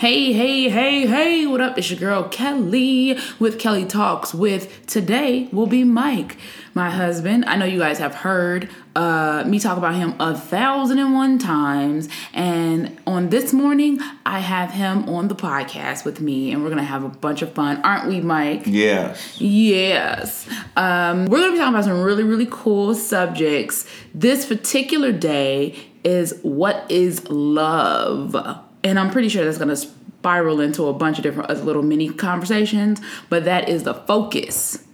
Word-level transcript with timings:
Hey, 0.00 0.32
hey, 0.32 0.70
hey, 0.70 1.06
hey, 1.06 1.46
what 1.46 1.60
up? 1.60 1.76
It's 1.76 1.90
your 1.90 2.00
girl 2.00 2.26
Kelly 2.26 3.18
with 3.38 3.58
Kelly 3.58 3.84
Talks 3.84 4.32
with 4.32 4.86
today 4.86 5.50
will 5.52 5.66
be 5.66 5.84
Mike, 5.84 6.38
my 6.72 6.88
husband. 6.88 7.44
I 7.44 7.56
know 7.56 7.66
you 7.66 7.78
guys 7.78 7.98
have 7.98 8.14
heard 8.14 8.70
uh, 8.96 9.44
me 9.46 9.58
talk 9.58 9.76
about 9.76 9.94
him 9.96 10.14
a 10.18 10.34
thousand 10.34 11.00
and 11.00 11.12
one 11.12 11.38
times. 11.38 12.08
And 12.32 12.98
on 13.06 13.28
this 13.28 13.52
morning, 13.52 14.00
I 14.24 14.38
have 14.38 14.70
him 14.70 15.06
on 15.06 15.28
the 15.28 15.34
podcast 15.34 16.06
with 16.06 16.18
me, 16.18 16.50
and 16.50 16.62
we're 16.64 16.70
gonna 16.70 16.82
have 16.82 17.04
a 17.04 17.10
bunch 17.10 17.42
of 17.42 17.52
fun, 17.52 17.82
aren't 17.82 18.08
we, 18.08 18.22
Mike? 18.22 18.62
Yes. 18.64 19.38
Yes. 19.38 20.48
Um, 20.76 21.26
we're 21.26 21.40
gonna 21.40 21.52
be 21.52 21.58
talking 21.58 21.74
about 21.74 21.84
some 21.84 22.00
really, 22.00 22.24
really 22.24 22.48
cool 22.50 22.94
subjects. 22.94 23.84
This 24.14 24.46
particular 24.46 25.12
day 25.12 25.76
is 26.04 26.38
what 26.40 26.90
is 26.90 27.28
love? 27.28 28.64
And 28.82 28.98
I'm 28.98 29.10
pretty 29.10 29.28
sure 29.28 29.44
that's 29.44 29.58
going 29.58 29.68
to 29.68 29.76
spiral 29.76 30.60
into 30.60 30.86
a 30.86 30.92
bunch 30.92 31.18
of 31.18 31.22
different 31.22 31.50
other 31.50 31.62
little 31.62 31.82
mini 31.82 32.10
conversations, 32.10 33.00
but 33.28 33.44
that 33.44 33.68
is 33.68 33.84
the 33.84 33.94
focus 33.94 34.84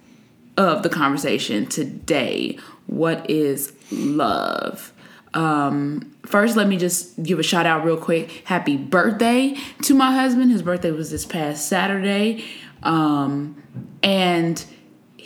of 0.56 0.82
the 0.82 0.88
conversation 0.88 1.66
today. 1.66 2.58
What 2.86 3.28
is 3.28 3.72
love? 3.90 4.92
Um, 5.34 6.16
first, 6.24 6.56
let 6.56 6.66
me 6.68 6.76
just 6.76 7.22
give 7.22 7.38
a 7.38 7.42
shout 7.42 7.66
out 7.66 7.84
real 7.84 7.96
quick. 7.96 8.42
Happy 8.44 8.76
birthday 8.76 9.56
to 9.82 9.94
my 9.94 10.12
husband. 10.12 10.50
His 10.50 10.62
birthday 10.62 10.92
was 10.92 11.10
this 11.10 11.26
past 11.26 11.68
Saturday. 11.68 12.44
Um, 12.82 13.62
and 14.02 14.64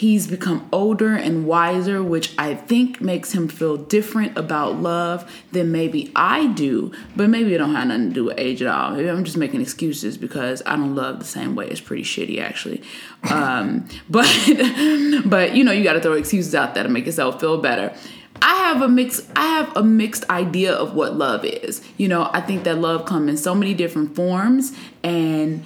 He's 0.01 0.27
become 0.27 0.67
older 0.73 1.15
and 1.15 1.45
wiser, 1.45 2.03
which 2.03 2.33
I 2.39 2.55
think 2.55 3.03
makes 3.03 3.33
him 3.33 3.49
feel 3.49 3.77
different 3.77 4.35
about 4.39 4.77
love 4.77 5.31
than 5.53 5.73
maybe 5.73 6.11
I 6.17 6.47
do. 6.47 6.91
But 7.15 7.29
maybe 7.29 7.55
it 7.55 7.59
don't 7.59 7.75
have 7.75 7.89
nothing 7.89 8.09
to 8.09 8.15
do 8.15 8.25
with 8.25 8.39
age 8.39 8.63
at 8.63 8.69
all. 8.69 8.93
Maybe 8.93 9.11
I'm 9.11 9.25
just 9.25 9.37
making 9.37 9.61
excuses 9.61 10.17
because 10.17 10.63
I 10.65 10.77
don't 10.77 10.95
love 10.95 11.19
the 11.19 11.27
same 11.27 11.55
way. 11.55 11.69
It's 11.69 11.83
pretty 11.83 12.05
shitty, 12.05 12.41
actually. 12.41 12.83
Um, 13.31 13.87
but 14.09 14.25
but 15.27 15.55
you 15.55 15.65
know, 15.65 15.73
you 15.73 15.85
got 15.85 15.93
to 15.93 16.01
throw 16.01 16.15
excuses 16.15 16.55
out 16.55 16.73
there 16.73 16.85
to 16.85 16.89
make 16.89 17.05
yourself 17.05 17.39
feel 17.39 17.59
better. 17.59 17.95
I 18.41 18.55
have 18.55 18.81
a 18.81 18.89
mix 18.89 19.29
I 19.37 19.49
have 19.49 19.77
a 19.77 19.83
mixed 19.83 20.25
idea 20.31 20.73
of 20.73 20.95
what 20.95 21.15
love 21.19 21.45
is. 21.45 21.83
You 21.99 22.09
know, 22.09 22.31
I 22.33 22.41
think 22.41 22.65
that 22.65 22.79
love 22.79 23.05
comes 23.05 23.29
in 23.29 23.37
so 23.37 23.55
many 23.55 23.75
different 23.75 24.17
forms 24.17 24.75
and 25.05 25.63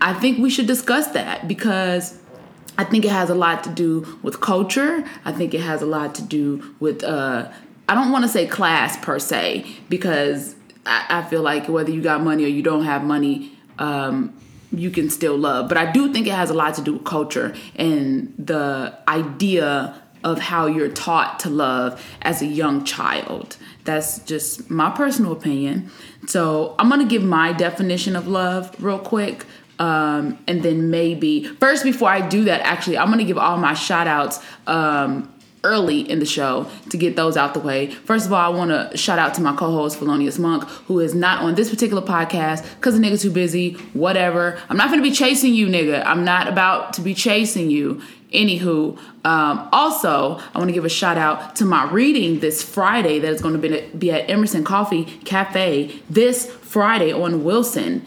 I 0.00 0.14
think 0.14 0.38
we 0.38 0.50
should 0.50 0.66
discuss 0.66 1.08
that 1.08 1.46
because 1.46 2.19
I 2.78 2.84
think 2.84 3.04
it 3.04 3.10
has 3.10 3.30
a 3.30 3.34
lot 3.34 3.64
to 3.64 3.70
do 3.70 4.18
with 4.22 4.40
culture. 4.40 5.04
I 5.24 5.32
think 5.32 5.54
it 5.54 5.60
has 5.60 5.82
a 5.82 5.86
lot 5.86 6.14
to 6.16 6.22
do 6.22 6.74
with 6.80 7.04
uh, 7.04 7.50
I 7.88 7.94
don't 7.94 8.12
want 8.12 8.24
to 8.24 8.28
say 8.28 8.46
class 8.46 8.96
per 8.96 9.18
se 9.18 9.66
because 9.88 10.54
I, 10.86 11.06
I, 11.10 11.22
feel 11.28 11.42
like 11.42 11.68
whether 11.68 11.90
you 11.90 12.00
got 12.00 12.22
money 12.22 12.44
or 12.44 12.48
you 12.48 12.62
don't 12.62 12.84
have 12.84 13.02
money, 13.02 13.52
um, 13.78 14.32
you 14.72 14.90
can 14.90 15.10
still 15.10 15.36
love. 15.36 15.68
But 15.68 15.76
I 15.76 15.90
do 15.90 16.12
think 16.12 16.28
it 16.28 16.32
has 16.32 16.50
a 16.50 16.54
lot 16.54 16.74
to 16.74 16.82
do 16.82 16.92
with 16.94 17.04
culture 17.04 17.54
and 17.74 18.32
the 18.38 18.96
idea 19.08 20.00
of 20.22 20.38
how 20.38 20.66
you're 20.66 20.90
taught 20.90 21.40
to 21.40 21.50
love 21.50 22.04
as 22.22 22.42
a 22.42 22.46
young 22.46 22.84
child. 22.84 23.56
That's 23.84 24.20
just 24.20 24.70
my 24.70 24.90
personal 24.90 25.32
opinion. 25.32 25.90
So 26.26 26.74
I'm 26.78 26.88
gonna 26.88 27.06
give 27.06 27.24
my 27.24 27.52
definition 27.52 28.14
of 28.16 28.28
love 28.28 28.74
real 28.78 28.98
quick. 28.98 29.46
Um, 29.80 30.38
and 30.46 30.62
then 30.62 30.90
maybe 30.90 31.44
first 31.44 31.84
before 31.84 32.10
I 32.10 32.20
do 32.20 32.44
that, 32.44 32.60
actually, 32.60 32.98
I'm 32.98 33.08
gonna 33.10 33.24
give 33.24 33.38
all 33.38 33.56
my 33.56 33.72
shout 33.72 34.06
outs 34.06 34.38
um, 34.66 35.32
early 35.64 36.00
in 36.00 36.18
the 36.18 36.26
show 36.26 36.66
to 36.90 36.98
get 36.98 37.16
those 37.16 37.36
out 37.36 37.54
the 37.54 37.60
way. 37.60 37.90
First 37.90 38.26
of 38.26 38.32
all, 38.32 38.40
I 38.40 38.54
want 38.54 38.70
to 38.70 38.96
shout 38.96 39.18
out 39.18 39.34
to 39.34 39.40
my 39.40 39.56
co-host 39.56 39.98
Felonious 39.98 40.38
Monk, 40.38 40.64
who 40.86 41.00
is 41.00 41.14
not 41.14 41.42
on 41.42 41.54
this 41.54 41.70
particular 41.70 42.02
podcast 42.02 42.62
because 42.76 42.98
the 42.98 43.04
nigga 43.04 43.20
too 43.20 43.30
busy. 43.30 43.72
Whatever. 43.94 44.60
I'm 44.68 44.76
not 44.76 44.90
gonna 44.90 45.02
be 45.02 45.12
chasing 45.12 45.54
you, 45.54 45.66
nigga. 45.66 46.04
I'm 46.04 46.24
not 46.24 46.46
about 46.46 46.92
to 46.94 47.00
be 47.00 47.14
chasing 47.14 47.70
you. 47.70 48.02
Anywho, 48.34 48.96
um, 49.24 49.68
also, 49.72 50.40
I 50.54 50.58
want 50.58 50.68
to 50.68 50.72
give 50.72 50.84
a 50.84 50.88
shout 50.88 51.18
out 51.18 51.56
to 51.56 51.64
my 51.64 51.90
reading 51.90 52.38
this 52.38 52.62
Friday 52.62 53.18
that 53.18 53.32
is 53.32 53.42
going 53.42 53.60
to 53.60 53.68
be, 53.68 53.80
be 53.96 54.12
at 54.12 54.30
Emerson 54.30 54.62
Coffee 54.62 55.04
Cafe 55.24 56.00
this 56.08 56.46
Friday 56.46 57.12
on 57.12 57.42
Wilson 57.42 58.06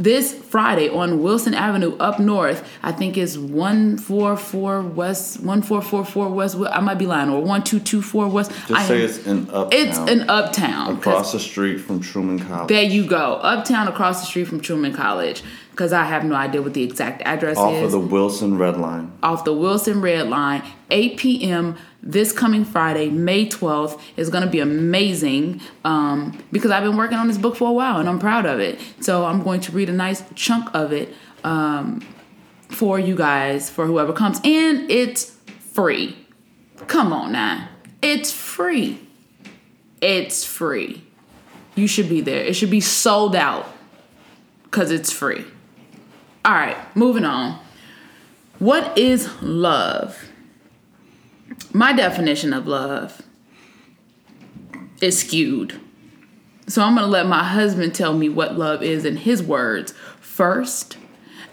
this 0.00 0.32
Friday 0.32 0.88
on 0.88 1.22
Wilson 1.22 1.52
Avenue 1.52 1.94
up 1.98 2.18
north. 2.18 2.66
I 2.82 2.90
think 2.90 3.18
it's 3.18 3.36
one 3.36 3.98
four 3.98 4.36
four 4.36 4.80
West, 4.80 5.40
one 5.40 5.60
four 5.60 5.82
four 5.82 6.04
four 6.04 6.30
West. 6.30 6.56
I 6.56 6.80
might 6.80 6.94
be 6.98 7.06
lying, 7.06 7.28
or 7.28 7.42
one 7.42 7.62
two 7.62 7.78
two 7.78 8.00
four 8.00 8.26
West. 8.28 8.50
Just 8.50 8.72
I 8.72 8.86
say 8.86 9.02
am, 9.02 9.08
it's 9.08 9.26
in 9.26 9.50
uptown. 9.50 9.68
It's 9.72 9.98
in 9.98 10.30
uptown, 10.30 10.96
across 10.96 11.32
the 11.32 11.38
street 11.38 11.78
from 11.78 12.00
Truman 12.00 12.38
College. 12.38 12.68
There 12.68 12.82
you 12.82 13.06
go, 13.06 13.34
uptown 13.42 13.88
across 13.88 14.20
the 14.20 14.26
street 14.26 14.44
from 14.44 14.60
Truman 14.60 14.94
College. 14.94 15.42
Because 15.80 15.94
I 15.94 16.04
have 16.04 16.24
no 16.24 16.34
idea 16.34 16.60
what 16.60 16.74
the 16.74 16.82
exact 16.82 17.22
address 17.22 17.56
Off 17.56 17.72
is. 17.72 17.78
Off 17.78 17.84
of 17.86 17.92
the 17.92 18.14
Wilson 18.14 18.58
Red 18.58 18.76
Line. 18.76 19.12
Off 19.22 19.44
the 19.44 19.54
Wilson 19.54 20.02
Red 20.02 20.28
Line, 20.28 20.62
8 20.90 21.16
p.m 21.16 21.78
this 22.02 22.32
coming 22.32 22.64
Friday, 22.64 23.10
May 23.10 23.46
12th, 23.46 24.00
is 24.16 24.30
going 24.30 24.44
to 24.44 24.50
be 24.50 24.60
amazing 24.60 25.60
um, 25.84 26.38
because 26.50 26.70
I've 26.70 26.82
been 26.82 26.96
working 26.96 27.18
on 27.18 27.28
this 27.28 27.38
book 27.38 27.56
for 27.56 27.68
a 27.68 27.72
while 27.72 27.98
and 27.98 28.08
I'm 28.08 28.18
proud 28.18 28.46
of 28.46 28.58
it. 28.58 28.80
So 29.00 29.26
I'm 29.26 29.42
going 29.42 29.60
to 29.62 29.72
read 29.72 29.88
a 29.88 29.92
nice 29.92 30.22
chunk 30.34 30.68
of 30.74 30.92
it 30.92 31.14
um, 31.44 32.00
for 32.68 32.98
you 32.98 33.14
guys, 33.14 33.68
for 33.68 33.86
whoever 33.86 34.12
comes. 34.12 34.40
And 34.44 34.90
it's 34.90 35.36
free. 35.72 36.16
Come 36.86 37.12
on 37.12 37.32
now. 37.32 37.68
It's 38.02 38.32
free. 38.32 38.98
It's 40.00 40.44
free. 40.44 41.04
You 41.74 41.86
should 41.86 42.08
be 42.08 42.20
there. 42.20 42.42
It 42.42 42.54
should 42.54 42.70
be 42.70 42.80
sold 42.80 43.36
out 43.36 43.66
because 44.64 44.90
it's 44.90 45.12
free. 45.12 45.44
All 46.44 46.52
right, 46.52 46.76
moving 46.96 47.24
on. 47.24 47.58
What 48.58 48.96
is 48.98 49.30
love? 49.42 50.30
my 51.72 51.92
definition 51.92 52.52
of 52.52 52.66
love 52.66 53.22
is 55.00 55.20
skewed. 55.20 55.80
So 56.66 56.82
I'm 56.82 56.94
going 56.94 57.06
to 57.06 57.10
let 57.10 57.26
my 57.26 57.44
husband 57.44 57.94
tell 57.94 58.14
me 58.14 58.28
what 58.28 58.56
love 58.56 58.82
is 58.82 59.04
in 59.04 59.16
his 59.16 59.42
words 59.42 59.92
first, 60.20 60.96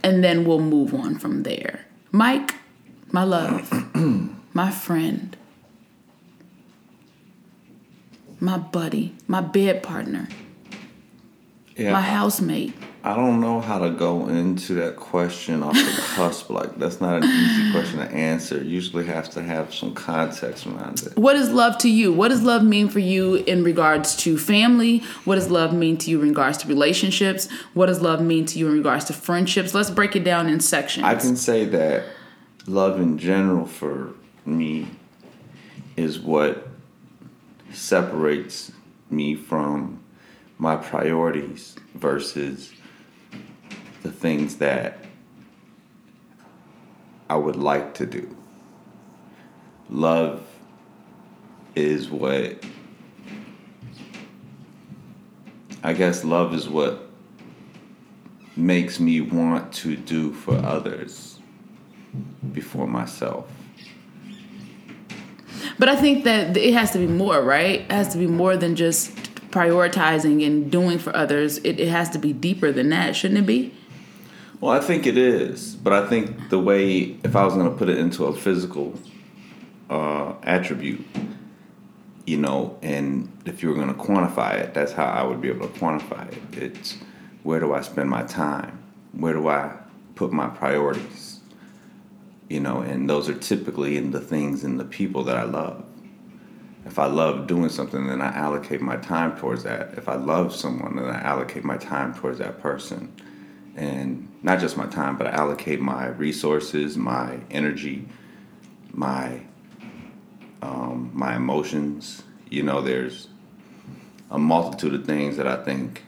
and 0.03 0.23
then 0.23 0.45
we'll 0.45 0.59
move 0.59 0.93
on 0.93 1.17
from 1.17 1.43
there. 1.43 1.85
Mike, 2.11 2.55
my 3.11 3.23
love, 3.23 3.71
my 4.53 4.69
friend, 4.69 5.35
my 8.39 8.57
buddy, 8.57 9.15
my 9.27 9.41
bed 9.41 9.81
partner, 9.81 10.27
yeah. 11.75 11.91
my 11.91 12.01
housemate. 12.01 12.73
I 13.07 13.15
don't 13.15 13.39
know 13.39 13.61
how 13.61 13.79
to 13.79 13.89
go 13.89 14.27
into 14.27 14.73
that 14.73 14.97
question 14.97 15.63
off 15.63 15.75
the 15.75 16.03
cusp. 16.15 16.49
Like 16.49 16.77
that's 16.77 16.99
not 16.99 17.23
an 17.23 17.29
easy 17.29 17.71
question 17.71 17.99
to 17.99 18.11
answer. 18.11 18.61
Usually 18.61 19.05
have 19.05 19.29
to 19.29 19.41
have 19.41 19.73
some 19.73 19.93
context 19.93 20.67
around 20.67 21.01
it. 21.03 21.15
What 21.17 21.37
is 21.37 21.49
love 21.49 21.77
to 21.77 21.89
you? 21.89 22.11
What 22.11 22.27
does 22.27 22.41
love 22.41 22.65
mean 22.65 22.89
for 22.89 22.99
you 22.99 23.35
in 23.35 23.63
regards 23.63 24.17
to 24.17 24.37
family? 24.37 24.99
What 25.23 25.35
does 25.35 25.49
love 25.49 25.73
mean 25.73 25.95
to 25.99 26.11
you 26.11 26.21
in 26.21 26.27
regards 26.27 26.57
to 26.57 26.67
relationships? 26.67 27.47
What 27.73 27.85
does 27.85 28.01
love 28.01 28.21
mean 28.21 28.45
to 28.47 28.59
you 28.59 28.67
in 28.67 28.73
regards 28.73 29.05
to 29.05 29.13
friendships? 29.13 29.73
Let's 29.73 29.89
break 29.89 30.17
it 30.17 30.25
down 30.25 30.49
in 30.49 30.59
sections. 30.59 31.05
I 31.05 31.15
can 31.15 31.37
say 31.37 31.63
that 31.63 32.07
love 32.65 32.99
in 32.99 33.17
general 33.17 33.67
for 33.67 34.15
me 34.45 34.89
is 35.95 36.19
what 36.19 36.67
separates 37.71 38.73
me 39.09 39.33
from 39.33 40.03
my 40.57 40.75
priorities 40.75 41.77
versus 41.93 42.73
the 44.03 44.11
things 44.11 44.57
that 44.57 44.99
I 47.29 47.35
would 47.35 47.55
like 47.55 47.93
to 47.95 48.05
do. 48.05 48.35
Love 49.89 50.43
is 51.75 52.09
what 52.09 52.63
I 55.83 55.93
guess 55.93 56.23
love 56.23 56.53
is 56.53 56.67
what 56.67 57.07
makes 58.55 58.99
me 58.99 59.21
want 59.21 59.71
to 59.71 59.95
do 59.95 60.33
for 60.33 60.55
others 60.55 61.39
before 62.51 62.87
myself. 62.87 63.47
But 65.79 65.89
I 65.89 65.95
think 65.95 66.23
that 66.23 66.57
it 66.57 66.73
has 66.73 66.91
to 66.91 66.97
be 66.97 67.07
more, 67.07 67.41
right? 67.41 67.81
It 67.81 67.91
has 67.91 68.09
to 68.13 68.17
be 68.17 68.25
more 68.25 68.57
than 68.57 68.75
just 68.75 69.15
prioritizing 69.51 70.45
and 70.45 70.71
doing 70.71 70.97
for 70.97 71.15
others. 71.15 71.59
It, 71.59 71.79
it 71.79 71.89
has 71.89 72.09
to 72.11 72.19
be 72.19 72.33
deeper 72.33 72.71
than 72.71 72.89
that, 72.89 73.15
shouldn't 73.15 73.39
it 73.41 73.45
be? 73.45 73.76
Well, 74.59 74.71
I 74.71 74.79
think 74.79 75.05
it 75.05 75.17
is, 75.17 75.75
but 75.75 75.93
I 75.93 76.07
think 76.07 76.49
the 76.49 76.57
way, 76.57 77.15
if 77.23 77.35
I 77.35 77.45
was 77.45 77.53
going 77.53 77.69
to 77.69 77.77
put 77.77 77.89
it 77.89 77.99
into 77.99 78.25
a 78.25 78.33
physical 78.33 78.99
uh, 79.87 80.33
attribute, 80.41 81.05
you 82.25 82.37
know, 82.37 82.75
and 82.81 83.31
if 83.45 83.61
you 83.61 83.69
were 83.69 83.75
going 83.75 83.93
to 83.93 83.93
quantify 83.93 84.55
it, 84.55 84.73
that's 84.73 84.93
how 84.93 85.05
I 85.05 85.21
would 85.21 85.41
be 85.41 85.49
able 85.49 85.67
to 85.67 85.79
quantify 85.79 86.31
it. 86.31 86.57
It's 86.57 86.97
where 87.43 87.59
do 87.59 87.71
I 87.71 87.81
spend 87.81 88.09
my 88.09 88.23
time? 88.23 88.83
Where 89.11 89.33
do 89.33 89.47
I 89.47 89.73
put 90.15 90.33
my 90.33 90.47
priorities? 90.47 91.39
You 92.49 92.59
know, 92.59 92.79
and 92.79 93.07
those 93.07 93.29
are 93.29 93.37
typically 93.37 93.95
in 93.95 94.09
the 94.09 94.21
things 94.21 94.63
and 94.63 94.79
the 94.79 94.85
people 94.85 95.23
that 95.25 95.37
I 95.37 95.43
love. 95.43 95.85
If 96.83 96.97
I 96.97 97.05
love 97.05 97.45
doing 97.45 97.69
something, 97.69 98.07
then 98.07 98.21
I 98.21 98.35
allocate 98.35 98.81
my 98.81 98.95
time 98.97 99.37
towards 99.37 99.63
that. 99.63 99.93
If 99.97 100.09
I 100.09 100.15
love 100.15 100.55
someone, 100.55 100.95
then 100.95 101.05
I 101.05 101.21
allocate 101.21 101.63
my 101.63 101.77
time 101.77 102.15
towards 102.15 102.39
that 102.39 102.59
person. 102.59 103.13
And 103.77 104.27
not 104.43 104.59
just 104.59 104.75
my 104.75 104.87
time, 104.87 105.17
but 105.17 105.27
I 105.27 105.31
allocate 105.31 105.79
my 105.79 106.07
resources, 106.07 106.97
my 106.97 107.39
energy, 107.49 108.07
my 108.91 109.41
um, 110.61 111.11
my 111.13 111.35
emotions. 111.35 112.23
You 112.49 112.63
know, 112.63 112.81
there's 112.81 113.29
a 114.29 114.39
multitude 114.39 114.93
of 114.93 115.05
things 115.05 115.37
that 115.37 115.47
I 115.47 115.63
think 115.63 116.03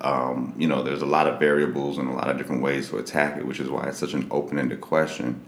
um, 0.00 0.54
you 0.58 0.68
know, 0.68 0.82
there's 0.82 1.02
a 1.02 1.06
lot 1.06 1.26
of 1.26 1.38
variables 1.38 1.98
and 1.98 2.08
a 2.08 2.12
lot 2.12 2.28
of 2.28 2.36
different 2.36 2.62
ways 2.62 2.90
to 2.90 2.98
attack 2.98 3.38
it, 3.38 3.46
which 3.46 3.60
is 3.60 3.70
why 3.70 3.88
it's 3.88 3.98
such 3.98 4.12
an 4.12 4.26
open-ended 4.30 4.80
question. 4.80 5.42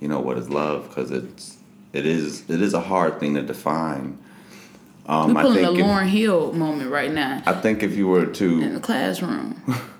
You 0.00 0.08
know, 0.08 0.20
what 0.20 0.36
is 0.36 0.50
love? 0.50 0.88
Because 0.88 1.10
it's 1.10 1.58
it 1.92 2.04
is 2.04 2.48
it 2.50 2.60
is 2.60 2.74
a 2.74 2.80
hard 2.80 3.20
thing 3.20 3.34
to 3.34 3.42
define. 3.42 4.18
Um, 5.06 5.34
We're 5.34 5.42
pulling 5.42 5.64
a 5.64 5.68
Lauryn 5.68 6.08
Hill 6.08 6.52
moment 6.54 6.90
right 6.90 7.12
now. 7.12 7.42
I 7.46 7.52
think 7.52 7.82
if 7.82 7.94
you 7.94 8.08
were 8.08 8.26
to 8.26 8.60
in 8.60 8.74
the 8.74 8.80
classroom. 8.80 9.62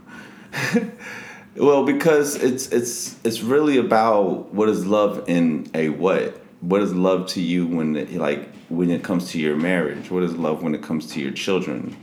well, 1.57 1.85
because 1.85 2.37
it's 2.37 2.69
it's 2.69 3.17
it's 3.25 3.41
really 3.41 3.79
about 3.79 4.53
what 4.53 4.69
is 4.69 4.87
love 4.87 5.29
in 5.29 5.71
a 5.75 5.89
what? 5.91 6.41
What 6.61 6.83
is 6.83 6.95
love 6.95 7.27
to 7.29 7.41
you 7.41 7.67
when 7.67 7.97
it, 7.97 8.13
like 8.15 8.49
when 8.69 8.91
it 8.91 9.03
comes 9.03 9.31
to 9.31 9.39
your 9.39 9.57
marriage? 9.57 10.11
What 10.11 10.23
is 10.23 10.35
love 10.35 10.63
when 10.63 10.75
it 10.75 10.83
comes 10.83 11.07
to 11.13 11.21
your 11.21 11.33
children? 11.33 11.97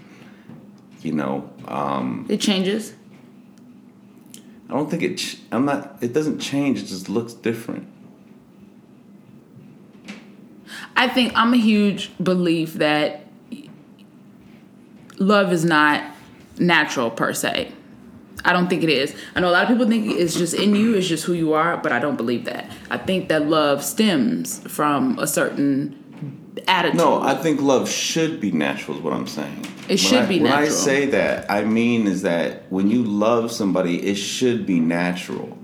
You 1.01 1.13
know, 1.13 1.49
um, 1.67 2.25
it 2.29 2.39
changes. 2.39 2.93
I 4.69 4.73
don't 4.73 4.89
think 4.89 5.03
it. 5.03 5.17
Ch- 5.17 5.37
I'm 5.51 5.65
not. 5.65 5.97
It 6.01 6.13
doesn't 6.13 6.39
change. 6.39 6.79
It 6.79 6.85
just 6.85 7.09
looks 7.09 7.33
different. 7.33 7.87
I 10.95 11.07
think 11.07 11.33
I'm 11.35 11.53
a 11.53 11.57
huge 11.57 12.11
belief 12.23 12.75
that 12.75 13.25
love 15.17 15.51
is 15.51 15.65
not 15.65 16.03
natural 16.59 17.09
per 17.09 17.33
se. 17.33 17.71
I 18.43 18.53
don't 18.53 18.67
think 18.67 18.83
it 18.83 18.89
is. 18.89 19.15
I 19.35 19.39
know 19.39 19.49
a 19.49 19.51
lot 19.51 19.63
of 19.63 19.69
people 19.69 19.87
think 19.87 20.07
it's 20.19 20.35
just 20.35 20.53
in 20.53 20.75
you, 20.75 20.95
it's 20.95 21.07
just 21.07 21.25
who 21.25 21.33
you 21.33 21.53
are, 21.53 21.77
but 21.77 21.91
I 21.91 21.99
don't 21.99 22.15
believe 22.17 22.45
that. 22.45 22.69
I 22.89 22.97
think 22.97 23.29
that 23.29 23.47
love 23.47 23.83
stems 23.83 24.59
from 24.67 25.19
a 25.19 25.27
certain 25.27 25.97
attitude. 26.67 26.97
No, 26.97 27.21
I 27.21 27.35
think 27.35 27.61
love 27.61 27.89
should 27.89 28.39
be 28.39 28.51
natural. 28.51 28.97
Is 28.97 29.03
what 29.03 29.13
I'm 29.13 29.27
saying. 29.27 29.65
It 29.87 29.97
should 29.97 30.23
I, 30.23 30.25
be 30.25 30.39
natural. 30.39 30.61
When 30.61 30.69
I 30.69 30.69
say 30.69 31.05
that, 31.07 31.49
I 31.49 31.63
mean 31.63 32.07
is 32.07 32.21
that 32.23 32.71
when 32.71 32.89
you 32.89 33.03
love 33.03 33.51
somebody, 33.51 34.01
it 34.01 34.15
should 34.15 34.65
be 34.65 34.79
natural. 34.79 35.57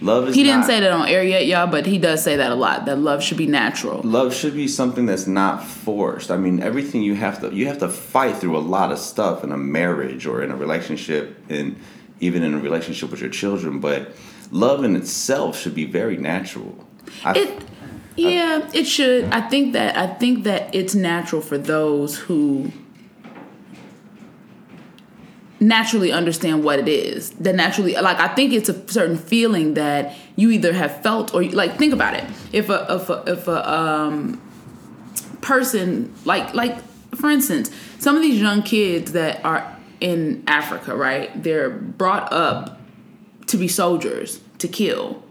Love 0.00 0.28
is. 0.28 0.34
He 0.34 0.42
didn't 0.42 0.60
not, 0.60 0.66
say 0.66 0.80
that 0.80 0.92
on 0.92 1.08
air 1.08 1.24
yet, 1.24 1.46
y'all, 1.46 1.66
but 1.66 1.86
he 1.86 1.98
does 1.98 2.22
say 2.22 2.36
that 2.36 2.52
a 2.52 2.54
lot. 2.54 2.84
That 2.86 2.98
love 2.98 3.22
should 3.22 3.38
be 3.38 3.46
natural. 3.46 4.02
Love 4.02 4.34
should 4.34 4.54
be 4.54 4.68
something 4.68 5.06
that's 5.06 5.26
not 5.26 5.64
forced. 5.64 6.30
I 6.30 6.36
mean, 6.36 6.62
everything 6.62 7.02
you 7.02 7.14
have 7.14 7.40
to 7.40 7.54
you 7.54 7.66
have 7.68 7.78
to 7.78 7.88
fight 7.88 8.36
through 8.36 8.56
a 8.56 8.60
lot 8.60 8.92
of 8.92 8.98
stuff 8.98 9.44
in 9.44 9.52
a 9.52 9.56
marriage 9.56 10.26
or 10.26 10.42
in 10.42 10.50
a 10.50 10.56
relationship, 10.56 11.38
and 11.48 11.76
even 12.20 12.42
in 12.42 12.54
a 12.54 12.58
relationship 12.58 13.10
with 13.10 13.20
your 13.20 13.30
children. 13.30 13.80
But 13.80 14.12
love 14.50 14.84
in 14.84 14.96
itself 14.96 15.58
should 15.58 15.74
be 15.74 15.84
very 15.84 16.16
natural. 16.16 16.86
I, 17.24 17.38
it 17.38 17.64
yeah, 18.16 18.68
it 18.72 18.84
should. 18.84 19.24
I 19.24 19.40
think 19.40 19.72
that 19.72 19.96
I 19.96 20.06
think 20.06 20.44
that 20.44 20.74
it's 20.74 20.94
natural 20.94 21.42
for 21.42 21.58
those 21.58 22.16
who 22.18 22.70
naturally 25.58 26.12
understand 26.12 26.62
what 26.62 26.78
it 26.78 26.88
is. 26.88 27.30
That 27.30 27.56
naturally 27.56 27.94
like 27.94 28.18
I 28.18 28.28
think 28.28 28.52
it's 28.52 28.68
a 28.68 28.88
certain 28.88 29.18
feeling 29.18 29.74
that 29.74 30.14
you 30.36 30.50
either 30.50 30.72
have 30.72 31.02
felt 31.02 31.34
or 31.34 31.42
like 31.44 31.76
think 31.76 31.92
about 31.92 32.14
it. 32.14 32.24
If 32.52 32.68
a 32.68 32.86
if 32.88 33.10
a 33.10 33.24
if 33.26 33.48
a 33.48 33.72
um 33.72 34.40
person 35.40 36.14
like 36.24 36.54
like 36.54 36.78
for 37.16 37.30
instance, 37.30 37.70
some 37.98 38.16
of 38.16 38.22
these 38.22 38.40
young 38.40 38.62
kids 38.62 39.12
that 39.12 39.44
are 39.44 39.73
in 40.00 40.44
Africa, 40.46 40.96
right? 40.96 41.30
They're 41.42 41.70
brought 41.70 42.32
up 42.32 42.80
to 43.46 43.56
be 43.56 43.68
soldiers, 43.68 44.40
to 44.58 44.68
kill. 44.68 45.22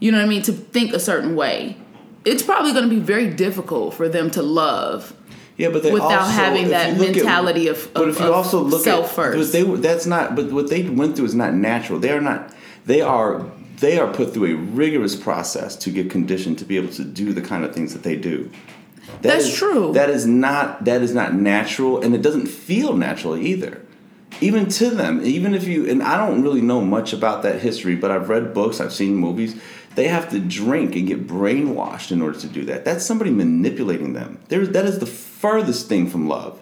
You 0.00 0.10
know 0.10 0.18
what 0.18 0.26
I 0.26 0.28
mean? 0.28 0.42
To 0.42 0.52
think 0.52 0.92
a 0.92 1.00
certain 1.00 1.36
way 1.36 1.76
it's 2.24 2.42
probably 2.42 2.72
going 2.72 2.88
to 2.88 2.90
be 2.90 3.00
very 3.00 3.28
difficult 3.28 3.94
for 3.94 4.08
them 4.08 4.30
to 4.32 4.42
love. 4.42 5.14
Yeah, 5.56 5.68
but 5.68 5.84
without 5.84 6.22
also, 6.22 6.32
having 6.32 6.68
that 6.68 6.98
mentality 6.98 7.68
at, 7.68 7.76
of, 7.76 7.94
but 7.94 8.08
if 8.08 8.18
you 8.18 8.32
also 8.32 8.62
look 8.62 8.82
self 8.82 9.10
at, 9.10 9.14
first, 9.14 9.52
they 9.52 9.62
that's 9.62 10.06
not. 10.06 10.34
But 10.34 10.50
what 10.50 10.70
they 10.70 10.88
went 10.88 11.14
through 11.14 11.26
is 11.26 11.34
not 11.34 11.54
natural. 11.54 11.98
They 11.98 12.10
are 12.10 12.20
not. 12.20 12.54
They 12.86 13.00
are. 13.00 13.44
They 13.78 13.98
are 13.98 14.12
put 14.12 14.32
through 14.32 14.54
a 14.54 14.56
rigorous 14.56 15.14
process 15.14 15.76
to 15.76 15.90
get 15.90 16.10
conditioned 16.10 16.58
to 16.60 16.64
be 16.64 16.76
able 16.76 16.92
to 16.94 17.04
do 17.04 17.32
the 17.32 17.42
kind 17.42 17.64
of 17.64 17.74
things 17.74 17.92
that 17.92 18.02
they 18.02 18.16
do. 18.16 18.50
That 19.20 19.22
that's 19.22 19.44
is, 19.46 19.54
true. 19.54 19.92
That 19.92 20.10
is 20.10 20.26
not. 20.26 20.84
That 20.84 21.02
is 21.02 21.14
not 21.14 21.34
natural, 21.34 22.02
and 22.02 22.14
it 22.14 22.22
doesn't 22.22 22.46
feel 22.46 22.96
natural 22.96 23.36
either 23.36 23.80
even 24.40 24.66
to 24.66 24.88
them 24.88 25.20
even 25.22 25.54
if 25.54 25.64
you 25.64 25.86
and 25.88 26.02
i 26.02 26.16
don't 26.16 26.42
really 26.42 26.62
know 26.62 26.80
much 26.80 27.12
about 27.12 27.42
that 27.42 27.60
history 27.60 27.94
but 27.94 28.10
i've 28.10 28.30
read 28.30 28.54
books 28.54 28.80
i've 28.80 28.92
seen 28.92 29.14
movies 29.14 29.60
they 29.94 30.08
have 30.08 30.30
to 30.30 30.38
drink 30.38 30.96
and 30.96 31.06
get 31.06 31.26
brainwashed 31.26 32.12
in 32.12 32.22
order 32.22 32.38
to 32.40 32.46
do 32.46 32.64
that. 32.66 32.84
That's 32.84 33.04
somebody 33.04 33.30
manipulating 33.30 34.12
them. 34.12 34.40
There's, 34.48 34.70
that 34.70 34.86
is 34.86 34.98
the 34.98 35.06
furthest 35.06 35.88
thing 35.88 36.08
from 36.08 36.28
love. 36.28 36.60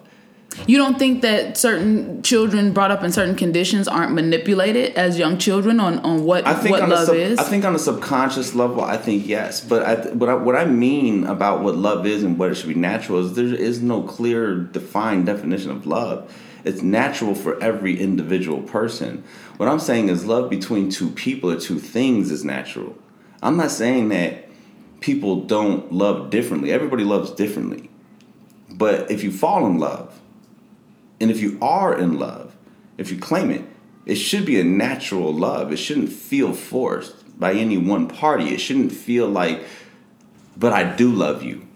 You 0.67 0.77
don't 0.77 0.99
think 0.99 1.21
that 1.21 1.57
certain 1.57 2.21
children 2.23 2.73
brought 2.73 2.91
up 2.91 3.03
in 3.03 3.11
certain 3.11 3.35
conditions 3.35 3.87
aren't 3.87 4.13
manipulated 4.13 4.93
as 4.95 5.17
young 5.17 5.37
children 5.37 5.79
on, 5.79 5.99
on 5.99 6.25
what, 6.25 6.45
I 6.45 6.53
think 6.53 6.77
what 6.77 6.89
love 6.89 7.07
sub, 7.07 7.15
is? 7.15 7.39
I 7.39 7.43
think 7.43 7.63
on 7.63 7.73
a 7.73 7.79
subconscious 7.79 8.53
level, 8.53 8.81
I 8.81 8.97
think 8.97 9.25
yes. 9.27 9.61
But 9.61 9.83
I, 9.83 9.95
what, 10.11 10.29
I, 10.29 10.35
what 10.35 10.55
I 10.55 10.65
mean 10.65 11.25
about 11.25 11.61
what 11.61 11.77
love 11.77 12.05
is 12.05 12.23
and 12.23 12.37
what 12.37 12.51
it 12.51 12.55
should 12.55 12.67
be 12.67 12.75
natural 12.75 13.19
is 13.19 13.33
there 13.33 13.45
is 13.45 13.81
no 13.81 14.03
clear, 14.03 14.55
defined 14.55 15.25
definition 15.25 15.71
of 15.71 15.87
love. 15.87 16.31
It's 16.63 16.81
natural 16.81 17.33
for 17.33 17.61
every 17.63 17.99
individual 17.99 18.61
person. 18.61 19.23
What 19.57 19.67
I'm 19.67 19.79
saying 19.79 20.09
is 20.09 20.25
love 20.25 20.49
between 20.49 20.89
two 20.89 21.09
people 21.11 21.49
or 21.49 21.59
two 21.59 21.79
things 21.79 22.29
is 22.29 22.43
natural. 22.43 22.95
I'm 23.41 23.57
not 23.57 23.71
saying 23.71 24.09
that 24.09 24.47
people 24.99 25.43
don't 25.45 25.91
love 25.91 26.29
differently. 26.29 26.71
Everybody 26.71 27.03
loves 27.03 27.31
differently. 27.31 27.89
But 28.69 29.09
if 29.09 29.23
you 29.23 29.31
fall 29.31 29.65
in 29.65 29.79
love, 29.79 30.20
and 31.21 31.29
if 31.29 31.39
you 31.39 31.57
are 31.61 31.97
in 31.97 32.17
love, 32.17 32.55
if 32.97 33.11
you 33.11 33.17
claim 33.17 33.51
it, 33.51 33.63
it 34.05 34.15
should 34.15 34.45
be 34.45 34.59
a 34.59 34.63
natural 34.63 35.31
love. 35.31 35.71
It 35.71 35.77
shouldn't 35.77 36.09
feel 36.09 36.53
forced 36.53 37.39
by 37.39 37.53
any 37.53 37.77
one 37.77 38.07
party. 38.07 38.49
It 38.49 38.59
shouldn't 38.59 38.91
feel 38.91 39.29
like, 39.29 39.63
but 40.57 40.73
I 40.73 40.83
do 40.95 41.11
love 41.11 41.43
you. 41.43 41.67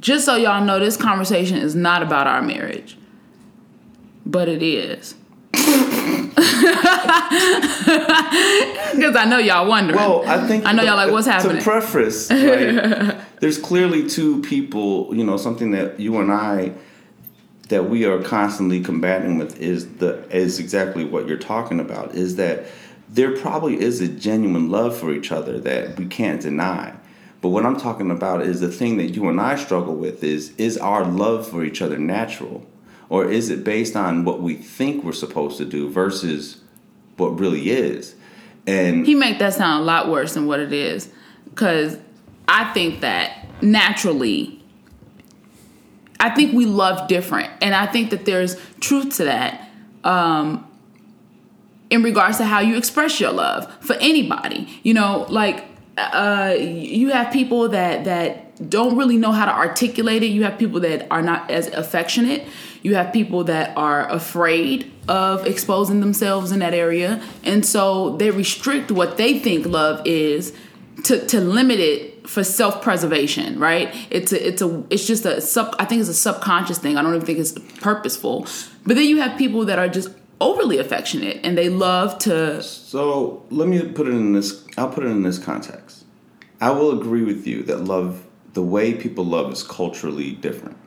Just 0.00 0.26
so 0.26 0.36
y'all 0.36 0.62
know, 0.62 0.78
this 0.78 0.98
conversation 0.98 1.56
is 1.56 1.74
not 1.74 2.02
about 2.02 2.26
our 2.26 2.42
marriage, 2.42 2.98
but 4.26 4.48
it 4.48 4.62
is. 4.62 5.14
Because 8.94 9.16
I 9.16 9.24
know 9.24 9.38
y'all 9.38 9.66
wondering. 9.66 9.98
Well, 9.98 10.24
I 10.26 10.46
think 10.46 10.64
I 10.64 10.72
know 10.72 10.82
y'all 10.82 10.96
like 10.96 11.10
what's 11.10 11.26
happening. 11.26 11.56
To 11.56 11.62
preface, 11.62 12.30
right, 12.30 13.18
there's 13.40 13.58
clearly 13.58 14.08
two 14.08 14.40
people. 14.42 15.14
You 15.14 15.24
know, 15.24 15.36
something 15.36 15.72
that 15.72 15.98
you 15.98 16.18
and 16.18 16.30
I 16.30 16.72
that 17.68 17.88
we 17.88 18.04
are 18.04 18.22
constantly 18.22 18.80
combating 18.80 19.38
with 19.38 19.58
is 19.60 19.96
the 19.96 20.24
is 20.34 20.58
exactly 20.58 21.04
what 21.04 21.26
you're 21.26 21.38
talking 21.38 21.80
about. 21.80 22.14
Is 22.14 22.36
that 22.36 22.66
there 23.08 23.36
probably 23.36 23.80
is 23.80 24.00
a 24.00 24.08
genuine 24.08 24.70
love 24.70 24.96
for 24.96 25.12
each 25.12 25.30
other 25.32 25.58
that 25.60 25.98
we 25.98 26.06
can't 26.06 26.40
deny. 26.40 26.94
But 27.40 27.50
what 27.50 27.66
I'm 27.66 27.78
talking 27.78 28.10
about 28.10 28.42
is 28.42 28.60
the 28.60 28.72
thing 28.72 28.96
that 28.96 29.10
you 29.10 29.28
and 29.28 29.40
I 29.40 29.56
struggle 29.56 29.94
with 29.94 30.24
is 30.24 30.54
is 30.56 30.78
our 30.78 31.04
love 31.04 31.46
for 31.46 31.64
each 31.64 31.82
other 31.82 31.98
natural? 31.98 32.66
Or 33.10 33.30
is 33.30 33.50
it 33.50 33.64
based 33.64 33.96
on 33.96 34.24
what 34.24 34.40
we 34.40 34.54
think 34.54 35.04
we're 35.04 35.12
supposed 35.12 35.58
to 35.58 35.64
do 35.64 35.90
versus 35.90 36.62
what 37.16 37.38
really 37.38 37.70
is? 37.70 38.14
And 38.66 39.06
he 39.06 39.14
make 39.14 39.38
that 39.38 39.54
sound 39.54 39.82
a 39.82 39.84
lot 39.84 40.08
worse 40.08 40.34
than 40.34 40.46
what 40.46 40.58
it 40.58 40.72
is, 40.72 41.10
because 41.50 41.98
I 42.48 42.72
think 42.72 43.00
that 43.02 43.46
naturally, 43.62 44.63
I 46.20 46.30
think 46.30 46.54
we 46.54 46.66
love 46.66 47.08
different, 47.08 47.50
and 47.60 47.74
I 47.74 47.86
think 47.86 48.10
that 48.10 48.24
there's 48.24 48.56
truth 48.80 49.16
to 49.16 49.24
that. 49.24 49.68
Um, 50.04 50.70
in 51.90 52.02
regards 52.02 52.38
to 52.38 52.44
how 52.44 52.60
you 52.60 52.76
express 52.76 53.20
your 53.20 53.32
love 53.32 53.72
for 53.80 53.94
anybody, 54.00 54.68
you 54.82 54.94
know, 54.94 55.26
like 55.28 55.64
uh, 55.96 56.54
you 56.58 57.10
have 57.10 57.32
people 57.32 57.68
that 57.68 58.04
that 58.04 58.68
don't 58.70 58.96
really 58.96 59.16
know 59.16 59.32
how 59.32 59.44
to 59.44 59.52
articulate 59.52 60.22
it. 60.22 60.26
You 60.26 60.44
have 60.44 60.58
people 60.58 60.80
that 60.80 61.06
are 61.10 61.22
not 61.22 61.50
as 61.50 61.68
affectionate. 61.68 62.46
You 62.82 62.94
have 62.94 63.12
people 63.12 63.44
that 63.44 63.76
are 63.76 64.08
afraid 64.08 64.92
of 65.08 65.46
exposing 65.46 66.00
themselves 66.00 66.52
in 66.52 66.60
that 66.60 66.74
area. 66.74 67.22
And 67.42 67.64
so 67.64 68.16
they 68.16 68.30
restrict 68.30 68.90
what 68.92 69.16
they 69.16 69.38
think 69.38 69.66
love 69.66 70.02
is 70.04 70.52
to, 71.02 71.26
to 71.26 71.40
limit 71.40 71.80
it 71.80 72.28
for 72.28 72.44
self-preservation, 72.44 73.58
right? 73.58 73.94
It's 74.10 74.32
a, 74.32 74.48
it's 74.48 74.62
a 74.62 74.84
it's 74.90 75.06
just 75.06 75.24
a 75.26 75.40
sub 75.40 75.74
I 75.78 75.84
think 75.84 76.00
it's 76.00 76.08
a 76.08 76.14
subconscious 76.14 76.78
thing. 76.78 76.96
I 76.96 77.02
don't 77.02 77.14
even 77.14 77.26
think 77.26 77.38
it's 77.38 77.52
purposeful. 77.80 78.46
But 78.86 78.96
then 78.96 79.06
you 79.06 79.20
have 79.20 79.36
people 79.36 79.64
that 79.66 79.78
are 79.78 79.88
just 79.88 80.10
overly 80.40 80.78
affectionate 80.78 81.40
and 81.44 81.56
they 81.56 81.68
love 81.68 82.18
to 82.18 82.62
So, 82.62 83.44
let 83.50 83.68
me 83.68 83.82
put 83.88 84.06
it 84.06 84.12
in 84.12 84.32
this 84.32 84.64
I'll 84.76 84.88
put 84.88 85.04
it 85.04 85.08
in 85.08 85.22
this 85.22 85.38
context. 85.38 86.04
I 86.60 86.70
will 86.70 86.98
agree 86.98 87.22
with 87.22 87.46
you 87.46 87.62
that 87.64 87.84
love 87.84 88.24
the 88.54 88.62
way 88.62 88.94
people 88.94 89.24
love 89.24 89.52
is 89.52 89.62
culturally 89.62 90.32
different. 90.32 90.78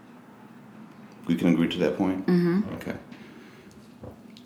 We 1.28 1.36
can 1.36 1.50
agree 1.50 1.68
to 1.68 1.78
that 1.80 1.98
point? 1.98 2.26
Mm-hmm. 2.26 2.74
Okay. 2.76 2.96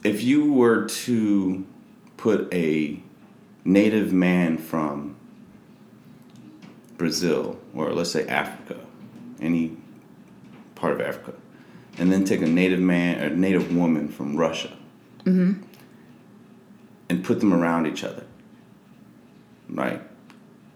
If 0.03 0.23
you 0.23 0.51
were 0.51 0.87
to 0.87 1.65
put 2.17 2.51
a 2.51 2.99
native 3.63 4.11
man 4.11 4.57
from 4.57 5.15
Brazil, 7.01 7.57
or 7.73 7.91
let's 7.93 8.11
say 8.11 8.27
Africa, 8.27 8.79
any 9.39 9.75
part 10.75 10.93
of 10.93 11.01
Africa, 11.01 11.33
and 11.97 12.11
then 12.11 12.23
take 12.23 12.43
a 12.43 12.45
native 12.45 12.79
man 12.79 13.19
or 13.23 13.35
native 13.35 13.75
woman 13.75 14.07
from 14.07 14.37
Russia 14.37 14.71
mm-hmm. 15.25 15.53
and 17.09 17.25
put 17.25 17.39
them 17.39 17.55
around 17.55 17.87
each 17.87 18.03
other, 18.03 18.23
right? 19.67 19.99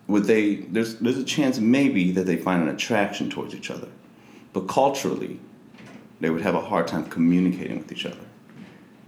Would 0.08 0.24
they? 0.24 0.55
There's 0.55 0.96
there's 0.96 1.20
a 1.20 1.24
chance 1.24 1.60
maybe 1.60 2.12
that 2.13 2.25
they 2.25 2.38
find 2.38 2.63
an 2.63 2.70
attraction 2.70 3.29
towards 3.29 3.53
each 3.53 3.70
other, 3.70 3.89
but 4.51 4.62
culturally, 4.62 5.39
they 6.22 6.32
would 6.32 6.41
have 6.41 6.55
a 6.55 6.62
hard 6.72 6.88
time 6.88 7.05
communicating 7.05 7.77
with 7.77 7.91
each 7.91 8.08
other. 8.08 8.25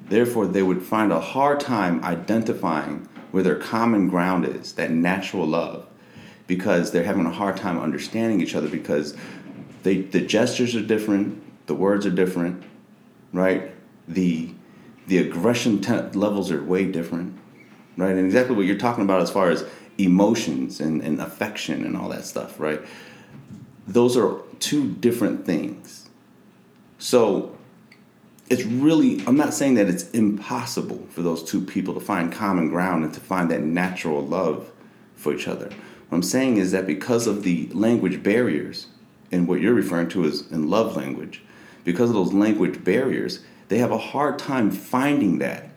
Therefore, 0.08 0.46
they 0.46 0.62
would 0.62 0.84
find 0.84 1.12
a 1.12 1.20
hard 1.20 1.60
time 1.62 2.04
identifying 2.04 3.10
where 3.32 3.42
their 3.42 3.56
common 3.56 4.08
ground 4.08 4.46
is, 4.46 4.74
that 4.74 4.92
natural 4.92 5.48
love, 5.48 5.88
because 6.48 6.92
they're 6.92 7.04
having 7.04 7.26
a 7.26 7.32
hard 7.32 7.58
time 7.58 7.80
understanding 7.80 8.42
each 8.42 8.56
other 8.56 8.70
because 8.70 9.16
they 9.84 10.02
the 10.02 10.22
gestures 10.22 10.76
are 10.76 10.82
different, 10.82 11.68
the 11.68 11.76
words 11.76 12.06
are 12.06 12.12
different, 12.12 12.64
right? 13.34 13.72
The 14.08 14.54
the 15.08 15.20
aggression 15.20 15.82
te- 15.82 16.18
levels 16.18 16.52
are 16.52 16.64
way 16.64 16.86
different, 16.86 17.38
right? 17.96 18.12
And 18.12 18.26
exactly 18.26 18.56
what 18.56 18.66
you're 18.66 18.78
talking 18.78 19.04
about 19.04 19.22
as 19.22 19.30
far 19.30 19.50
as 19.50 19.66
emotions 19.98 20.80
and, 20.80 21.02
and 21.02 21.20
affection 21.22 21.86
and 21.86 21.96
all 21.98 22.10
that 22.10 22.26
stuff, 22.26 22.60
right? 22.60 22.82
Those 23.88 24.18
are 24.18 24.42
two 24.60 24.92
different 24.94 25.46
things. 25.46 26.10
So 27.00 27.58
it's 28.50 28.64
really, 28.64 29.26
I'm 29.26 29.38
not 29.38 29.54
saying 29.54 29.76
that 29.76 29.88
it's 29.88 30.10
impossible 30.12 31.06
for 31.10 31.22
those 31.22 31.44
two 31.44 31.62
people 31.62 31.94
to 31.94 32.00
find 32.00 32.32
common 32.32 32.70
ground 32.70 33.04
and 33.04 33.14
to 33.14 33.20
find 33.20 33.50
that 33.52 33.62
natural 33.62 34.26
love 34.26 34.72
for 35.16 35.34
each 35.34 35.48
other. 35.48 35.70
What 36.10 36.18
I'm 36.18 36.24
saying 36.24 36.58
is 36.58 36.72
that 36.72 36.88
because 36.88 37.28
of 37.28 37.44
the 37.44 37.68
language 37.74 38.24
barriers, 38.24 38.88
and 39.32 39.48
what 39.48 39.60
you're 39.60 39.74
referring 39.74 40.10
to 40.10 40.24
is 40.24 40.50
in 40.52 40.70
love 40.70 40.96
language, 40.96 41.42
because 41.84 42.10
of 42.10 42.16
those 42.16 42.34
language 42.34 42.84
barriers, 42.84 43.44
they 43.68 43.78
have 43.80 43.92
a 43.92 43.98
hard 43.98 44.40
time 44.40 44.72
finding 44.72 45.40
that. 45.40 45.70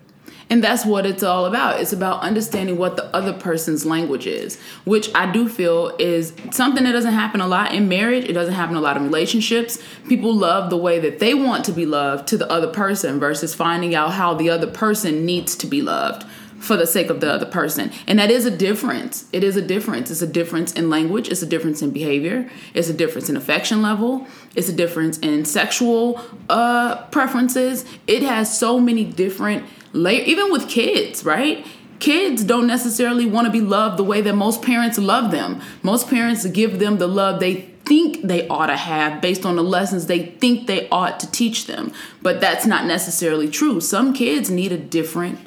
And 0.48 0.64
that's 0.64 0.84
what 0.84 1.06
it's 1.06 1.22
all 1.22 1.46
about. 1.46 1.80
It's 1.80 1.92
about 1.92 2.22
understanding 2.22 2.76
what 2.76 2.96
the 2.96 3.04
other 3.14 3.32
person's 3.32 3.86
language 3.86 4.26
is, 4.26 4.58
which 4.84 5.08
I 5.14 5.30
do 5.30 5.48
feel 5.48 5.94
is 6.00 6.32
something 6.50 6.82
that 6.82 6.92
doesn't 6.92 7.12
happen 7.12 7.40
a 7.40 7.46
lot 7.46 7.72
in 7.72 7.88
marriage. 7.88 8.24
It 8.24 8.32
doesn't 8.32 8.54
happen 8.54 8.74
a 8.74 8.80
lot 8.80 8.96
in 8.96 9.04
relationships. 9.04 9.80
People 10.08 10.34
love 10.34 10.68
the 10.68 10.76
way 10.76 10.98
that 10.98 11.20
they 11.20 11.34
want 11.34 11.64
to 11.66 11.72
be 11.72 11.86
loved 11.86 12.26
to 12.28 12.36
the 12.36 12.50
other 12.50 12.66
person 12.66 13.20
versus 13.20 13.54
finding 13.54 13.94
out 13.94 14.14
how 14.14 14.34
the 14.34 14.50
other 14.50 14.66
person 14.66 15.24
needs 15.24 15.54
to 15.54 15.68
be 15.68 15.82
loved 15.82 16.26
for 16.60 16.76
the 16.76 16.86
sake 16.86 17.08
of 17.08 17.20
the 17.20 17.32
other 17.32 17.46
person. 17.46 17.90
And 18.06 18.18
that 18.18 18.30
is 18.30 18.44
a 18.44 18.50
difference. 18.50 19.26
It 19.32 19.42
is 19.42 19.56
a 19.56 19.62
difference. 19.62 20.10
It's 20.10 20.22
a 20.22 20.26
difference 20.26 20.72
in 20.74 20.90
language, 20.90 21.28
it's 21.28 21.42
a 21.42 21.46
difference 21.46 21.82
in 21.82 21.90
behavior, 21.90 22.48
it's 22.74 22.88
a 22.88 22.92
difference 22.92 23.28
in 23.28 23.36
affection 23.36 23.82
level, 23.82 24.26
it's 24.54 24.68
a 24.68 24.72
difference 24.72 25.18
in 25.18 25.44
sexual 25.44 26.20
uh, 26.48 27.06
preferences. 27.06 27.84
It 28.06 28.22
has 28.22 28.56
so 28.56 28.78
many 28.78 29.04
different 29.04 29.66
layers, 29.92 30.28
even 30.28 30.52
with 30.52 30.68
kids, 30.68 31.24
right? 31.24 31.66
Kids 31.98 32.44
don't 32.44 32.66
necessarily 32.66 33.26
want 33.26 33.46
to 33.46 33.52
be 33.52 33.60
loved 33.60 33.98
the 33.98 34.04
way 34.04 34.20
that 34.20 34.34
most 34.34 34.62
parents 34.62 34.98
love 34.98 35.30
them. 35.30 35.60
Most 35.82 36.08
parents 36.08 36.46
give 36.46 36.78
them 36.78 36.98
the 36.98 37.06
love 37.06 37.40
they 37.40 37.70
think 37.84 38.22
they 38.22 38.46
ought 38.48 38.66
to 38.66 38.76
have 38.76 39.20
based 39.20 39.44
on 39.44 39.56
the 39.56 39.62
lessons 39.62 40.06
they 40.06 40.26
think 40.26 40.66
they 40.66 40.88
ought 40.90 41.18
to 41.20 41.30
teach 41.30 41.66
them. 41.66 41.92
But 42.22 42.40
that's 42.40 42.64
not 42.64 42.86
necessarily 42.86 43.48
true. 43.50 43.80
Some 43.80 44.14
kids 44.14 44.50
need 44.50 44.72
a 44.72 44.78
different 44.78 45.40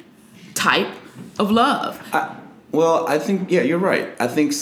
type 0.54 0.88
of 1.38 1.50
love. 1.50 2.00
I, 2.12 2.36
well, 2.72 3.06
I 3.06 3.18
think 3.18 3.50
yeah, 3.50 3.62
you're 3.62 3.78
right. 3.78 4.14
I 4.20 4.26
think 4.26 4.52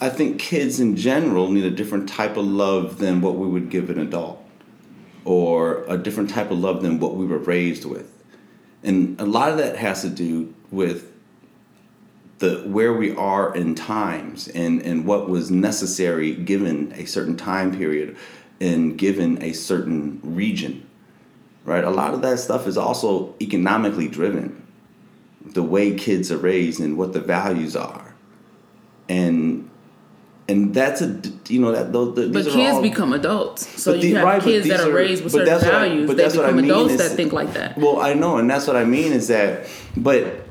I 0.00 0.10
think 0.10 0.38
kids 0.38 0.80
in 0.80 0.96
general 0.96 1.50
need 1.50 1.64
a 1.64 1.70
different 1.70 2.08
type 2.08 2.36
of 2.36 2.44
love 2.44 2.98
than 2.98 3.20
what 3.20 3.36
we 3.36 3.46
would 3.46 3.70
give 3.70 3.90
an 3.90 3.98
adult, 3.98 4.44
or 5.24 5.84
a 5.88 5.96
different 5.96 6.30
type 6.30 6.50
of 6.50 6.58
love 6.58 6.82
than 6.82 7.00
what 7.00 7.14
we 7.14 7.24
were 7.24 7.38
raised 7.38 7.84
with, 7.84 8.12
and 8.82 9.18
a 9.20 9.24
lot 9.24 9.50
of 9.50 9.58
that 9.58 9.76
has 9.76 10.02
to 10.02 10.10
do 10.10 10.54
with 10.70 11.10
the 12.38 12.62
where 12.66 12.92
we 12.92 13.14
are 13.16 13.54
in 13.54 13.74
times 13.74 14.48
and 14.48 14.82
and 14.82 15.06
what 15.06 15.28
was 15.28 15.50
necessary 15.50 16.34
given 16.34 16.92
a 16.96 17.06
certain 17.06 17.36
time 17.36 17.76
period 17.76 18.16
and 18.60 18.98
given 18.98 19.40
a 19.42 19.52
certain 19.52 20.20
region 20.22 20.86
right 21.64 21.84
a 21.84 21.90
lot 21.90 22.12
of 22.12 22.22
that 22.22 22.38
stuff 22.38 22.66
is 22.66 22.76
also 22.76 23.34
economically 23.40 24.08
driven 24.08 24.63
the 25.44 25.62
way 25.62 25.94
kids 25.94 26.32
are 26.32 26.38
raised 26.38 26.80
and 26.80 26.96
what 26.96 27.12
the 27.12 27.20
values 27.20 27.76
are, 27.76 28.14
and 29.08 29.70
and 30.48 30.74
that's 30.74 31.00
a 31.00 31.20
you 31.48 31.60
know 31.60 31.72
that 31.72 31.92
those. 31.92 32.14
The, 32.14 32.28
but 32.28 32.44
kids 32.44 32.74
all, 32.74 32.82
become 32.82 33.12
adults, 33.12 33.82
so 33.82 33.94
you 33.94 34.16
have 34.16 34.24
right, 34.24 34.42
kids 34.42 34.68
that 34.68 34.80
are, 34.80 34.92
raised 34.92 35.24
with 35.24 35.32
certain 35.32 35.60
values. 35.60 36.10
I, 36.10 36.14
they 36.14 36.28
become 36.28 36.58
adults 36.58 36.92
is, 36.94 36.98
that 36.98 37.16
think 37.16 37.32
like 37.32 37.52
that. 37.54 37.78
Well, 37.78 38.00
I 38.00 38.14
know, 38.14 38.38
and 38.38 38.48
that's 38.48 38.66
what 38.66 38.76
I 38.76 38.84
mean 38.84 39.12
is 39.12 39.28
that, 39.28 39.66
but 39.96 40.44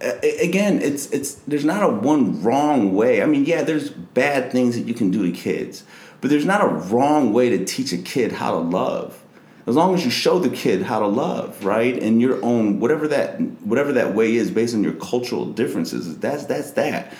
again, 0.00 0.80
it's 0.82 1.06
it's 1.10 1.34
there's 1.46 1.64
not 1.64 1.82
a 1.82 1.88
one 1.88 2.42
wrong 2.42 2.94
way. 2.94 3.22
I 3.22 3.26
mean, 3.26 3.44
yeah, 3.44 3.62
there's 3.62 3.90
bad 3.90 4.52
things 4.52 4.76
that 4.76 4.86
you 4.86 4.94
can 4.94 5.10
do 5.10 5.30
to 5.30 5.32
kids, 5.32 5.84
but 6.20 6.30
there's 6.30 6.46
not 6.46 6.62
a 6.62 6.68
wrong 6.68 7.32
way 7.32 7.50
to 7.50 7.64
teach 7.64 7.92
a 7.92 7.98
kid 7.98 8.32
how 8.32 8.52
to 8.52 8.58
love 8.58 9.19
as 9.70 9.76
long 9.76 9.94
as 9.94 10.04
you 10.04 10.10
show 10.10 10.38
the 10.38 10.50
kid 10.50 10.82
how 10.82 10.98
to 10.98 11.06
love 11.06 11.64
right? 11.64 11.96
In 11.96 12.20
your 12.20 12.44
own 12.44 12.80
whatever 12.80 13.08
that 13.08 13.40
whatever 13.62 13.92
that 13.92 14.14
way 14.14 14.34
is 14.34 14.50
based 14.50 14.74
on 14.74 14.84
your 14.84 14.94
cultural 14.94 15.46
differences 15.46 16.18
that's 16.18 16.44
that's 16.44 16.72
that. 16.72 17.12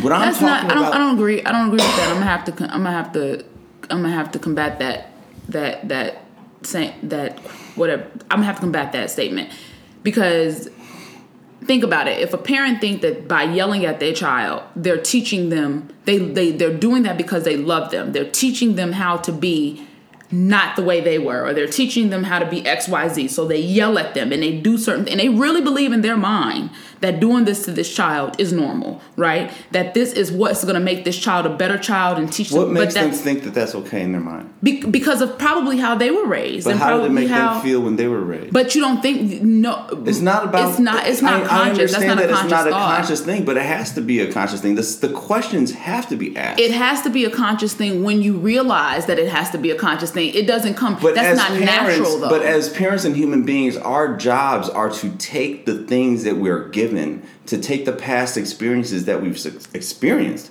What 0.00 0.12
i'm 0.12 0.20
that's 0.20 0.38
talking 0.38 0.46
not, 0.46 0.64
I 0.64 0.74
don't, 0.74 0.84
about 0.84 0.94
i 0.94 0.98
don't 0.98 1.14
agree 1.14 1.42
i 1.44 1.52
don't 1.52 1.66
agree 1.68 1.78
with 1.78 1.96
that. 1.96 2.08
I'm 2.08 2.14
gonna 2.14 2.26
have 2.26 2.44
to 2.46 2.52
i'm 2.64 2.82
gonna 2.82 2.92
have 2.92 3.12
to 3.12 3.44
i'm 3.90 4.02
gonna 4.02 4.10
have 4.10 4.30
to 4.32 4.38
combat 4.38 4.78
that 4.78 5.10
that 5.48 5.88
that 5.88 6.22
saying 6.62 6.94
that 7.04 7.38
whatever 7.76 8.04
i'm 8.30 8.38
gonna 8.38 8.44
have 8.44 8.56
to 8.56 8.60
combat 8.62 8.92
that 8.92 9.10
statement. 9.10 9.50
Because 10.02 10.68
think 11.64 11.82
about 11.82 12.06
it. 12.06 12.20
If 12.20 12.32
a 12.32 12.38
parent 12.38 12.80
think 12.80 13.00
that 13.02 13.26
by 13.26 13.42
yelling 13.42 13.84
at 13.84 13.98
their 13.98 14.12
child 14.12 14.62
they're 14.76 15.00
teaching 15.00 15.48
them 15.48 15.88
they, 16.04 16.18
they 16.18 16.52
they're 16.52 16.76
doing 16.76 17.02
that 17.02 17.16
because 17.16 17.44
they 17.44 17.56
love 17.56 17.90
them. 17.90 18.12
They're 18.12 18.30
teaching 18.30 18.76
them 18.76 18.92
how 18.92 19.16
to 19.18 19.32
be 19.32 19.86
not 20.30 20.76
the 20.76 20.82
way 20.82 21.00
they 21.00 21.18
were 21.18 21.44
or 21.46 21.54
they're 21.54 21.66
teaching 21.66 22.10
them 22.10 22.24
how 22.24 22.38
to 22.38 22.46
be 22.46 22.62
xyz 22.62 23.30
so 23.30 23.46
they 23.46 23.60
yell 23.60 23.98
at 23.98 24.14
them 24.14 24.32
and 24.32 24.42
they 24.42 24.58
do 24.58 24.76
certain 24.76 25.08
and 25.08 25.20
they 25.20 25.28
really 25.28 25.60
believe 25.60 25.92
in 25.92 26.00
their 26.00 26.16
mind 26.16 26.70
that 27.00 27.20
doing 27.20 27.44
this 27.44 27.64
to 27.64 27.72
this 27.72 27.92
child 27.92 28.38
is 28.40 28.52
normal 28.52 29.00
right? 29.16 29.50
That 29.72 29.94
this 29.94 30.12
is 30.12 30.30
what's 30.30 30.62
going 30.62 30.74
to 30.74 30.80
make 30.80 31.04
this 31.04 31.18
child 31.18 31.46
a 31.46 31.56
better 31.56 31.78
child 31.78 32.18
and 32.18 32.32
teach 32.32 32.52
what 32.52 32.66
them 32.66 32.74
what 32.74 32.80
makes 32.80 32.94
them 32.94 33.12
think 33.12 33.44
that 33.44 33.54
that's 33.54 33.74
okay 33.74 34.02
in 34.02 34.12
their 34.12 34.20
mind? 34.20 34.52
Be, 34.62 34.84
because 34.84 35.22
of 35.22 35.38
probably 35.38 35.78
how 35.78 35.94
they 35.94 36.10
were 36.10 36.26
raised 36.26 36.64
but 36.64 36.72
and 36.72 36.80
how 36.80 36.98
did 36.98 37.06
it 37.06 37.10
make 37.10 37.28
how, 37.28 37.54
them 37.54 37.62
feel 37.62 37.80
when 37.80 37.96
they 37.96 38.06
were 38.06 38.20
raised? 38.20 38.52
But 38.52 38.74
you 38.74 38.82
don't 38.82 39.00
think 39.00 39.42
no 39.42 39.86
it's 40.06 40.20
not 40.20 40.44
about 40.44 40.70
it's 40.70 40.78
not 40.78 41.06
it's 41.06 41.22
not 41.22 41.42
I, 41.42 41.46
conscious 41.46 41.50
I 41.56 41.70
understand 41.70 42.02
that's 42.02 42.06
not 42.08 42.16
that 42.18 42.30
a 42.30 42.32
conscious 42.32 42.44
it's 42.44 42.50
not 42.50 42.70
thought. 42.70 42.92
a 42.92 42.96
conscious 42.96 43.20
thing 43.24 43.44
but 43.44 43.56
it 43.56 43.62
has 43.62 43.94
to 43.94 44.00
be 44.00 44.20
a 44.20 44.32
conscious 44.32 44.60
thing. 44.60 44.74
This, 44.74 44.96
the 44.96 45.08
questions 45.08 45.72
have 45.72 46.08
to 46.08 46.16
be 46.16 46.36
asked. 46.36 46.60
It 46.60 46.72
has 46.72 47.02
to 47.02 47.10
be 47.10 47.24
a 47.24 47.30
conscious 47.30 47.74
thing 47.74 48.02
when 48.02 48.22
you 48.22 48.36
realize 48.36 49.06
that 49.06 49.18
it 49.18 49.28
has 49.28 49.50
to 49.50 49.58
be 49.58 49.70
a 49.70 49.76
conscious 49.76 50.10
thing. 50.10 50.34
It 50.34 50.46
doesn't 50.46 50.74
come 50.74 50.98
but 51.00 51.14
that's 51.14 51.38
not 51.38 51.48
parents, 51.48 51.98
natural 51.98 52.18
though. 52.18 52.28
but 52.28 52.42
as 52.42 52.70
parents 52.70 53.04
and 53.04 53.16
human 53.16 53.44
beings 53.44 53.76
our 53.76 54.16
jobs 54.16 54.68
are 54.68 54.90
to 54.90 55.10
take 55.16 55.66
the 55.66 55.84
things 55.84 56.24
that 56.24 56.36
we're 56.36 56.68
given 56.68 56.85
to 57.46 57.58
take 57.58 57.84
the 57.84 57.92
past 57.92 58.36
experiences 58.36 59.04
that 59.06 59.22
we've 59.22 59.36
experienced, 59.74 60.50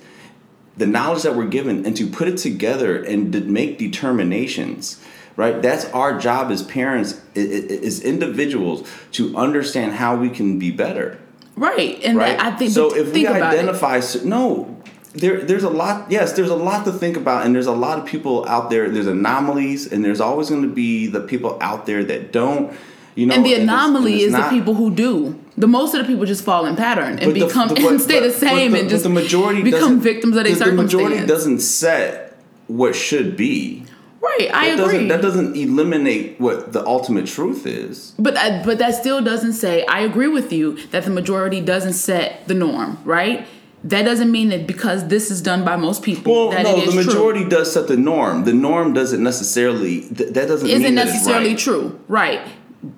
the 0.78 0.86
knowledge 0.86 1.24
that 1.24 1.36
we're 1.36 1.48
given, 1.48 1.86
and 1.86 1.96
to 1.98 2.08
put 2.08 2.28
it 2.28 2.38
together 2.38 3.02
and 3.04 3.32
to 3.34 3.42
make 3.42 3.78
determinations. 3.78 5.02
Right, 5.38 5.62
that's 5.62 5.84
our 5.88 6.18
job 6.18 6.50
as 6.50 6.64
parents, 6.64 7.20
as 7.36 8.00
individuals, 8.00 8.88
to 9.12 9.36
understand 9.36 9.92
how 9.92 10.16
we 10.16 10.30
can 10.30 10.60
be 10.60 10.72
better. 10.72 11.20
Right, 11.58 12.02
and 12.06 12.18
right? 12.18 12.40
I 12.40 12.52
think 12.52 12.72
so. 12.72 12.96
If 12.96 13.12
think 13.12 13.28
we 13.28 13.28
identify, 13.28 14.02
no, 14.24 14.82
there, 15.14 15.42
there's 15.42 15.64
a 15.64 15.70
lot. 15.70 16.10
Yes, 16.10 16.34
there's 16.34 16.50
a 16.50 16.56
lot 16.56 16.86
to 16.86 16.94
think 16.94 17.18
about, 17.18 17.46
and 17.46 17.54
there's 17.54 17.68
a 17.68 17.74
lot 17.74 18.00
of 18.00 18.06
people 18.06 18.48
out 18.48 18.70
there. 18.70 18.90
There's 18.90 19.08
anomalies, 19.08 19.92
and 19.92 20.06
there's 20.06 20.22
always 20.22 20.50
going 20.50 20.62
to 20.62 20.74
be 20.74 21.08
the 21.08 21.22
people 21.22 21.58
out 21.62 21.86
there 21.86 22.04
that 22.06 22.32
don't 22.32 22.74
you 23.16 23.26
know, 23.26 23.36
and 23.36 23.46
the 23.46 23.54
anomaly 23.54 24.14
and 24.14 24.22
it's, 24.22 24.24
and 24.24 24.24
it's 24.24 24.24
is 24.26 24.32
not, 24.32 24.52
the 24.52 24.58
people 24.58 24.74
who 24.76 24.94
do. 24.94 25.40
The 25.58 25.68
most 25.68 25.94
of 25.94 26.02
the 26.02 26.08
people 26.08 26.26
just 26.26 26.44
fall 26.44 26.66
in 26.66 26.76
pattern 26.76 27.18
and 27.20 27.34
become 27.34 27.70
the, 27.70 27.76
the, 27.76 27.88
and 27.88 28.02
stay 28.02 28.20
but, 28.20 28.28
the 28.28 28.34
same 28.34 28.72
the, 28.74 28.80
and 28.82 28.90
just 28.90 29.04
the 29.04 29.10
majority 29.10 29.64
become 29.64 30.02
victims 30.02 30.36
of 30.36 30.44
their 30.44 30.56
circumstance. 30.56 30.92
The 30.92 30.98
majority 30.98 31.26
doesn't 31.26 31.60
set 31.60 32.38
what 32.68 32.96
should 32.96 33.38
be. 33.38 33.86
Right, 34.20 34.50
I 34.52 34.70
that 34.70 34.74
agree. 34.74 34.86
Doesn't, 34.86 35.08
that 35.10 35.22
doesn't 35.22 35.56
eliminate 35.56 36.40
what 36.42 36.74
the 36.74 36.86
ultimate 36.86 37.28
truth 37.28 37.66
is. 37.68 38.14
But 38.18 38.36
I, 38.36 38.64
but 38.64 38.80
that 38.80 38.96
still 38.96 39.22
doesn't 39.24 39.54
say 39.54 39.86
I 39.86 40.02
agree 40.02 40.28
with 40.28 40.52
you 40.52 40.78
that 40.88 41.04
the 41.06 41.12
majority 41.12 41.62
doesn't 41.62 41.94
set 41.94 42.48
the 42.48 42.56
norm. 42.56 42.98
Right, 43.06 43.48
that 43.86 44.02
doesn't 44.02 44.32
mean 44.32 44.50
that 44.50 44.66
because 44.66 45.08
this 45.10 45.30
is 45.30 45.42
done 45.42 45.64
by 45.64 45.76
most 45.76 46.02
people 46.02 46.34
Well, 46.34 46.50
that 46.50 46.64
no, 46.64 46.76
it 46.76 46.88
is 46.88 46.96
the 46.96 47.04
true. 47.04 47.14
majority 47.14 47.48
does 47.48 47.72
set 47.72 47.88
the 47.88 47.98
norm. 47.98 48.44
The 48.44 48.54
norm 48.54 48.94
doesn't 48.94 49.22
necessarily 49.22 50.02
th- 50.02 50.34
that 50.34 50.48
doesn't 50.48 50.68
isn't 50.68 50.82
mean 50.82 50.96
that 50.96 51.06
it's 51.06 51.14
necessarily 51.14 51.50
right. 51.50 51.60
true. 51.60 52.00
Right. 52.08 52.42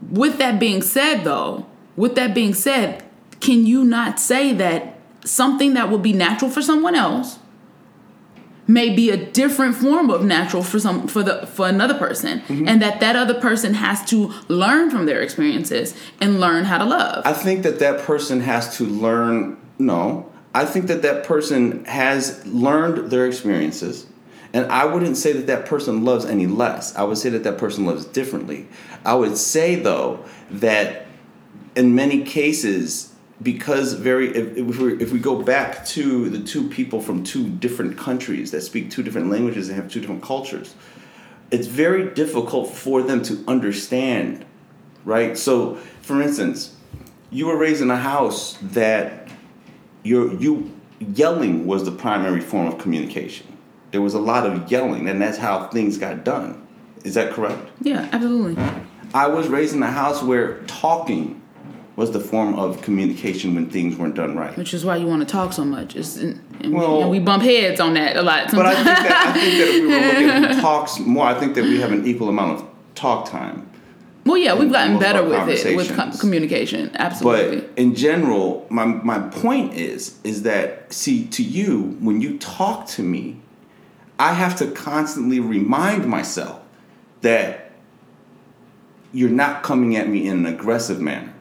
With 0.10 0.38
that 0.38 0.62
being 0.62 0.82
said, 0.82 1.24
though, 1.26 1.66
with 1.98 2.16
that 2.16 2.34
being 2.34 2.54
said, 2.54 3.04
can 3.42 3.66
you 3.66 3.84
not 3.84 4.20
say 4.20 4.54
that 4.54 4.98
something 5.26 5.74
that 5.74 5.90
would 5.92 6.02
be 6.02 6.14
natural 6.14 6.50
for 6.50 6.62
someone 6.62 6.96
else 6.96 7.40
may 8.70 8.94
be 8.94 9.10
a 9.10 9.18
different 9.18 9.76
form 9.76 10.10
of 10.10 10.24
natural 10.26 10.62
for 10.62 10.78
some 10.80 11.08
for 11.08 11.24
the 11.24 11.48
for 11.48 11.68
another 11.68 11.94
person, 11.94 12.40
Mm-hmm. 12.42 12.68
and 12.68 12.82
that 12.82 13.00
that 13.00 13.16
other 13.16 13.34
person 13.40 13.74
has 13.76 14.04
to 14.10 14.34
learn 14.50 14.90
from 14.90 15.06
their 15.06 15.22
experiences 15.22 15.96
and 16.22 16.40
learn 16.40 16.66
how 16.66 16.78
to 16.78 16.86
love? 16.86 17.26
I 17.26 17.34
think 17.34 17.64
that 17.64 17.80
that 17.80 18.02
person 18.02 18.42
has 18.42 18.78
to 18.78 18.86
learn. 18.86 19.58
No, 19.80 20.30
I 20.54 20.66
think 20.66 20.88
that 20.88 21.02
that 21.04 21.24
person 21.24 21.86
has 21.86 22.46
learned 22.46 23.10
their 23.10 23.26
experiences, 23.26 24.06
and 24.54 24.66
I 24.70 24.84
wouldn't 24.86 25.16
say 25.16 25.32
that 25.32 25.48
that 25.48 25.66
person 25.66 26.04
loves 26.04 26.26
any 26.26 26.48
less. 26.48 26.94
I 26.96 27.04
would 27.04 27.18
say 27.18 27.30
that 27.30 27.44
that 27.44 27.58
person 27.58 27.86
loves 27.86 28.04
differently. 28.06 28.68
I 29.06 29.16
would 29.16 29.38
say 29.38 29.76
though 29.76 30.26
that 30.52 31.07
in 31.78 31.94
many 31.94 32.24
cases, 32.24 33.14
because 33.42 33.94
very 33.94 34.36
if, 34.36 34.80
we, 34.80 34.94
if 34.96 35.14
we 35.14 35.20
go 35.20 35.42
back 35.42 35.86
to 35.86 36.28
the 36.28 36.40
two 36.40 36.68
people 36.70 37.00
from 37.00 37.24
two 37.24 37.48
different 37.48 37.98
countries 37.98 38.50
that 38.52 38.62
speak 38.62 38.90
two 38.90 39.04
different 39.04 39.30
languages 39.30 39.70
and 39.70 39.80
have 39.80 39.90
two 39.90 40.02
different 40.02 40.24
cultures, 40.24 40.74
it's 41.52 41.68
very 41.68 42.10
difficult 42.14 42.74
for 42.74 43.04
them 43.04 43.22
to 43.24 43.44
understand, 43.48 44.44
right? 45.06 45.38
So, 45.38 45.76
for 46.02 46.20
instance, 46.20 46.76
you 47.30 47.46
were 47.46 47.58
raised 47.58 47.82
in 47.82 47.92
a 47.92 47.98
house 47.98 48.58
that 48.62 49.30
your 50.04 50.34
you 50.34 50.74
yelling 51.00 51.68
was 51.68 51.86
the 51.86 51.92
primary 51.92 52.42
form 52.42 52.66
of 52.66 52.80
communication. 52.80 53.46
There 53.92 54.02
was 54.02 54.16
a 54.16 54.20
lot 54.20 54.48
of 54.48 54.72
yelling, 54.72 55.08
and 55.08 55.22
that's 55.22 55.38
how 55.38 55.68
things 55.68 55.98
got 55.98 56.24
done. 56.24 56.68
Is 57.04 57.14
that 57.14 57.34
correct? 57.34 57.70
yeah, 57.82 58.10
absolutely. 58.12 58.58
I 59.14 59.28
was 59.28 59.48
raised 59.48 59.76
in 59.76 59.84
a 59.84 59.92
house 59.92 60.22
where 60.22 60.62
talking 60.64 61.37
was 61.98 62.12
the 62.12 62.20
form 62.20 62.54
of 62.54 62.80
communication 62.84 63.56
when 63.56 63.70
things 63.70 63.98
weren't 63.98 64.14
done 64.16 64.38
right. 64.38 64.56
Which 64.56 64.74
is 64.74 64.86
why 64.86 64.96
you 64.98 65.08
want 65.08 65.28
to 65.28 65.32
talk 65.32 65.52
so 65.52 65.66
much. 65.66 65.96
And, 65.96 66.40
we, 66.62 66.70
Well- 66.70 67.02
and 67.02 67.10
we 67.10 67.20
bump 67.20 67.44
heads 67.44 67.82
on 67.82 67.96
that 67.96 68.16
a 68.16 68.22
lot. 68.22 68.52
But 68.52 68.68
I 68.68 68.74
think 68.76 68.86
that 68.86 69.24
I 69.28 69.34
think 69.34 69.58
that 69.58 69.68
if 69.68 69.82
we 69.82 69.88
were 69.90 70.30
looking 70.30 70.46
at 70.58 70.62
talks 70.62 71.00
more, 71.00 71.26
I 71.26 71.34
think 71.34 71.56
that 71.56 71.64
we 71.66 71.80
have 71.82 71.92
an 71.92 72.06
equal 72.08 72.30
amount 72.30 72.60
of 72.62 72.68
talk 72.96 73.28
time. 73.30 73.68
well, 74.26 74.38
yeah, 74.38 74.54
we've 74.54 74.72
gotten 74.72 75.00
better 75.00 75.24
with 75.24 75.50
it 75.66 75.76
with 75.76 75.96
co- 75.96 76.12
communication. 76.20 76.92
Absolutely. 76.96 77.62
But 77.62 77.70
in 77.80 77.96
general, 77.96 78.68
my 78.70 78.86
my 78.86 79.20
point 79.20 79.74
is 79.74 80.18
is 80.24 80.44
that 80.44 80.94
see 80.94 81.26
to 81.28 81.42
you 81.44 81.98
when 82.00 82.22
you 82.22 82.38
talk 82.38 82.86
to 82.90 83.02
me, 83.04 83.38
I 84.20 84.34
have 84.34 84.56
to 84.58 84.68
constantly 84.70 85.40
remind 85.40 86.06
myself 86.06 86.60
that 87.22 87.72
you're 89.14 89.30
not 89.30 89.64
coming 89.64 89.96
at 89.96 90.08
me 90.10 90.28
in 90.28 90.46
an 90.46 90.54
aggressive 90.54 91.00
manner. 91.02 91.34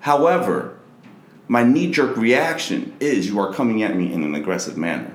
However, 0.00 0.76
my 1.48 1.62
knee 1.62 1.90
jerk 1.90 2.16
reaction 2.16 2.96
is 3.00 3.28
you 3.28 3.38
are 3.38 3.52
coming 3.52 3.82
at 3.82 3.96
me 3.96 4.12
in 4.12 4.22
an 4.22 4.34
aggressive 4.34 4.76
manner. 4.76 5.12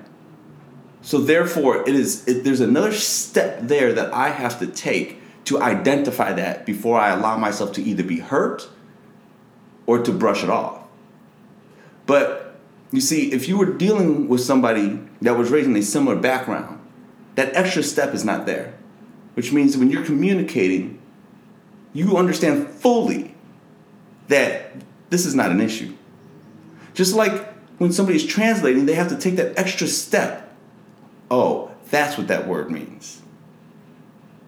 So 1.01 1.19
therefore, 1.19 1.81
it 1.87 1.95
is 1.95 2.27
it, 2.27 2.43
there's 2.43 2.61
another 2.61 2.93
step 2.93 3.59
there 3.61 3.91
that 3.93 4.13
I 4.13 4.29
have 4.29 4.59
to 4.59 4.67
take 4.67 5.19
to 5.45 5.61
identify 5.61 6.33
that 6.33 6.65
before 6.65 6.99
I 6.99 7.09
allow 7.09 7.37
myself 7.37 7.73
to 7.73 7.83
either 7.83 8.03
be 8.03 8.19
hurt 8.19 8.69
or 9.87 9.99
to 9.99 10.11
brush 10.11 10.43
it 10.43 10.49
off. 10.49 10.83
But 12.05 12.55
you 12.91 13.01
see, 13.01 13.31
if 13.31 13.47
you 13.47 13.57
were 13.57 13.65
dealing 13.65 14.27
with 14.27 14.41
somebody 14.41 14.99
that 15.21 15.37
was 15.37 15.49
raised 15.49 15.67
in 15.67 15.75
a 15.75 15.81
similar 15.81 16.15
background, 16.15 16.79
that 17.35 17.55
extra 17.55 17.81
step 17.81 18.13
is 18.13 18.23
not 18.23 18.45
there. 18.45 18.73
Which 19.33 19.51
means 19.51 19.77
when 19.77 19.89
you're 19.89 20.05
communicating, 20.05 21.01
you 21.93 22.17
understand 22.17 22.67
fully 22.67 23.30
that 24.31 24.71
this 25.09 25.25
is 25.25 25.35
not 25.35 25.51
an 25.51 25.61
issue. 25.61 25.93
Just 26.93 27.15
like 27.15 27.47
when 27.77 27.91
somebody's 27.91 28.25
translating, 28.25 28.85
they 28.85 28.95
have 28.95 29.09
to 29.09 29.17
take 29.17 29.35
that 29.35 29.57
extra 29.57 29.87
step. 29.87 30.53
Oh, 31.29 31.71
that's 31.89 32.17
what 32.17 32.27
that 32.27 32.47
word 32.47 32.71
means. 32.71 33.21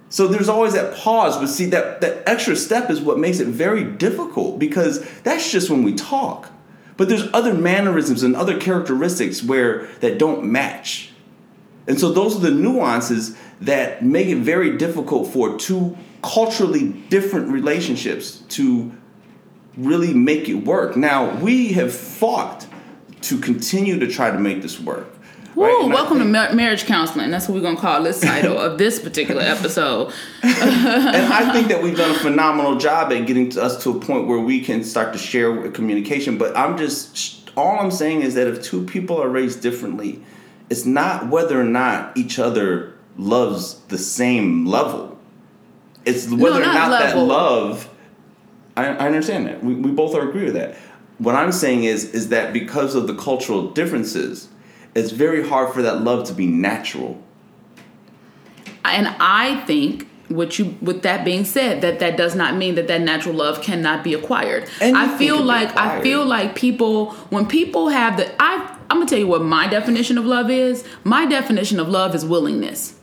So 0.09 0.27
there's 0.27 0.49
always 0.49 0.73
that 0.73 0.93
pause, 0.95 1.37
but 1.37 1.47
see 1.47 1.65
that 1.67 2.01
that 2.01 2.27
extra 2.29 2.55
step 2.55 2.89
is 2.89 3.01
what 3.01 3.17
makes 3.17 3.39
it 3.39 3.47
very 3.47 3.83
difficult 3.83 4.59
because 4.59 5.03
that's 5.21 5.51
just 5.51 5.69
when 5.69 5.83
we 5.83 5.95
talk. 5.95 6.51
But 6.95 7.09
there's 7.09 7.27
other 7.33 7.53
mannerisms 7.53 8.21
and 8.21 8.35
other 8.35 8.59
characteristics 8.59 9.41
where 9.41 9.87
that 10.01 10.19
don't 10.19 10.43
match. 10.43 11.11
And 11.87 11.99
so 11.99 12.11
those 12.11 12.35
are 12.35 12.39
the 12.39 12.51
nuances 12.51 13.35
that 13.61 14.05
make 14.05 14.27
it 14.27 14.37
very 14.37 14.77
difficult 14.77 15.33
for 15.33 15.57
two 15.57 15.97
culturally 16.21 16.89
different 17.09 17.49
relationships 17.49 18.43
to 18.49 18.91
really 19.77 20.13
make 20.13 20.49
it 20.49 20.55
work. 20.55 20.95
Now, 20.95 21.35
we 21.37 21.73
have 21.73 21.93
fought 21.93 22.67
to 23.21 23.37
continue 23.39 23.99
to 23.99 24.07
try 24.07 24.31
to 24.31 24.39
make 24.39 24.61
this 24.61 24.79
work. 24.79 25.07
Woo, 25.55 25.65
I 25.65 25.85
welcome 25.85 26.17
to 26.17 26.23
think- 26.23 26.31
mar- 26.31 26.53
marriage 26.53 26.85
counseling. 26.85 27.29
That's 27.29 27.47
what 27.47 27.55
we're 27.55 27.61
gonna 27.61 27.77
call 27.77 28.01
this 28.01 28.19
title 28.19 28.57
of 28.57 28.77
this 28.77 28.99
particular 28.99 29.41
episode. 29.43 30.11
and 30.43 31.33
I 31.33 31.51
think 31.53 31.67
that 31.67 31.81
we've 31.81 31.95
done 31.95 32.11
a 32.11 32.19
phenomenal 32.19 32.77
job 32.77 33.11
at 33.13 33.27
getting 33.27 33.49
to 33.51 33.61
us 33.61 33.83
to 33.83 33.91
a 33.91 33.99
point 33.99 34.27
where 34.27 34.39
we 34.39 34.61
can 34.61 34.83
start 34.83 35.13
to 35.13 35.19
share 35.19 35.69
communication. 35.71 36.37
But 36.39 36.57
I'm 36.57 36.77
just 36.77 37.51
all 37.55 37.79
I'm 37.79 37.91
saying 37.91 38.21
is 38.21 38.33
that 38.33 38.47
if 38.47 38.63
two 38.63 38.83
people 38.83 39.21
are 39.21 39.29
raised 39.29 39.61
differently, 39.61 40.23
it's 40.69 40.85
not 40.85 41.29
whether 41.29 41.59
or 41.59 41.65
not 41.65 42.17
each 42.17 42.39
other 42.39 42.95
loves 43.15 43.75
the 43.89 43.97
same 43.97 44.65
level. 44.65 45.19
It's 46.03 46.27
whether 46.29 46.61
or 46.61 46.65
not 46.65 46.89
not 46.89 46.99
that 46.99 47.17
love. 47.17 47.89
I, 48.75 48.87
I 48.87 49.05
understand 49.05 49.47
that. 49.47 49.63
We, 49.63 49.75
we 49.75 49.91
both 49.91 50.15
are 50.15 50.27
agree 50.27 50.45
with 50.45 50.55
that. 50.55 50.75
What 51.19 51.35
I'm 51.35 51.51
saying 51.51 51.83
is 51.83 52.05
is 52.13 52.29
that 52.29 52.53
because 52.53 52.95
of 52.95 53.07
the 53.07 53.15
cultural 53.15 53.71
differences, 53.71 54.49
it's 54.95 55.11
very 55.11 55.47
hard 55.47 55.73
for 55.73 55.81
that 55.81 56.01
love 56.03 56.27
to 56.27 56.33
be 56.33 56.47
natural. 56.47 57.21
and 58.83 59.07
I 59.19 59.61
think 59.65 60.07
what 60.29 60.57
you 60.57 60.75
with 60.81 61.03
that 61.03 61.23
being 61.23 61.45
said 61.45 61.81
that 61.81 61.99
that 61.99 62.17
does 62.17 62.35
not 62.35 62.55
mean 62.55 62.75
that 62.75 62.87
that 62.87 63.01
natural 63.01 63.35
love 63.35 63.61
cannot 63.61 64.03
be 64.03 64.13
acquired. 64.13 64.67
I 64.81 65.17
feel 65.17 65.41
like 65.41 65.75
I 65.77 66.01
feel 66.01 66.25
like 66.25 66.55
people 66.55 67.11
when 67.29 67.45
people 67.45 67.89
have 67.89 68.17
the 68.17 68.33
I 68.41 68.77
I'm 68.89 68.97
gonna 68.97 69.05
tell 69.05 69.19
you 69.19 69.27
what 69.27 69.43
my 69.43 69.67
definition 69.67 70.17
of 70.17 70.25
love 70.25 70.49
is. 70.49 70.83
My 71.03 71.25
definition 71.25 71.79
of 71.79 71.87
love 71.87 72.15
is 72.15 72.25
willingness. 72.25 72.95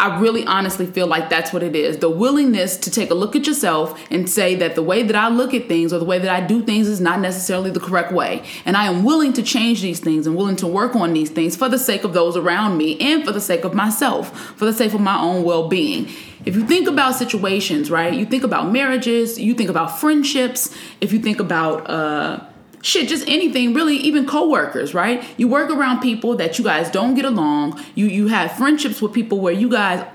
I 0.00 0.18
really 0.18 0.46
honestly 0.46 0.86
feel 0.86 1.06
like 1.06 1.28
that's 1.28 1.52
what 1.52 1.62
it 1.62 1.76
is. 1.76 1.98
The 1.98 2.08
willingness 2.08 2.78
to 2.78 2.90
take 2.90 3.10
a 3.10 3.14
look 3.14 3.36
at 3.36 3.46
yourself 3.46 4.00
and 4.10 4.28
say 4.30 4.54
that 4.54 4.74
the 4.74 4.82
way 4.82 5.02
that 5.02 5.14
I 5.14 5.28
look 5.28 5.52
at 5.52 5.68
things 5.68 5.92
or 5.92 5.98
the 5.98 6.06
way 6.06 6.18
that 6.18 6.30
I 6.30 6.40
do 6.46 6.62
things 6.62 6.88
is 6.88 7.02
not 7.02 7.20
necessarily 7.20 7.70
the 7.70 7.80
correct 7.80 8.10
way. 8.10 8.42
And 8.64 8.78
I 8.78 8.86
am 8.86 9.04
willing 9.04 9.34
to 9.34 9.42
change 9.42 9.82
these 9.82 10.00
things 10.00 10.26
and 10.26 10.36
willing 10.36 10.56
to 10.56 10.66
work 10.66 10.96
on 10.96 11.12
these 11.12 11.28
things 11.28 11.54
for 11.54 11.68
the 11.68 11.78
sake 11.78 12.02
of 12.02 12.14
those 12.14 12.34
around 12.34 12.78
me 12.78 12.98
and 12.98 13.26
for 13.26 13.32
the 13.32 13.42
sake 13.42 13.62
of 13.62 13.74
myself, 13.74 14.34
for 14.56 14.64
the 14.64 14.72
sake 14.72 14.94
of 14.94 15.02
my 15.02 15.20
own 15.20 15.44
well 15.44 15.68
being. 15.68 16.08
If 16.46 16.56
you 16.56 16.66
think 16.66 16.88
about 16.88 17.16
situations, 17.16 17.90
right? 17.90 18.14
You 18.14 18.24
think 18.24 18.42
about 18.42 18.72
marriages, 18.72 19.38
you 19.38 19.52
think 19.52 19.68
about 19.68 20.00
friendships, 20.00 20.74
if 21.02 21.12
you 21.12 21.18
think 21.18 21.40
about, 21.40 21.90
uh, 21.90 22.40
shit 22.82 23.08
just 23.08 23.26
anything 23.28 23.74
really 23.74 23.96
even 23.96 24.26
coworkers 24.26 24.94
right? 24.94 25.24
You 25.36 25.48
work 25.48 25.70
around 25.70 26.00
people 26.00 26.36
that 26.36 26.58
you 26.58 26.64
guys 26.64 26.90
don't 26.90 27.14
get 27.14 27.24
along. 27.24 27.82
You 27.94 28.06
you 28.06 28.28
have 28.28 28.52
friendships 28.52 29.02
with 29.02 29.12
people 29.12 29.40
where 29.40 29.52
you 29.52 29.68
guys 29.68 30.06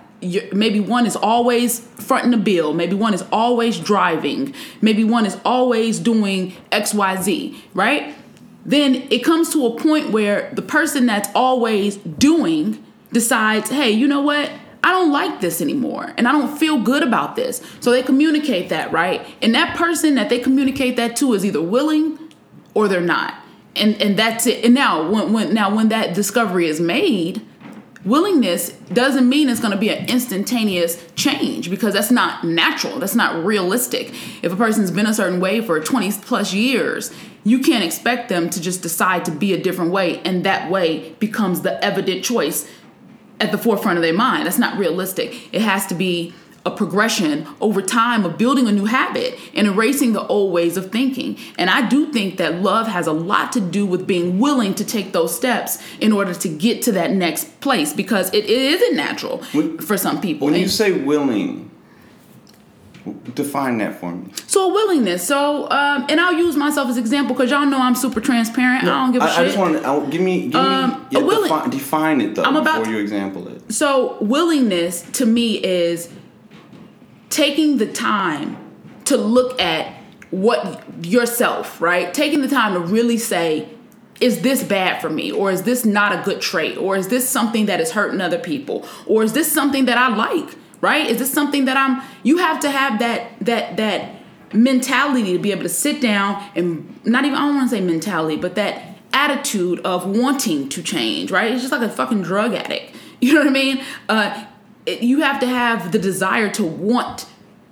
maybe 0.54 0.80
one 0.80 1.06
is 1.06 1.16
always 1.16 1.80
fronting 1.80 2.32
the 2.32 2.38
bill. 2.38 2.74
Maybe 2.74 2.96
one 2.96 3.14
is 3.14 3.24
always 3.32 3.78
driving. 3.78 4.56
Maybe 4.82 5.04
one 5.04 5.26
is 5.26 5.38
always 5.46 6.00
doing 6.00 6.54
xyz 6.72 7.56
right? 7.74 8.16
Then 8.66 8.96
it 9.12 9.24
comes 9.24 9.54
to 9.54 9.68
a 9.68 9.80
point 9.80 10.10
where 10.10 10.52
the 10.54 10.64
person 10.64 11.06
that's 11.06 11.30
always 11.36 11.98
doing 11.98 12.84
decides 13.12 13.70
hey 13.70 13.92
you 13.92 14.08
know 14.08 14.22
what? 14.22 14.52
I 14.84 14.90
don't 14.90 15.12
like 15.12 15.42
this 15.42 15.62
anymore 15.62 16.14
and 16.16 16.28
I 16.28 16.32
don't 16.32 16.58
feel 16.58 16.80
good 16.80 17.02
about 17.02 17.36
this. 17.36 17.60
So 17.80 17.90
they 17.90 18.04
communicate 18.04 18.70
that, 18.70 18.92
right? 18.92 19.26
And 19.42 19.56
that 19.56 19.76
person 19.76 20.14
that 20.16 20.30
they 20.30 20.38
communicate 20.38 20.96
that 20.98 21.16
to 21.18 21.34
is 21.34 21.44
either 21.44 21.62
willing 21.62 22.20
or 22.76 22.88
they're 22.88 23.02
not. 23.02 23.34
And 23.76 24.00
and 24.00 24.18
that's 24.18 24.46
it. 24.46 24.64
And 24.64 24.76
now 24.76 25.10
when, 25.10 25.34
when 25.34 25.54
now 25.54 25.76
when 25.76 25.90
that 25.90 26.14
discovery 26.14 26.68
is 26.68 26.80
made, 26.80 27.42
willingness 28.06 28.70
doesn't 28.94 29.28
mean 29.28 29.50
it's 29.50 29.60
going 29.60 29.74
to 29.74 29.78
be 29.78 29.90
an 29.90 30.08
instantaneous 30.08 31.04
change 31.16 31.70
because 31.70 31.96
that's 31.96 32.12
not 32.12 32.44
natural. 32.44 33.00
That's 33.00 33.16
not 33.16 33.44
realistic. 33.44 34.14
If 34.44 34.54
a 34.54 34.56
person's 34.56 34.92
been 34.92 35.08
a 35.08 35.14
certain 35.14 35.40
way 35.40 35.60
for 35.60 35.80
20 35.80 36.12
plus 36.22 36.54
years, 36.54 37.12
you 37.44 37.60
can't 37.60 37.84
expect 37.84 38.30
them 38.30 38.50
to 38.52 38.62
just 38.62 38.82
decide 38.82 39.26
to 39.26 39.32
be 39.32 39.54
a 39.54 39.62
different 39.62 39.92
way 39.92 40.20
and 40.20 40.46
that 40.46 40.70
way 40.70 41.14
becomes 41.14 41.62
the 41.62 41.84
evident 41.84 42.24
choice 42.24 42.70
at 43.42 43.52
the 43.52 43.58
forefront 43.58 43.98
of 43.98 44.04
their 44.04 44.14
mind. 44.14 44.46
That's 44.46 44.58
not 44.58 44.78
realistic. 44.78 45.54
It 45.54 45.62
has 45.62 45.86
to 45.88 45.96
be 45.96 46.34
a 46.66 46.72
progression 46.72 47.46
over 47.62 47.82
time 47.82 48.26
of 48.26 48.38
building 48.38 48.68
a 48.68 48.72
new 48.72 48.86
habit 48.86 49.38
and 49.54 49.68
erasing 49.68 50.14
the 50.14 50.26
old 50.28 50.52
ways 50.52 50.78
of 50.78 50.92
thinking. 50.92 51.38
And 51.60 51.70
I 51.70 51.88
do 51.88 52.12
think 52.12 52.38
that 52.38 52.62
love 52.62 52.88
has 52.88 53.06
a 53.06 53.12
lot 53.12 53.52
to 53.54 53.60
do 53.62 53.86
with 53.86 54.08
being 54.08 54.40
willing 54.40 54.74
to 54.76 54.84
take 54.84 55.12
those 55.12 55.36
steps 55.36 55.78
in 56.00 56.12
order 56.12 56.34
to 56.34 56.50
get 56.50 56.82
to 56.84 56.92
that 56.94 57.12
next 57.12 57.60
place 57.62 57.94
because 57.94 58.34
it, 58.34 58.46
it 58.46 58.50
isn't 58.50 58.96
natural 58.96 59.44
When- 59.54 59.78
for 59.78 59.96
some 59.96 60.20
people. 60.20 60.46
When 60.46 60.56
And 60.56 60.64
you 60.64 60.70
say 60.70 60.92
willing, 60.92 61.70
define 63.36 63.78
that 63.78 64.00
for 64.00 64.12
me. 64.12 64.32
so 64.48 64.70
a 64.70 64.74
willingness. 64.74 65.26
So, 65.26 65.70
um, 65.70 66.06
and 66.10 66.20
I'll 66.20 66.34
use 66.34 66.56
myself 66.56 66.90
as 66.90 66.98
example 66.98 67.36
because 67.36 67.52
y'all 67.52 67.66
know 67.68 67.78
I'm 67.80 67.94
super 67.94 68.20
transparent. 68.20 68.84
I 68.86 68.88
don't 68.88 69.12
give 69.12 69.22
a 69.22 69.26
I, 69.26 69.30
shit. 69.30 69.40
I 69.40 69.46
just 69.46 69.58
want 69.60 69.84
to 69.84 70.08
give 70.12 70.22
me, 70.22 70.48
give 70.48 70.56
Um, 70.56 70.90
me 70.90 70.96
a 70.96 71.08
yeah, 71.12 71.20
willing- 71.20 71.44
define, 71.44 71.70
define 71.70 72.22
it 72.22 72.34
though 72.36 72.44
I'm 72.44 72.56
about 72.56 72.80
before 72.80 72.94
you 72.96 73.00
example 73.00 73.48
it. 73.50 73.72
So, 73.72 74.18
willingness 74.22 75.04
to 75.14 75.26
me 75.28 75.58
is 75.64 76.10
taking 77.36 77.80
the 77.80 77.86
time 77.86 78.56
to 79.04 79.18
look 79.18 79.60
at 79.60 79.94
what 80.32 81.06
yourself, 81.06 81.82
right? 81.82 82.14
Taking 82.14 82.40
the 82.42 82.48
time 82.48 82.74
to 82.76 82.80
really 82.80 83.18
say, 83.18 83.68
is 84.22 84.42
this 84.42 84.64
bad 84.64 85.02
for 85.02 85.10
me? 85.10 85.34
Or 85.34 85.52
is 85.52 85.64
this 85.64 85.84
not 85.84 86.18
a 86.18 86.24
good 86.24 86.40
trait? 86.40 86.78
Or 86.78 86.96
is 86.96 87.10
this 87.10 87.28
something 87.28 87.66
that 87.66 87.82
is 87.82 87.92
hurting 87.92 88.22
other 88.22 88.40
people? 88.40 88.88
Or 89.06 89.22
is 89.22 89.34
this 89.34 89.52
something 89.52 89.84
that 89.84 89.98
I 89.98 90.16
like, 90.16 90.56
right? 90.80 91.06
Is 91.06 91.18
this 91.18 91.32
something 91.34 91.66
that 91.66 91.76
I'm 91.76 92.02
you 92.24 92.38
have 92.38 92.62
to 92.62 92.72
have 92.72 93.00
that 93.00 93.38
that 93.42 93.76
that 93.76 94.16
mentality 94.54 95.34
to 95.34 95.40
be 95.40 95.52
able 95.52 95.64
to 95.64 95.70
sit 95.70 96.00
down 96.00 96.42
and 96.56 97.06
not 97.06 97.26
even 97.26 97.38
I 97.38 97.48
don't 97.48 97.56
want 97.56 97.70
to 97.70 97.76
say 97.76 97.82
mentality, 97.82 98.38
but 98.38 98.56
that 98.56 98.96
attitude 99.12 99.82
of 99.82 100.08
wanting 100.08 100.70
to 100.70 100.82
change, 100.82 101.32
right? 101.32 101.52
It's 101.52 101.64
just 101.64 101.74
like 101.74 101.82
a 101.82 101.90
fucking 101.90 102.22
drug 102.22 102.54
addict. 102.54 102.96
You 103.22 103.34
know 103.34 103.40
what 103.40 103.48
I 103.48 103.52
mean? 103.52 103.84
Uh, 104.10 104.46
it- 104.86 105.02
you 105.02 105.22
have 105.22 105.40
to 105.40 105.48
have 105.48 105.92
the 105.92 106.00
desire 106.00 106.50
to 106.50 106.64
want 106.64 107.26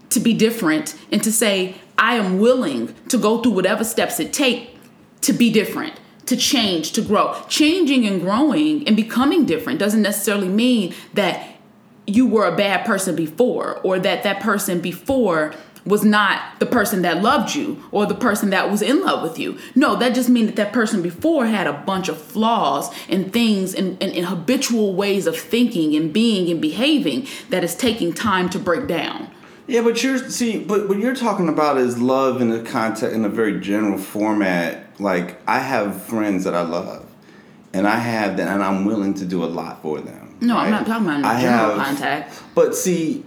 to 0.10 0.20
be 0.20 0.34
different 0.34 0.96
and 1.12 1.24
to 1.24 1.32
say, 1.32 1.76
I 1.98 2.16
am 2.16 2.40
willing 2.40 2.94
to 3.10 3.18
go 3.18 3.42
through 3.42 3.54
whatever 3.54 3.84
steps 3.84 4.20
it 4.20 4.34
take 4.34 4.78
to 5.22 5.34
be 5.34 5.52
different, 5.52 5.94
to 6.26 6.36
change, 6.36 6.92
to 6.94 7.02
grow. 7.02 7.36
Changing 7.48 8.06
and 8.06 8.22
growing 8.22 8.88
and 8.88 8.96
becoming 8.96 9.46
different 9.46 9.80
doesn't 9.80 10.02
necessarily 10.02 10.48
mean 10.48 10.94
that 11.14 11.48
you 12.06 12.28
were 12.28 12.46
a 12.46 12.56
bad 12.56 12.86
person 12.86 13.16
before 13.16 13.80
or 13.84 13.98
that 14.00 14.24
that 14.24 14.40
person 14.42 14.80
before 14.80 15.54
was 15.86 16.06
not 16.06 16.60
the 16.60 16.66
person 16.66 17.02
that 17.02 17.22
loved 17.22 17.56
you 17.56 17.84
or 17.92 18.06
the 18.06 18.16
person 18.16 18.50
that 18.52 18.72
was 18.72 18.82
in 18.82 19.02
love 19.02 19.22
with 19.22 19.38
you. 19.38 19.58
No, 19.76 19.96
that 19.98 20.16
just 20.16 20.30
means 20.30 20.48
that 20.48 20.56
that 20.56 20.72
person 20.74 21.02
before 21.02 21.46
had 21.46 21.68
a 21.68 21.74
bunch 21.74 22.08
of 22.08 22.22
flaws 22.22 22.94
and 23.10 23.34
things 23.34 23.74
and, 23.76 24.02
and, 24.02 24.14
and 24.14 24.26
habitual 24.28 24.94
ways 24.96 25.28
of 25.28 25.38
thinking 25.38 25.96
and 25.96 26.14
being 26.14 26.50
and 26.50 26.62
behaving 26.62 27.28
that 27.50 27.64
is 27.64 27.76
taking 27.76 28.14
time 28.14 28.50
to 28.50 28.60
break 28.60 28.88
down. 28.88 29.30
Yeah, 29.68 29.82
but 29.82 30.04
you're 30.04 30.18
see, 30.30 30.60
but 30.60 30.90
what 30.90 31.00
you're 31.00 31.16
talking 31.16 31.48
about 31.48 31.78
is 31.78 31.98
love 32.02 32.42
in 32.42 32.52
a 32.52 32.62
context 32.64 33.16
in 33.16 33.24
a 33.24 33.30
very 33.30 33.60
general 33.62 33.98
format. 33.98 34.86
Like 35.00 35.40
I 35.48 35.60
have 35.60 36.02
friends 36.04 36.44
that 36.44 36.54
I 36.54 36.62
love, 36.64 37.06
and 37.74 37.88
I 37.88 37.96
have 37.96 38.36
that, 38.38 38.48
and 38.50 38.62
I'm 38.62 38.84
willing 38.84 39.14
to 39.16 39.26
do 39.26 39.42
a 39.44 39.48
lot 39.48 39.82
for 39.82 40.02
them. 40.02 40.36
No, 40.42 40.58
I'm 40.58 40.70
not 40.70 40.86
talking 40.86 41.06
about 41.08 41.24
I 41.24 41.42
general 41.42 41.76
have- 41.76 41.86
contact. 41.86 42.42
But 42.54 42.76
see, 42.76 43.24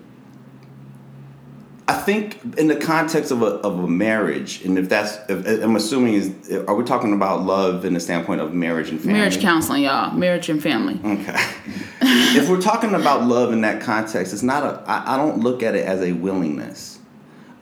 I 1.88 1.94
think 1.94 2.40
in 2.58 2.66
the 2.66 2.74
context 2.74 3.30
of 3.30 3.42
a 3.42 3.46
of 3.46 3.78
a 3.78 3.86
marriage, 3.86 4.64
and 4.64 4.76
if 4.76 4.88
that's, 4.88 5.18
if, 5.28 5.62
I'm 5.62 5.76
assuming 5.76 6.14
is, 6.14 6.50
are 6.66 6.74
we 6.74 6.82
talking 6.82 7.12
about 7.12 7.42
love 7.42 7.84
in 7.84 7.94
the 7.94 8.00
standpoint 8.00 8.40
of 8.40 8.52
marriage 8.52 8.90
and 8.90 9.00
family? 9.00 9.14
Marriage 9.14 9.40
counseling, 9.40 9.84
y'all. 9.84 10.12
Marriage 10.12 10.48
and 10.48 10.60
family. 10.60 10.94
Okay. 11.04 11.36
if 12.00 12.48
we're 12.48 12.60
talking 12.60 12.94
about 12.94 13.22
love 13.28 13.52
in 13.52 13.60
that 13.60 13.80
context, 13.80 14.32
it's 14.32 14.42
not 14.42 14.64
a. 14.64 14.82
I, 14.90 15.14
I 15.14 15.16
don't 15.16 15.38
look 15.38 15.62
at 15.62 15.76
it 15.76 15.86
as 15.86 16.02
a 16.02 16.10
willingness. 16.10 16.98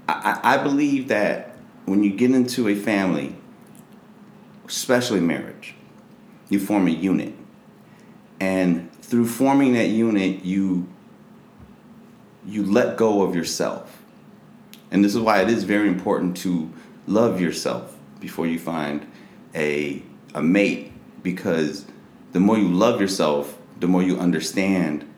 I, 0.08 0.40
I, 0.42 0.54
I 0.54 0.62
believe 0.62 1.08
that 1.08 1.56
when 1.84 2.02
you 2.02 2.10
get 2.10 2.30
into 2.30 2.68
a 2.68 2.74
family, 2.74 3.36
especially 4.66 5.20
marriage, 5.20 5.74
you 6.48 6.58
form 6.58 6.86
a 6.86 6.92
unit, 6.92 7.34
and 8.40 8.90
through 9.02 9.26
forming 9.26 9.74
that 9.74 9.88
unit, 9.88 10.44
you 10.44 10.88
you 12.46 12.64
let 12.64 12.96
go 12.96 13.22
of 13.22 13.34
yourself, 13.34 14.02
and 14.90 15.04
this 15.04 15.14
is 15.14 15.20
why 15.20 15.42
it 15.42 15.48
is 15.48 15.64
very 15.64 15.88
important 15.88 16.36
to 16.38 16.70
love 17.06 17.40
yourself 17.40 17.96
before 18.20 18.46
you 18.46 18.58
find 18.58 19.06
a 19.54 20.02
a 20.34 20.42
mate 20.42 20.92
because 21.22 21.86
the 22.32 22.40
more 22.40 22.58
you 22.58 22.68
love 22.68 23.00
yourself, 23.00 23.58
the 23.78 23.86
more 23.86 24.02
you 24.02 24.18
understand 24.18 25.08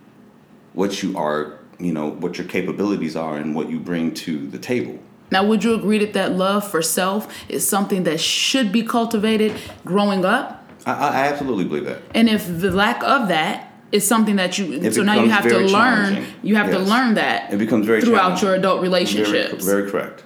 what 0.74 1.02
you 1.02 1.16
are, 1.16 1.58
you 1.78 1.92
know, 1.92 2.10
what 2.10 2.38
your 2.38 2.46
capabilities 2.46 3.16
are 3.16 3.36
and 3.36 3.54
what 3.54 3.70
you 3.70 3.80
bring 3.80 4.12
to 4.12 4.46
the 4.48 4.58
table. 4.58 4.98
Now, 5.30 5.44
would 5.44 5.64
you 5.64 5.74
agree 5.74 5.98
that 5.98 6.12
that 6.12 6.32
love 6.32 6.70
for 6.70 6.82
self 6.82 7.28
is 7.48 7.66
something 7.66 8.04
that 8.04 8.20
should 8.20 8.70
be 8.70 8.82
cultivated 8.82 9.54
growing 9.84 10.24
up? 10.24 10.70
I, 10.84 10.92
I 10.92 11.26
absolutely 11.28 11.64
believe 11.64 11.86
that. 11.86 12.02
And 12.14 12.28
if 12.28 12.46
the 12.46 12.70
lack 12.70 13.02
of 13.02 13.28
that 13.28 13.65
is 13.92 14.06
something 14.06 14.36
that 14.36 14.58
you, 14.58 14.72
It 14.72 14.94
so 14.94 15.02
now 15.02 15.14
you 15.22 15.30
have 15.30 15.44
to 15.48 15.58
learn, 15.60 16.24
you 16.42 16.56
have 16.56 16.70
to 16.70 16.78
learn 16.78 17.14
that 17.14 17.52
It 17.52 17.58
becomes 17.58 17.86
very 17.86 18.00
throughout 18.00 18.42
your 18.42 18.54
adult 18.54 18.76
Very, 18.80 18.88
relationships. 18.88 19.64
very 19.64 19.90
correct. 19.90 20.24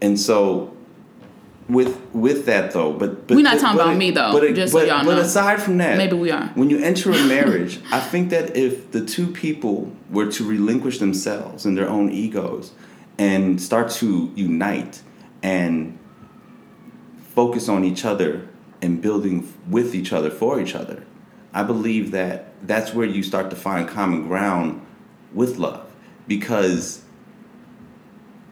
And 0.00 0.18
so, 0.18 0.74
with 1.68 1.96
with 2.12 2.44
that 2.46 2.72
though, 2.72 2.92
but, 2.92 3.28
but 3.28 3.36
We're 3.36 3.42
not 3.44 3.54
but- 3.54 3.60
talking 3.60 3.76
but 3.78 3.82
about 3.84 3.94
it- 3.94 3.98
me, 3.98 4.10
though, 4.10 4.32
But 4.32 4.44
it- 4.44 4.54
just 4.56 4.72
so 4.72 4.80
but, 4.80 4.88
y'all 4.88 5.04
but 5.04 5.14
know. 5.14 5.20
aside 5.20 5.62
from 5.62 5.78
that, 5.78 5.96
Maybe 5.96 6.16
we 6.16 6.30
are. 6.32 6.50
When 6.54 6.68
you 6.70 6.78
enter 6.78 7.12
a 7.12 7.22
marriage, 7.36 7.78
I 7.92 8.00
think 8.00 8.30
that 8.30 8.56
if 8.56 8.90
the 8.90 9.00
two 9.04 9.28
people 9.28 9.92
were 10.10 10.26
to 10.32 10.44
relinquish 10.44 10.98
themselves 10.98 11.64
and 11.64 11.76
their 11.78 11.88
own 11.88 12.10
egos 12.10 12.72
and 13.16 13.60
start 13.62 13.90
to 13.90 14.32
unite 14.34 15.02
and 15.42 15.96
focus 17.34 17.68
on 17.68 17.84
each 17.84 18.04
other 18.04 18.42
and 18.82 19.00
building 19.00 19.48
with 19.70 19.94
each 19.94 20.12
other 20.12 20.30
for 20.30 20.60
each 20.60 20.74
other, 20.74 21.04
I 21.54 21.62
believe 21.62 22.12
that 22.12 22.54
that's 22.66 22.94
where 22.94 23.06
you 23.06 23.22
start 23.22 23.50
to 23.50 23.56
find 23.56 23.88
common 23.88 24.26
ground 24.26 24.84
with 25.34 25.58
love 25.58 25.90
because 26.26 27.02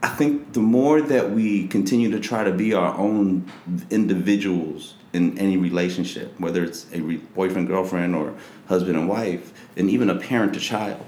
I 0.02 0.08
think 0.08 0.54
the 0.54 0.60
more 0.60 1.00
that 1.00 1.30
we 1.30 1.66
continue 1.68 2.10
to 2.10 2.20
try 2.20 2.44
to 2.44 2.52
be 2.52 2.72
our 2.72 2.96
own 2.96 3.50
individuals 3.90 4.94
in 5.12 5.36
any 5.38 5.56
relationship, 5.56 6.38
whether 6.38 6.64
it's 6.64 6.86
a 6.92 7.00
re- 7.00 7.16
boyfriend, 7.16 7.68
girlfriend, 7.68 8.14
or 8.14 8.34
husband 8.66 8.96
and 8.96 9.08
wife, 9.08 9.52
and 9.76 9.90
even 9.90 10.08
a 10.08 10.14
parent 10.14 10.54
to 10.54 10.60
child, 10.60 11.04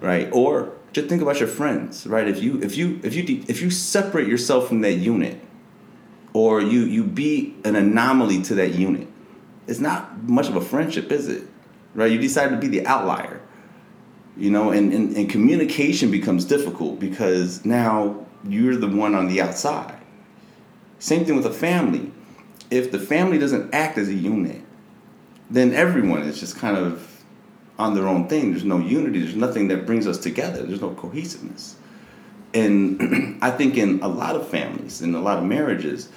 right? 0.00 0.28
Or 0.32 0.72
just 0.92 1.08
think 1.08 1.22
about 1.22 1.38
your 1.40 1.48
friends, 1.48 2.06
right? 2.06 2.28
If 2.28 2.42
you 2.42 2.60
if 2.62 2.76
you 2.76 3.00
if 3.02 3.14
you 3.14 3.44
if 3.48 3.62
you 3.62 3.70
separate 3.70 4.28
yourself 4.28 4.68
from 4.68 4.80
that 4.82 4.94
unit, 4.94 5.40
or 6.32 6.60
you 6.60 6.80
you 6.80 7.04
be 7.04 7.54
an 7.64 7.76
anomaly 7.76 8.42
to 8.42 8.54
that 8.56 8.74
unit, 8.74 9.08
it's 9.68 9.80
not 9.80 10.22
much 10.24 10.48
of 10.48 10.56
a 10.56 10.60
friendship, 10.60 11.12
is 11.12 11.28
it? 11.28 11.44
Right? 11.94 12.10
You 12.10 12.18
decide 12.18 12.50
to 12.50 12.56
be 12.56 12.68
the 12.68 12.86
outlier. 12.86 13.40
You 14.36 14.50
know 14.50 14.70
and, 14.70 14.92
and, 14.92 15.16
and 15.16 15.28
communication 15.28 16.10
becomes 16.12 16.44
difficult 16.44 17.00
because 17.00 17.64
now 17.64 18.24
you're 18.44 18.76
the 18.76 18.88
one 18.88 19.14
on 19.14 19.26
the 19.26 19.40
outside. 19.40 20.00
Same 21.00 21.24
thing 21.24 21.36
with 21.36 21.46
a 21.46 21.52
family. 21.52 22.12
If 22.70 22.92
the 22.92 23.00
family 23.00 23.38
doesn't 23.38 23.74
act 23.74 23.98
as 23.98 24.08
a 24.08 24.14
unit 24.14 24.62
then 25.50 25.72
everyone 25.72 26.22
is 26.22 26.38
just 26.38 26.56
kind 26.56 26.76
of 26.76 27.24
on 27.78 27.94
their 27.94 28.06
own 28.06 28.28
thing. 28.28 28.50
There's 28.50 28.64
no 28.64 28.78
unity. 28.78 29.20
There's 29.20 29.36
nothing 29.36 29.68
that 29.68 29.86
brings 29.86 30.06
us 30.06 30.18
together. 30.18 30.62
There's 30.62 30.80
no 30.80 30.90
cohesiveness. 30.94 31.76
And 32.54 33.38
i 33.42 33.50
think 33.50 33.76
in 33.76 34.00
a 34.00 34.08
lot 34.08 34.34
of 34.34 34.48
families 34.48 35.02
in 35.02 35.14
a 35.14 35.20
lot 35.20 35.38
of 35.38 35.44
marriages 35.44 36.08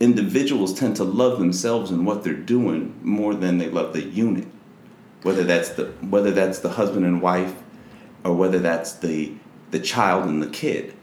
individuals 0.00 0.74
tend 0.74 0.96
to 0.96 1.04
love 1.04 1.38
themselves 1.38 1.90
and 1.90 2.06
what 2.06 2.24
they're 2.24 2.34
doing 2.34 2.98
more 3.02 3.34
than 3.34 3.58
they 3.58 3.68
love 3.68 3.92
the 3.92 4.02
unit. 4.02 4.48
Whether 5.22 5.44
that's 5.44 5.68
the 5.70 5.86
whether 6.00 6.30
that's 6.30 6.60
the 6.60 6.70
husband 6.70 7.04
and 7.04 7.20
wife 7.20 7.54
or 8.24 8.34
whether 8.34 8.58
that's 8.58 8.94
the 8.94 9.34
the 9.70 9.78
child 9.78 10.24
and 10.24 10.42
the 10.42 10.48
kid. 10.48 10.94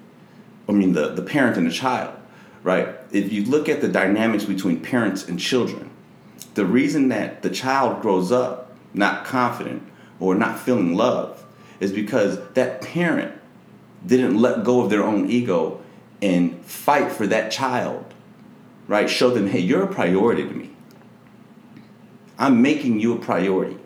I 0.68 0.72
mean 0.72 0.94
the 0.94 1.10
the 1.10 1.22
parent 1.22 1.58
and 1.58 1.68
the 1.68 1.72
child 1.72 2.16
right? 2.64 2.90
If 3.12 3.32
you 3.32 3.46
look 3.46 3.70
at 3.70 3.80
the 3.80 3.88
dynamics 3.88 4.44
between 4.44 4.82
parents 4.82 5.28
and 5.28 5.40
children 5.40 5.92
the 6.56 6.66
reason 6.66 7.10
that 7.10 7.44
the 7.44 7.52
child 7.52 8.02
grows 8.02 8.32
up 8.32 8.76
not 8.94 9.24
confident 9.24 9.84
or 10.20 10.34
not 10.34 10.60
feeling 10.60 10.96
love 10.96 11.46
is 11.80 11.92
because 11.92 12.40
that 12.54 12.82
parent 12.82 13.40
didn't 14.06 14.42
let 14.42 14.64
go 14.64 14.82
of 14.82 14.90
their 14.90 15.04
own 15.04 15.30
ego 15.30 15.80
and 16.20 16.66
fight 16.66 17.12
for 17.12 17.28
that 17.28 17.52
child 17.52 18.07
right 18.88 19.10
show 19.10 19.30
them 19.30 19.48
hey 19.48 19.60
you're 19.60 19.84
a 19.84 19.94
priority 19.94 20.44
to 20.44 20.54
me 20.54 20.70
i'm 22.38 22.62
making 22.62 23.00
you 23.00 23.14
a 23.14 23.20
priority 23.20 23.78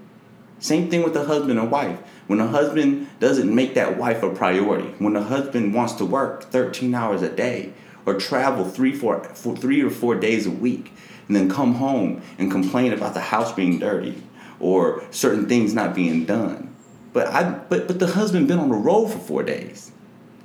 same 0.61 0.91
thing 0.91 1.01
with 1.01 1.15
a 1.17 1.25
husband 1.25 1.57
and 1.59 1.71
wife. 1.71 1.99
When 2.27 2.39
a 2.39 2.47
husband 2.47 3.09
doesn't 3.19 3.53
make 3.53 3.73
that 3.73 3.97
wife 3.97 4.21
a 4.21 4.29
priority, 4.29 4.89
when 4.99 5.15
a 5.15 5.23
husband 5.23 5.73
wants 5.73 5.93
to 5.93 6.05
work 6.05 6.43
13 6.51 6.93
hours 6.93 7.23
a 7.23 7.29
day 7.29 7.73
or 8.05 8.13
travel 8.13 8.65
three, 8.65 8.93
four, 8.93 9.23
four, 9.23 9.57
three 9.57 9.81
or 9.81 9.89
four 9.89 10.15
days 10.15 10.45
a 10.45 10.51
week, 10.51 10.93
and 11.27 11.35
then 11.35 11.49
come 11.49 11.75
home 11.75 12.21
and 12.37 12.51
complain 12.51 12.93
about 12.93 13.15
the 13.15 13.21
house 13.21 13.51
being 13.51 13.79
dirty 13.79 14.21
or 14.59 15.03
certain 15.09 15.47
things 15.49 15.73
not 15.73 15.95
being 15.95 16.25
done, 16.25 16.73
But 17.11 17.27
I 17.27 17.49
but 17.49 17.87
but 17.87 17.97
the 17.97 18.07
husband 18.07 18.47
been 18.47 18.59
on 18.59 18.69
the 18.69 18.75
road 18.75 19.07
for 19.07 19.17
four 19.17 19.43
days. 19.43 19.91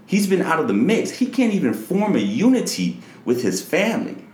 He's 0.07 0.27
been 0.27 0.41
out 0.41 0.61
of 0.61 0.69
the 0.69 0.75
mix. 0.75 1.11
He 1.11 1.27
can't 1.27 1.53
even 1.53 1.75
form 1.75 2.17
a 2.17 2.21
unity 2.21 3.01
with 3.27 3.43
his 3.43 3.61
family. 3.61 4.26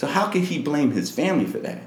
So 0.00 0.06
how 0.06 0.28
can 0.28 0.40
he 0.40 0.58
blame 0.58 0.92
his 0.92 1.10
family 1.10 1.44
for 1.44 1.58
that? 1.58 1.82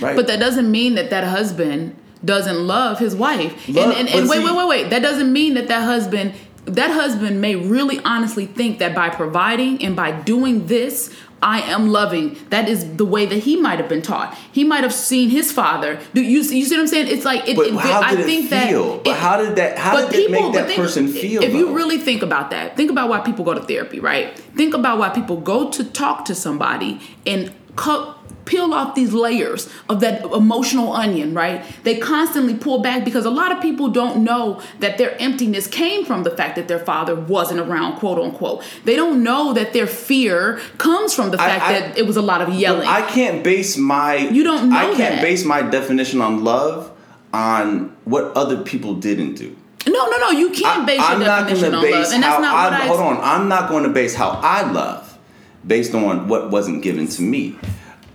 Right? 0.00 0.16
But 0.16 0.26
that 0.26 0.40
doesn't 0.40 0.68
mean 0.68 0.96
that 0.96 1.10
that 1.10 1.22
husband 1.22 1.94
doesn't 2.24 2.66
love 2.66 2.98
his 2.98 3.14
wife. 3.14 3.68
Love- 3.68 3.90
and 3.90 4.08
and, 4.08 4.08
and 4.08 4.28
wait, 4.28 4.38
see- 4.40 4.44
wait, 4.44 4.56
wait, 4.56 4.68
wait. 4.68 4.90
That 4.90 5.02
doesn't 5.02 5.32
mean 5.32 5.54
that 5.54 5.68
that 5.68 5.84
husband 5.84 6.34
that 6.64 6.90
husband 6.90 7.40
may 7.40 7.54
really 7.54 8.00
honestly 8.04 8.46
think 8.46 8.80
that 8.80 8.96
by 8.96 9.08
providing 9.08 9.84
and 9.84 9.94
by 9.94 10.10
doing 10.10 10.66
this 10.66 11.14
I 11.42 11.60
am 11.62 11.88
loving. 11.88 12.36
That 12.50 12.68
is 12.68 12.96
the 12.96 13.04
way 13.04 13.26
that 13.26 13.38
he 13.40 13.56
might 13.56 13.78
have 13.80 13.88
been 13.88 14.02
taught. 14.02 14.36
He 14.52 14.62
might 14.64 14.82
have 14.84 14.92
seen 14.94 15.28
his 15.30 15.50
father. 15.50 15.98
Do 16.14 16.22
you, 16.22 16.38
you 16.38 16.42
see 16.44 16.62
what 16.76 16.80
I'm 16.80 16.86
saying? 16.86 17.08
It's 17.08 17.24
like 17.24 17.48
it, 17.48 17.56
But 17.56 17.66
it- 17.66 17.74
how 17.74 18.00
I 18.00 18.10
did 18.12 18.20
it 18.20 18.26
think 18.26 18.48
feel? 18.50 18.94
that. 18.94 19.04
But 19.04 19.16
how 19.16 19.36
did 19.42 19.56
that- 19.56 19.76
how 19.78 20.06
did 20.08 20.14
it 20.14 20.30
make 20.30 20.52
that 20.52 20.66
think- 20.68 20.80
person 20.80 21.08
feel, 21.08 21.42
If 21.42 21.52
you 21.52 21.74
really 21.74 21.98
think 21.98 22.22
about 22.22 22.50
that, 22.50 22.76
think 22.76 22.90
about 22.90 23.08
why 23.08 23.20
people 23.20 23.44
go 23.44 23.54
to 23.54 23.60
therapy, 23.60 23.98
right? 23.98 24.38
Think 24.56 24.72
about 24.74 24.98
why 24.98 25.08
people 25.08 25.36
go 25.38 25.68
to 25.70 25.82
talk 25.84 26.24
to 26.26 26.34
somebody 26.34 27.00
and 27.26 27.50
cut 27.74 28.18
peel 28.44 28.72
off 28.74 28.94
these 28.94 29.12
layers 29.12 29.68
of 29.88 30.00
that 30.00 30.22
emotional 30.24 30.92
onion, 30.92 31.34
right? 31.34 31.64
They 31.84 31.98
constantly 31.98 32.54
pull 32.54 32.80
back 32.80 33.04
because 33.04 33.24
a 33.24 33.30
lot 33.30 33.52
of 33.52 33.60
people 33.62 33.88
don't 33.88 34.24
know 34.24 34.60
that 34.80 34.98
their 34.98 35.16
emptiness 35.20 35.66
came 35.66 36.04
from 36.04 36.22
the 36.24 36.30
fact 36.30 36.56
that 36.56 36.68
their 36.68 36.78
father 36.78 37.14
wasn't 37.14 37.60
around, 37.60 37.98
quote 37.98 38.18
unquote. 38.18 38.62
They 38.84 38.96
don't 38.96 39.22
know 39.22 39.52
that 39.52 39.72
their 39.72 39.86
fear 39.86 40.60
comes 40.78 41.14
from 41.14 41.30
the 41.30 41.38
fact 41.38 41.62
I- 41.64 41.72
that 41.80 41.98
it 41.98 42.06
was 42.06 42.16
a 42.16 42.22
lot 42.22 42.40
of 42.42 42.52
yelling. 42.54 42.86
I 42.88 43.02
can't 43.02 43.42
base 43.44 43.76
my 43.76 44.16
You 44.16 44.42
don't 44.42 44.68
know 44.70 44.76
I 44.76 44.86
can't 44.86 44.98
that. 45.16 45.22
base 45.22 45.44
my 45.44 45.62
definition 45.62 46.20
on 46.20 46.42
love 46.44 46.90
on 47.32 47.96
what 48.04 48.24
other 48.36 48.58
people 48.62 48.94
didn't 48.94 49.34
do. 49.34 49.56
no, 49.86 50.06
no, 50.10 50.16
no. 50.18 50.30
You 50.30 50.50
can't 50.50 50.86
base 50.86 51.00
I, 51.00 51.16
your 51.16 51.24
definition 51.24 51.74
on 51.74 51.82
love, 51.90 52.12
and 52.12 52.22
that's 52.22 52.40
not 52.40 52.54
I, 52.54 52.64
what 52.64 52.72
I. 52.72 52.86
hold 52.86 53.00
on. 53.00 53.18
I'm 53.22 53.48
not 53.48 53.68
going 53.68 53.84
to 53.84 53.88
base 53.90 54.14
how 54.14 54.38
I 54.42 54.70
love 54.70 55.18
based 55.66 55.94
on 55.94 56.28
what 56.28 56.50
wasn't 56.50 56.82
given 56.82 57.06
to 57.08 57.22
me. 57.22 57.56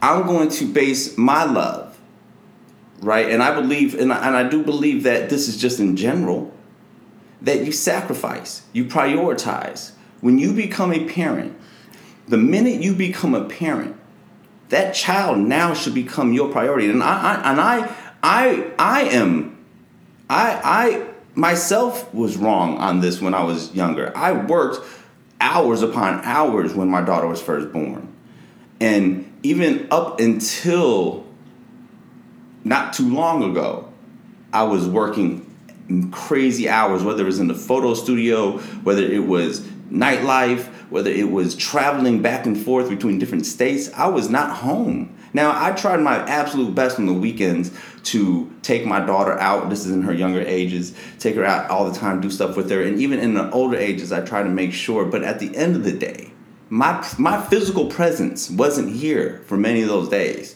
I'm 0.02 0.26
going 0.26 0.50
to 0.50 0.66
base 0.66 1.18
my 1.18 1.44
love, 1.44 1.98
right? 3.00 3.30
And 3.30 3.42
I 3.42 3.54
believe, 3.54 3.96
and 3.96 4.14
I, 4.14 4.28
and 4.28 4.36
I 4.36 4.48
do 4.48 4.64
believe 4.64 5.04
that 5.04 5.30
this 5.30 5.48
is 5.48 5.58
just 5.58 5.80
in 5.80 5.96
general 5.96 6.54
that 7.42 7.66
you 7.66 7.72
sacrifice, 7.72 8.64
you 8.74 8.86
prioritize. 8.86 9.92
When 10.22 10.40
you 10.40 10.54
become 10.54 10.92
a 10.92 11.08
parent, 11.08 11.56
the 12.28 12.38
minute 12.38 12.82
you 12.82 12.94
become 12.94 13.36
a 13.36 13.46
parent, 13.46 13.96
that 14.70 14.94
child 14.94 15.38
now 15.38 15.74
should 15.74 15.94
become 15.94 16.34
your 16.34 16.50
priority. 16.52 16.90
And 16.90 17.04
I, 17.04 17.36
I 17.36 17.52
and 17.52 17.62
I 17.62 17.96
I 18.24 18.72
I 18.78 19.02
am 19.04 19.58
I 20.30 20.62
I 20.64 21.08
myself 21.36 22.14
was 22.14 22.36
wrong 22.36 22.78
on 22.78 23.00
this 23.00 23.22
when 23.22 23.34
I 23.34 23.44
was 23.44 23.74
younger. 23.74 24.12
I 24.16 24.32
worked 24.34 24.86
hours 25.40 25.84
upon 25.84 26.26
hours 26.26 26.74
when 26.74 26.90
my 26.90 27.02
daughter 27.02 27.28
was 27.28 27.42
first 27.42 27.72
born. 27.72 28.14
And 28.80 29.27
even 29.48 29.88
up 29.92 30.20
until 30.20 31.26
not 32.66 32.92
too 32.92 33.14
long 33.14 33.50
ago, 33.50 33.90
I 34.52 34.64
was 34.64 34.86
working 34.86 35.46
crazy 36.12 36.68
hours, 36.68 37.02
whether 37.02 37.24
it 37.24 37.26
was 37.26 37.40
in 37.40 37.48
the 37.48 37.56
photo 37.56 37.94
studio, 37.94 38.58
whether 38.84 39.04
it 39.04 39.26
was 39.26 39.62
nightlife, 39.90 40.66
whether 40.90 41.10
it 41.10 41.32
was 41.32 41.56
traveling 41.56 42.22
back 42.22 42.46
and 42.46 42.62
forth 42.62 42.90
between 42.90 43.20
different 43.20 43.46
states. 43.46 43.90
I 43.94 44.08
was 44.08 44.30
not 44.30 44.58
home. 44.58 45.18
Now, 45.34 45.54
I 45.56 45.72
tried 45.72 46.02
my 46.02 46.18
absolute 46.18 46.76
best 46.76 47.00
on 47.00 47.06
the 47.06 47.14
weekends 47.14 47.72
to 48.04 48.54
take 48.64 48.86
my 48.86 49.00
daughter 49.00 49.40
out. 49.40 49.70
This 49.70 49.86
is 49.86 49.92
in 49.94 50.02
her 50.02 50.14
younger 50.14 50.42
ages, 50.42 50.94
take 51.20 51.36
her 51.36 51.46
out 51.46 51.70
all 51.70 51.90
the 51.90 51.98
time, 51.98 52.20
do 52.20 52.30
stuff 52.30 52.58
with 52.58 52.70
her. 52.70 52.82
And 52.82 53.00
even 53.00 53.20
in 53.20 53.34
the 53.34 53.50
older 53.52 53.78
ages, 53.78 54.12
I 54.12 54.22
try 54.26 54.44
to 54.44 54.50
make 54.50 54.74
sure. 54.74 55.06
But 55.06 55.24
at 55.24 55.40
the 55.40 55.56
end 55.56 55.78
of 55.78 55.86
the 55.86 55.94
day, 55.94 56.32
my, 56.70 57.08
my 57.18 57.42
physical 57.42 57.88
presence 57.88 58.50
wasn't 58.50 58.92
here 58.94 59.44
for 59.46 59.58
many 59.58 59.82
of 59.82 59.88
those 59.88 60.10
days 60.10 60.56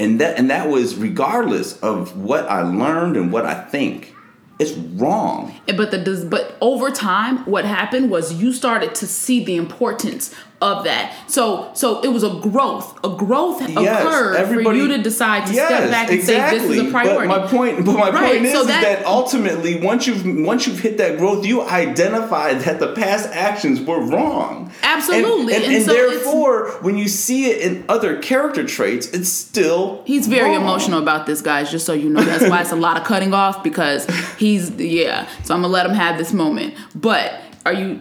and 0.00 0.18
that 0.18 0.38
and 0.38 0.50
that 0.50 0.68
was 0.68 0.96
regardless 0.96 1.78
of 1.80 2.16
what 2.16 2.48
I 2.50 2.62
learned 2.62 3.16
and 3.16 3.30
what 3.30 3.44
I 3.44 3.54
think. 3.54 4.16
It's 4.58 4.72
wrong. 4.72 5.54
But 5.66 5.90
the 5.90 6.26
but 6.28 6.56
over 6.60 6.90
time, 6.90 7.44
what 7.46 7.64
happened 7.64 8.10
was 8.10 8.34
you 8.34 8.52
started 8.52 8.94
to 8.96 9.06
see 9.06 9.44
the 9.44 9.56
importance 9.56 10.34
of 10.62 10.84
that. 10.84 11.14
So 11.26 11.70
so 11.74 12.00
it 12.02 12.08
was 12.08 12.22
a 12.22 12.30
growth. 12.40 12.98
A 13.04 13.08
growth 13.08 13.66
Yes, 13.68 14.02
occurred 14.04 14.62
for 14.62 14.72
you 14.74 14.88
to 14.88 14.98
decide 15.02 15.46
to 15.46 15.54
Yes, 15.54 15.68
step 15.68 15.90
back 15.90 16.10
and 16.10 16.22
say 16.22 16.50
this 16.58 16.64
is 16.64 16.78
a 16.78 16.90
priority. 16.90 17.28
But 17.28 17.42
my 17.44 17.46
point, 17.48 17.84
but 17.86 17.92
my 17.94 18.10
Right, 18.10 18.32
point 18.34 18.44
is, 18.46 18.52
so 18.52 18.60
is 18.62 18.66
that- 18.66 18.82
that, 18.82 19.06
ultimately, 19.06 19.80
once 19.80 20.06
you've 20.06 20.24
once 20.46 20.66
you've 20.66 20.80
hit 20.80 20.98
that 20.98 21.16
growth, 21.18 21.46
you 21.46 21.62
identify 21.62 22.52
that 22.54 22.78
the 22.78 22.92
past 22.94 23.28
actions 23.32 23.80
were 23.80 24.00
wrong. 24.00 24.70
Absolutely, 24.82 25.54
and, 25.54 25.64
and, 25.64 25.64
and 25.64 25.74
and 25.76 25.84
so 25.84 25.92
therefore, 25.92 26.70
when 26.82 26.98
you 26.98 27.08
see 27.08 27.46
it 27.50 27.60
in 27.62 27.84
other 27.88 28.18
character 28.18 28.66
traits, 28.66 29.06
it's 29.08 29.28
still 29.30 30.02
He's 30.04 30.26
very 30.26 30.50
wrong. 30.50 30.62
emotional 30.62 31.00
about 31.02 31.26
this, 31.26 31.40
guys. 31.40 31.70
Just 31.70 31.86
so 31.86 31.92
you 31.94 32.08
know, 32.10 32.20
that's 32.22 32.46
why 32.48 32.60
it's 32.60 32.72
a 32.72 32.76
lot 32.76 32.96
of 32.98 33.04
cutting 33.04 33.32
off 33.32 33.62
because 33.64 34.06
he's 34.38 34.70
yeah. 34.72 35.26
So 35.44 35.54
I'm 35.54 35.62
gonna 35.62 35.72
let 35.72 35.86
him 35.86 35.94
have 35.94 36.18
this 36.18 36.32
moment. 36.32 36.74
But 36.94 37.32
are 37.64 37.72
you 37.72 38.00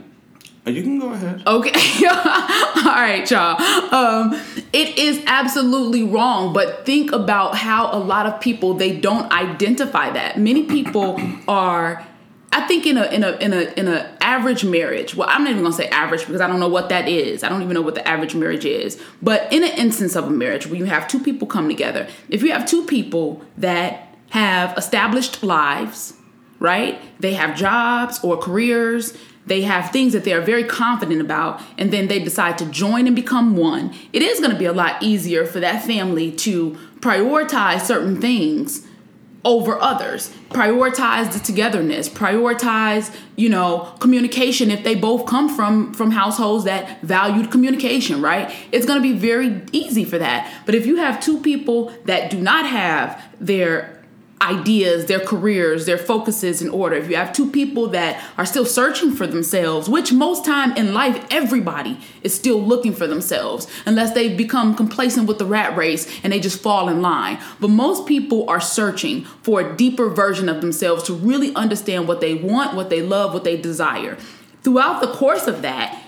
You 0.76 0.84
can 0.84 1.00
go 1.00 1.12
ahead. 1.14 1.44
Okay. 1.46 2.08
All 2.08 2.96
right, 2.96 3.30
y'all. 3.30 3.62
Um, 3.94 4.34
it 4.74 4.98
is 4.98 5.24
absolutely 5.28 6.04
wrong, 6.04 6.54
but 6.54 6.86
think 6.86 7.12
about 7.12 7.56
how 7.56 7.92
a 7.94 8.00
lot 8.00 8.26
of 8.26 8.40
people 8.40 8.74
they 8.74 8.98
don't 8.98 9.32
identify 9.32 10.10
that. 10.12 10.40
Many 10.40 10.64
people 10.64 11.20
are 11.48 12.06
I 12.52 12.62
think 12.62 12.86
in 12.86 12.98
a 12.98 13.06
in 13.06 13.24
a 13.24 13.32
in 13.34 13.54
a 13.54 13.62
in 13.78 13.88
a 13.88 14.12
average 14.22 14.64
marriage. 14.66 15.16
Well, 15.16 15.28
I'm 15.30 15.44
not 15.44 15.52
even 15.52 15.64
gonna 15.64 15.76
say 15.76 15.88
average 15.90 16.26
because 16.26 16.42
I 16.42 16.48
don't 16.48 16.60
know 16.60 16.70
what 16.70 16.90
that 16.90 17.08
is. 17.08 17.44
I 17.44 17.50
don't 17.50 17.62
even 17.62 17.74
know 17.74 17.82
what 17.82 17.96
the 17.96 18.08
average 18.08 18.34
marriage 18.34 18.66
is. 18.66 19.02
But 19.22 19.52
in 19.54 19.64
an 19.64 19.72
instance 19.78 20.16
of 20.16 20.26
a 20.26 20.32
marriage 20.32 20.66
where 20.68 20.78
you 20.78 20.86
have 20.86 21.08
two 21.08 21.20
people 21.20 21.48
come 21.48 21.68
together, 21.68 22.08
if 22.28 22.42
you 22.42 22.52
have 22.52 22.66
two 22.66 22.86
people 22.86 23.44
that 23.58 24.16
have 24.32 24.78
established 24.78 25.44
lives, 25.44 26.14
right? 26.60 27.00
They 27.20 27.34
have 27.34 27.56
jobs 27.56 28.20
or 28.24 28.38
careers. 28.38 29.16
They 29.50 29.64
have 29.64 29.92
things 29.92 30.14
that 30.14 30.24
they 30.24 30.34
are 30.34 30.42
very 30.42 30.64
confident 30.64 31.22
about, 31.22 31.62
and 31.78 31.92
then 31.92 32.08
they 32.08 32.20
decide 32.20 32.60
to 32.60 32.66
join 32.68 33.08
and 33.08 33.16
become 33.16 33.58
one. 33.58 33.94
It 34.14 34.22
is 34.22 34.40
going 34.40 34.52
to 34.52 34.58
be 34.58 34.66
a 34.66 34.74
lot 34.74 35.02
easier 35.02 35.46
for 35.46 35.60
that 35.60 35.84
family 35.84 36.32
to 36.32 36.78
prioritize 37.00 37.82
certain 37.82 38.22
things 38.22 38.86
over 39.44 39.80
others. 39.82 40.32
Prioritize 40.50 41.34
the 41.34 41.40
togetherness. 41.40 42.10
Prioritize 42.10 43.16
you 43.36 43.50
know 43.50 43.96
communication 44.00 44.70
if 44.70 44.84
they 44.84 44.94
both 44.96 45.26
come 45.26 45.50
from 45.50 45.94
from 45.94 46.12
households 46.12 46.66
that 46.66 47.02
valued 47.02 47.50
communication 47.50 48.22
right? 48.22 48.54
It's 48.72 48.86
going 48.86 49.02
to 49.02 49.14
be 49.14 49.18
very 49.18 49.62
easy 49.72 50.04
for 50.06 50.20
that. 50.20 50.54
But 50.66 50.76
if 50.76 50.86
you 50.86 50.98
have 50.98 51.20
two 51.20 51.40
people 51.40 51.92
that 52.06 52.30
do 52.30 52.40
not 52.40 52.68
have 52.68 53.24
their 53.40 53.99
ideas, 54.42 55.06
their 55.06 55.20
careers, 55.20 55.86
their 55.86 55.98
focuses 55.98 56.62
in 56.62 56.70
order. 56.70 56.96
If 56.96 57.10
you 57.10 57.16
have 57.18 57.34
two 57.34 57.52
people 57.52 57.88
that 57.90 58.24
are 58.38 58.46
still 58.46 58.66
searching 58.66 59.12
for 59.12 59.28
themselves, 59.28 59.90
which 59.90 60.14
most 60.14 60.46
time 60.46 60.76
in 60.78 60.94
life 60.94 61.26
everybody 61.30 62.00
is 62.24 62.34
still 62.34 62.62
looking 62.62 62.94
for 62.94 63.06
themselves 63.06 63.68
unless 63.86 64.14
they 64.14 64.34
become 64.34 64.76
complacent 64.76 65.28
with 65.28 65.40
the 65.40 65.46
rat 65.46 65.76
race 65.76 66.08
and 66.24 66.32
they 66.32 66.40
just 66.40 66.62
fall 66.62 66.88
in 66.88 67.02
line. 67.02 67.40
But 67.60 67.70
most 67.70 68.08
people 68.08 68.50
are 68.50 68.62
searching 68.62 69.26
for 69.44 69.60
a 69.60 69.76
deeper 69.76 70.10
version 70.10 70.48
of 70.48 70.62
themselves 70.62 71.04
to 71.04 71.14
really 71.14 71.54
understand 71.56 72.08
what 72.08 72.22
they 72.22 72.34
want, 72.34 72.76
what 72.76 72.90
they 72.90 73.02
love, 73.02 73.34
what 73.34 73.44
they 73.44 73.58
desire. 73.58 74.18
Throughout 74.64 75.02
the 75.02 75.08
course 75.08 75.48
of 75.48 75.62
that, 75.64 76.02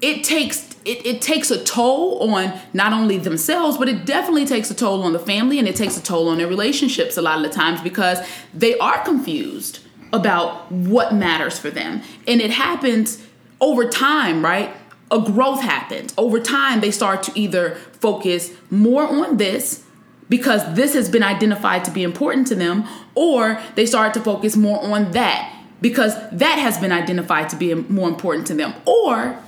it 0.00 0.24
takes 0.24 0.74
it, 0.88 1.04
it 1.04 1.20
takes 1.20 1.50
a 1.50 1.62
toll 1.62 2.30
on 2.30 2.58
not 2.72 2.94
only 2.94 3.18
themselves 3.18 3.76
but 3.76 3.88
it 3.88 4.06
definitely 4.06 4.46
takes 4.46 4.70
a 4.70 4.74
toll 4.74 5.02
on 5.02 5.12
the 5.12 5.18
family 5.18 5.58
and 5.58 5.68
it 5.68 5.76
takes 5.76 5.98
a 5.98 6.02
toll 6.02 6.28
on 6.28 6.38
their 6.38 6.46
relationships 6.46 7.16
a 7.18 7.22
lot 7.22 7.36
of 7.36 7.42
the 7.42 7.50
times 7.50 7.80
because 7.82 8.26
they 8.54 8.76
are 8.78 9.04
confused 9.04 9.80
about 10.12 10.72
what 10.72 11.12
matters 11.12 11.58
for 11.58 11.68
them. 11.68 12.00
And 12.26 12.40
it 12.40 12.50
happens 12.50 13.22
over 13.60 13.88
time 13.88 14.42
right? 14.42 14.74
A 15.10 15.20
growth 15.20 15.60
happens. 15.60 16.14
Over 16.16 16.40
time 16.40 16.80
they 16.80 16.90
start 16.90 17.22
to 17.24 17.38
either 17.38 17.74
focus 18.00 18.52
more 18.70 19.06
on 19.06 19.36
this 19.36 19.84
because 20.30 20.74
this 20.74 20.94
has 20.94 21.10
been 21.10 21.22
identified 21.22 21.84
to 21.84 21.90
be 21.90 22.02
important 22.02 22.46
to 22.46 22.54
them 22.54 22.86
or 23.14 23.60
they 23.74 23.84
start 23.84 24.14
to 24.14 24.20
focus 24.20 24.56
more 24.56 24.82
on 24.82 25.10
that 25.12 25.54
because 25.82 26.14
that 26.32 26.58
has 26.58 26.78
been 26.78 26.92
identified 26.92 27.50
to 27.50 27.56
be 27.56 27.74
more 27.74 28.08
important 28.08 28.46
to 28.46 28.54
them. 28.54 28.74
Or 28.86 29.38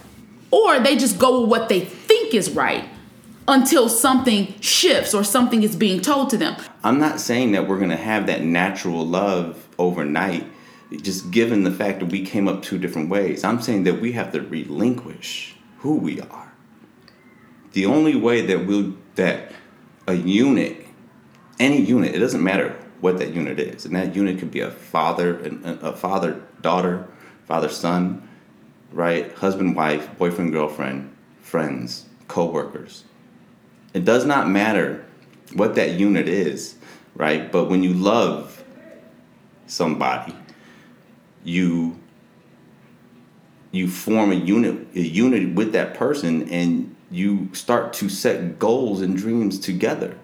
or 0.51 0.81
they 0.81 0.97
just 0.97 1.19
go 1.19 1.41
with 1.41 1.51
what 1.51 1.69
they 1.69 1.81
think 1.81 2.35
is 2.35 2.51
right 2.51 2.89
until 3.49 3.89
something 3.89 4.55
shifts 4.61 5.13
or 5.15 5.25
something 5.25 5.63
is 5.63 5.77
being 5.77 6.01
told 6.01 6.31
to 6.31 6.37
them. 6.37 6.57
I'm 6.85 6.99
not 6.99 7.21
saying 7.21 7.53
that 7.53 7.69
we're 7.69 7.79
going 7.79 7.91
to 7.91 7.97
have 7.97 8.27
that 8.27 8.43
natural 8.43 9.05
love 9.07 9.69
overnight, 9.79 10.47
just 11.03 11.31
given 11.31 11.65
the 11.65 11.71
fact 11.71 12.01
that 12.01 12.07
we 12.07 12.25
came 12.25 12.49
up 12.49 12.63
two 12.63 12.79
different 12.79 13.09
ways. 13.09 13.45
I'm 13.45 13.61
saying 13.61 13.85
that 13.85 14.01
we 14.01 14.13
have 14.13 14.33
to 14.33 14.41
relinquish 14.41 15.57
who 15.79 15.97
we 15.97 16.21
are. 16.21 16.53
The 17.73 17.87
only 17.87 18.15
way 18.15 18.43
that 18.47 18.67
we'll 18.67 18.95
that 19.15 19.53
a 20.07 20.15
unit, 20.15 20.87
any 21.59 21.81
unit, 21.81 22.15
it 22.15 22.19
doesn't 22.19 22.43
matter 22.43 22.77
what 23.01 23.19
that 23.19 23.33
unit 23.33 23.59
is, 23.59 23.85
and 23.85 23.95
that 23.97 24.15
unit 24.15 24.39
could 24.39 24.51
be 24.51 24.61
a 24.61 24.71
father 24.71 25.39
and 25.39 25.65
a 25.65 25.93
father 25.93 26.43
daughter, 26.61 27.09
father 27.47 27.69
son, 27.69 28.29
right? 28.93 29.33
Husband 29.33 29.77
wife, 29.77 30.17
boyfriend 30.19 30.53
girlfriend, 30.53 31.15
friends, 31.41 32.07
co-workers. 32.29 33.05
It 33.95 34.05
does 34.05 34.25
not 34.25 34.49
matter 34.49 35.05
what 35.55 35.75
that 35.75 35.93
unit 35.93 36.29
is, 36.29 36.77
right? 37.15 37.51
But 37.51 37.69
when 37.69 37.83
you 37.83 37.93
love 37.93 38.65
somebody, 39.67 40.35
you 41.45 41.99
you 43.73 43.89
form 43.89 44.33
a 44.33 44.35
unit 44.35 44.87
a 44.95 45.01
unit 45.01 45.55
with 45.55 45.73
that 45.73 45.95
person 45.95 46.49
and 46.51 46.95
you 47.11 47.49
start 47.53 47.93
to 47.93 48.09
set 48.09 48.59
goals 48.59 49.01
and 49.01 49.17
dreams 49.17 49.59
together. 49.59 50.17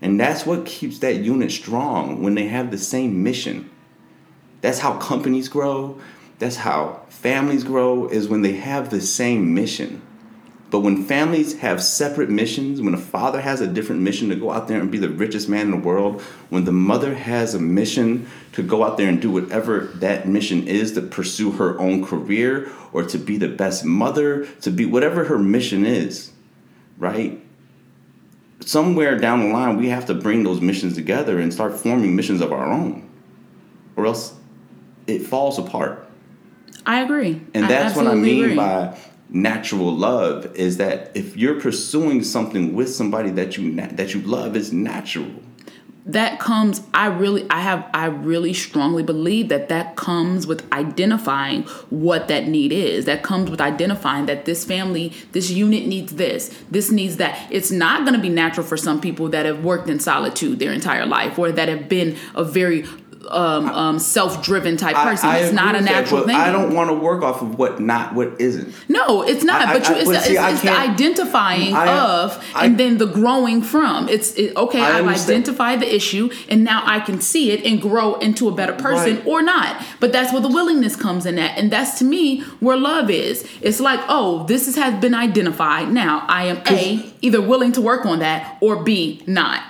And 0.00 0.20
that's 0.20 0.46
what 0.46 0.66
keeps 0.66 0.98
that 1.00 1.16
unit 1.16 1.50
strong 1.50 2.22
when 2.22 2.34
they 2.34 2.46
have 2.48 2.70
the 2.70 2.78
same 2.78 3.22
mission. 3.22 3.70
That's 4.60 4.78
how 4.80 4.98
companies 4.98 5.48
grow. 5.48 5.98
That's 6.38 6.56
how 6.56 7.02
families 7.08 7.64
grow 7.64 8.06
is 8.06 8.28
when 8.28 8.42
they 8.42 8.52
have 8.52 8.90
the 8.90 9.00
same 9.00 9.54
mission. 9.54 10.02
But 10.70 10.80
when 10.80 11.02
families 11.02 11.60
have 11.60 11.82
separate 11.82 12.28
missions, 12.28 12.82
when 12.82 12.92
a 12.92 12.98
father 12.98 13.40
has 13.40 13.62
a 13.62 13.66
different 13.66 14.02
mission 14.02 14.28
to 14.28 14.36
go 14.36 14.50
out 14.50 14.68
there 14.68 14.78
and 14.78 14.90
be 14.90 14.98
the 14.98 15.08
richest 15.08 15.48
man 15.48 15.66
in 15.66 15.70
the 15.70 15.78
world, 15.78 16.20
when 16.50 16.64
the 16.64 16.72
mother 16.72 17.14
has 17.14 17.54
a 17.54 17.58
mission 17.58 18.28
to 18.52 18.62
go 18.62 18.84
out 18.84 18.98
there 18.98 19.08
and 19.08 19.20
do 19.20 19.30
whatever 19.30 19.80
that 19.94 20.28
mission 20.28 20.68
is 20.68 20.92
to 20.92 21.00
pursue 21.00 21.52
her 21.52 21.78
own 21.80 22.04
career 22.04 22.70
or 22.92 23.02
to 23.04 23.16
be 23.16 23.38
the 23.38 23.48
best 23.48 23.82
mother, 23.82 24.44
to 24.60 24.70
be 24.70 24.84
whatever 24.84 25.24
her 25.24 25.38
mission 25.38 25.86
is, 25.86 26.32
right? 26.98 27.42
Somewhere 28.60 29.16
down 29.18 29.40
the 29.40 29.46
line, 29.46 29.78
we 29.78 29.88
have 29.88 30.04
to 30.06 30.14
bring 30.14 30.42
those 30.44 30.60
missions 30.60 30.94
together 30.94 31.40
and 31.40 31.52
start 31.52 31.78
forming 31.78 32.14
missions 32.14 32.42
of 32.42 32.52
our 32.52 32.70
own, 32.70 33.08
or 33.96 34.04
else 34.04 34.34
it 35.06 35.22
falls 35.22 35.58
apart. 35.58 36.07
I 36.88 37.02
agree. 37.02 37.40
And 37.54 37.66
I 37.66 37.68
that's 37.68 37.94
what 37.94 38.06
I 38.08 38.14
mean 38.14 38.44
agree. 38.44 38.56
by 38.56 38.98
natural 39.30 39.94
love 39.94 40.56
is 40.56 40.78
that 40.78 41.12
if 41.14 41.36
you're 41.36 41.60
pursuing 41.60 42.24
something 42.24 42.74
with 42.74 42.90
somebody 42.92 43.30
that 43.32 43.56
you 43.58 43.76
that 43.76 44.14
you 44.14 44.20
love, 44.22 44.56
it's 44.56 44.72
natural. 44.72 45.30
that 46.08 46.40
comes 46.40 46.80
i 46.94 47.06
really 47.06 47.46
i 47.50 47.60
have 47.60 47.84
i 47.92 48.06
really 48.06 48.54
strongly 48.54 49.02
believe 49.02 49.50
that 49.50 49.68
that 49.68 49.94
comes 49.96 50.46
with 50.46 50.60
identifying 50.72 51.62
what 51.90 52.28
that 52.28 52.48
need 52.48 52.72
is 52.72 53.04
that 53.04 53.22
comes 53.22 53.50
with 53.50 53.60
identifying 53.60 54.24
that 54.26 54.46
this 54.46 54.64
family 54.64 55.12
this 55.32 55.50
unit 55.50 55.86
needs 55.86 56.14
this 56.14 56.48
this 56.70 56.90
needs 56.90 57.18
that 57.18 57.36
it's 57.50 57.70
not 57.70 58.04
going 58.06 58.14
to 58.14 58.20
be 58.20 58.30
natural 58.30 58.66
for 58.66 58.78
some 58.78 58.98
people 59.00 59.28
that 59.28 59.44
have 59.44 59.62
worked 59.62 59.90
in 59.90 60.00
solitude 60.00 60.58
their 60.58 60.72
entire 60.72 61.04
life 61.04 61.38
or 61.38 61.52
that 61.52 61.68
have 61.68 61.88
been 61.90 62.16
a 62.34 62.42
very 62.42 62.86
um, 63.28 63.68
um, 63.70 63.98
self-driven 63.98 64.76
type 64.76 64.94
person 64.96 65.30
it's 65.34 65.52
not 65.52 65.74
a 65.74 65.78
that, 65.78 65.84
natural 65.84 66.20
but 66.20 66.26
thing 66.28 66.36
I 66.36 66.50
don't 66.52 66.74
want 66.74 66.88
to 66.90 66.94
work 66.94 67.22
off 67.22 67.42
of 67.42 67.58
what 67.58 67.80
not 67.80 68.14
what 68.14 68.40
isn't. 68.40 68.74
no, 68.88 69.22
it's 69.22 69.44
not. 69.44 69.62
I- 69.68 69.72
but 69.78 69.88
you, 69.88 69.94
I- 69.94 69.98
it's, 69.98 70.08
the, 70.10 70.20
see, 70.20 70.36
I 70.38 70.50
it's, 70.50 70.54
it's 70.54 70.62
the 70.62 70.78
identifying 70.78 71.74
I- 71.74 71.98
of 71.98 72.44
I- 72.54 72.66
and 72.66 72.78
then 72.78 72.98
the 72.98 73.06
growing 73.06 73.62
from. 73.62 74.08
It's 74.08 74.32
it, 74.34 74.56
okay. 74.56 74.80
I 74.80 74.98
I've 74.98 75.06
identified 75.08 75.80
the 75.80 75.94
issue, 75.94 76.30
and 76.48 76.64
now 76.64 76.82
I 76.86 77.00
can 77.00 77.20
see 77.20 77.50
it 77.50 77.64
and 77.64 77.80
grow 77.80 78.14
into 78.16 78.48
a 78.48 78.52
better 78.52 78.72
person 78.72 79.16
Right. 79.16 79.26
or 79.26 79.42
not. 79.42 79.82
But 80.00 80.12
that's 80.12 80.32
where 80.32 80.42
the 80.42 80.48
willingness 80.48 80.96
comes 80.96 81.26
in 81.26 81.38
at, 81.38 81.58
and 81.58 81.70
that's 81.70 81.98
to 81.98 82.04
me 82.04 82.40
where 82.60 82.76
love 82.76 83.10
is. 83.10 83.46
It's 83.60 83.80
like, 83.80 84.00
oh, 84.08 84.44
this 84.46 84.68
is, 84.68 84.76
has 84.76 85.00
been 85.00 85.14
identified. 85.14 85.90
Now 85.92 86.24
I 86.28 86.44
am 86.46 86.62
a 86.68 87.12
either 87.20 87.40
willing 87.42 87.72
to 87.72 87.80
work 87.80 88.06
on 88.06 88.20
that 88.20 88.58
or 88.60 88.82
b 88.82 89.22
not. 89.26 89.62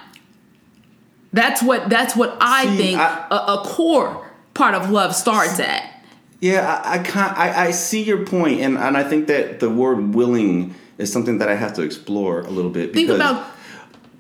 That's 1.33 1.63
what 1.63 1.89
that's 1.91 2.17
what 2.17 2.37
I 2.41 2.65
See, 2.67 2.77
think 2.77 2.99
I- 2.99 3.27
a 3.31 3.35
a 3.55 3.63
core 3.65 4.27
part 4.55 4.75
of 4.75 4.91
love 4.91 5.15
starts 5.15 5.61
at. 5.61 5.95
Yeah, 6.41 6.81
I 6.85 6.95
I, 6.95 6.99
can't, 6.99 7.37
I 7.37 7.67
I 7.67 7.71
see 7.73 8.03
your 8.03 8.25
point, 8.25 8.61
and 8.61 8.79
and 8.79 8.97
I 8.97 9.03
think 9.05 9.27
that 9.27 9.61
the 9.61 9.69
word 9.69 10.15
willing 10.15 10.75
is 10.97 11.13
something 11.13 11.39
that 11.39 11.49
I 11.49 11.55
have 11.55 11.75
to 11.75 11.83
explore 11.83 12.41
a 12.41 12.51
little 12.51 12.71
bit. 12.71 12.93
think 12.95 13.11
about 13.11 13.47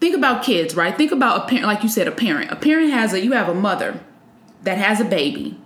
think 0.00 0.14
about 0.16 0.44
kids 0.44 0.76
right 0.76 0.96
think 0.96 1.10
about 1.10 1.42
a 1.44 1.48
parent 1.48 1.66
like 1.66 1.82
you 1.82 1.88
said 1.88 2.06
a 2.06 2.12
parent 2.12 2.52
a 2.52 2.56
parent 2.56 2.90
has 2.92 3.12
a 3.12 3.20
you 3.20 3.32
have 3.32 3.48
a 3.48 3.54
mother 3.54 3.98
that 4.62 4.78
has 4.78 5.00
a 5.00 5.04
baby 5.04 5.58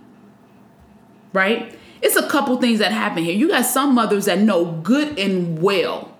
right 1.33 1.77
it's 2.01 2.15
a 2.15 2.27
couple 2.27 2.57
things 2.57 2.79
that 2.79 2.91
happen 2.91 3.23
here 3.23 3.35
you 3.35 3.47
got 3.47 3.63
some 3.63 3.93
mothers 3.93 4.25
that 4.25 4.39
know 4.39 4.65
good 4.83 5.19
and 5.19 5.61
well 5.61 6.12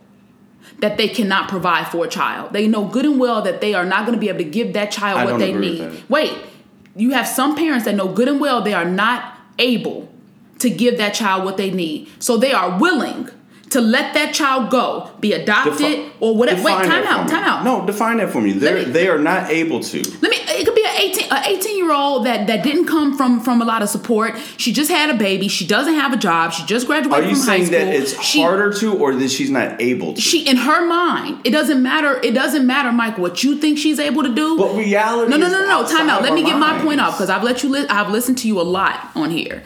that 0.80 0.98
they 0.98 1.08
cannot 1.08 1.48
provide 1.50 1.88
for 1.88 2.06
a 2.06 2.10
child 2.10 2.54
they 2.54 2.68
know 2.68 2.86
good 2.86 3.06
and 3.06 3.20
well 3.20 3.42
that 3.42 3.62
they 3.62 3.74
are 3.74 3.86
not 3.86 4.06
going 4.06 4.14
to 4.18 4.20
be 4.20 4.30
able 4.30 4.40
to 4.40 4.44
give 4.46 4.74
that 4.74 4.92
child 4.92 5.20
I 5.20 5.26
what 5.26 5.40
they 5.40 5.54
need 5.54 6.04
wait 6.10 6.34
you 6.96 7.12
have 7.12 7.28
some 7.28 7.56
parents 7.56 7.86
that 7.86 7.96
know 7.96 8.08
good 8.08 8.28
and 8.28 8.40
well 8.40 8.62
they 8.62 8.74
are 8.74 8.86
not 8.86 9.38
able 9.60 10.10
to 10.60 10.70
give 10.70 10.98
that 10.98 11.14
child 11.14 11.44
what 11.44 11.58
they 11.58 11.72
need 11.72 12.10
so 12.20 12.38
they 12.38 12.54
are 12.54 12.80
willing 12.80 13.30
to 13.70 13.82
let 13.82 14.14
that 14.14 14.34
child 14.36 14.70
go 14.70 15.10
be 15.20 15.34
adopted 15.34 15.78
Defi- 15.80 16.12
or 16.20 16.36
whatever 16.36 16.62
wait 16.64 16.86
time 16.86 17.04
out 17.06 17.28
time 17.28 17.44
out 17.44 17.64
No, 17.64 17.86
define 17.86 18.18
that 18.18 18.30
for 18.32 18.40
me. 18.40 18.52
They're 18.52 18.86
me- 18.86 18.92
they 18.92 19.08
are 19.08 19.18
not 19.18 19.50
able 19.50 19.80
to. 19.80 19.98
let 20.22 20.30
me. 20.30 20.38
It 20.96 21.14
could 21.14 21.20
be 21.20 21.26
an 21.26 21.28
eighteen, 21.28 21.32
an 21.32 21.44
eighteen 21.46 21.78
year 21.78 21.94
old 21.94 22.26
that 22.26 22.48
that 22.48 22.64
didn't 22.64 22.86
come 22.86 23.18
from 23.18 23.40
from 23.40 23.62
a 23.62 23.66
lot 23.66 23.82
of 23.82 23.90
support. 23.90 24.38
She 24.58 24.72
just 24.74 24.92
had 24.92 25.10
a 25.10 25.14
baby. 25.14 25.48
She 25.48 25.66
doesn't 25.66 25.94
have 25.94 26.14
a 26.14 26.18
job. 26.18 26.54
She 26.54 26.66
just 26.66 26.88
graduated 26.88 27.30
you 27.30 27.36
from 27.36 27.46
high 27.48 27.64
school. 27.64 27.76
Are 27.76 27.80
you 27.80 27.86
saying 27.88 27.88
that 27.88 27.96
it's 27.96 28.22
she, 28.24 28.42
harder 28.42 28.74
to, 28.74 28.98
or 28.98 29.16
that 29.16 29.30
she's 29.30 29.50
not 29.50 29.82
able 29.82 30.14
to? 30.14 30.22
She 30.22 30.48
in 30.48 30.58
her 30.58 30.86
mind, 30.86 31.46
it 31.46 31.52
doesn't 31.52 31.82
matter. 31.82 32.20
It 32.24 32.34
doesn't 32.34 32.66
matter, 32.66 32.92
Mike, 32.92 33.18
what 33.18 33.44
you 33.44 33.58
think 33.58 33.78
she's 33.78 34.00
able 34.00 34.24
to 34.24 34.34
do. 34.34 34.58
But 34.58 34.76
reality 34.76 35.32
No, 35.32 35.38
no, 35.38 35.48
no, 35.48 35.62
no, 35.62 35.82
no. 35.82 35.88
Time 35.88 36.10
out. 36.10 36.22
Let 36.22 36.34
me 36.34 36.44
get 36.44 36.58
my 36.58 36.80
point 36.82 37.00
off 37.02 37.16
because 37.16 37.30
I've 37.30 37.44
let 37.44 37.64
you. 37.64 37.70
Li- 37.70 37.88
I've 37.90 38.10
listened 38.10 38.38
to 38.40 38.48
you 38.48 38.60
a 38.60 38.64
lot 38.64 39.10
on 39.16 39.30
here. 39.32 39.64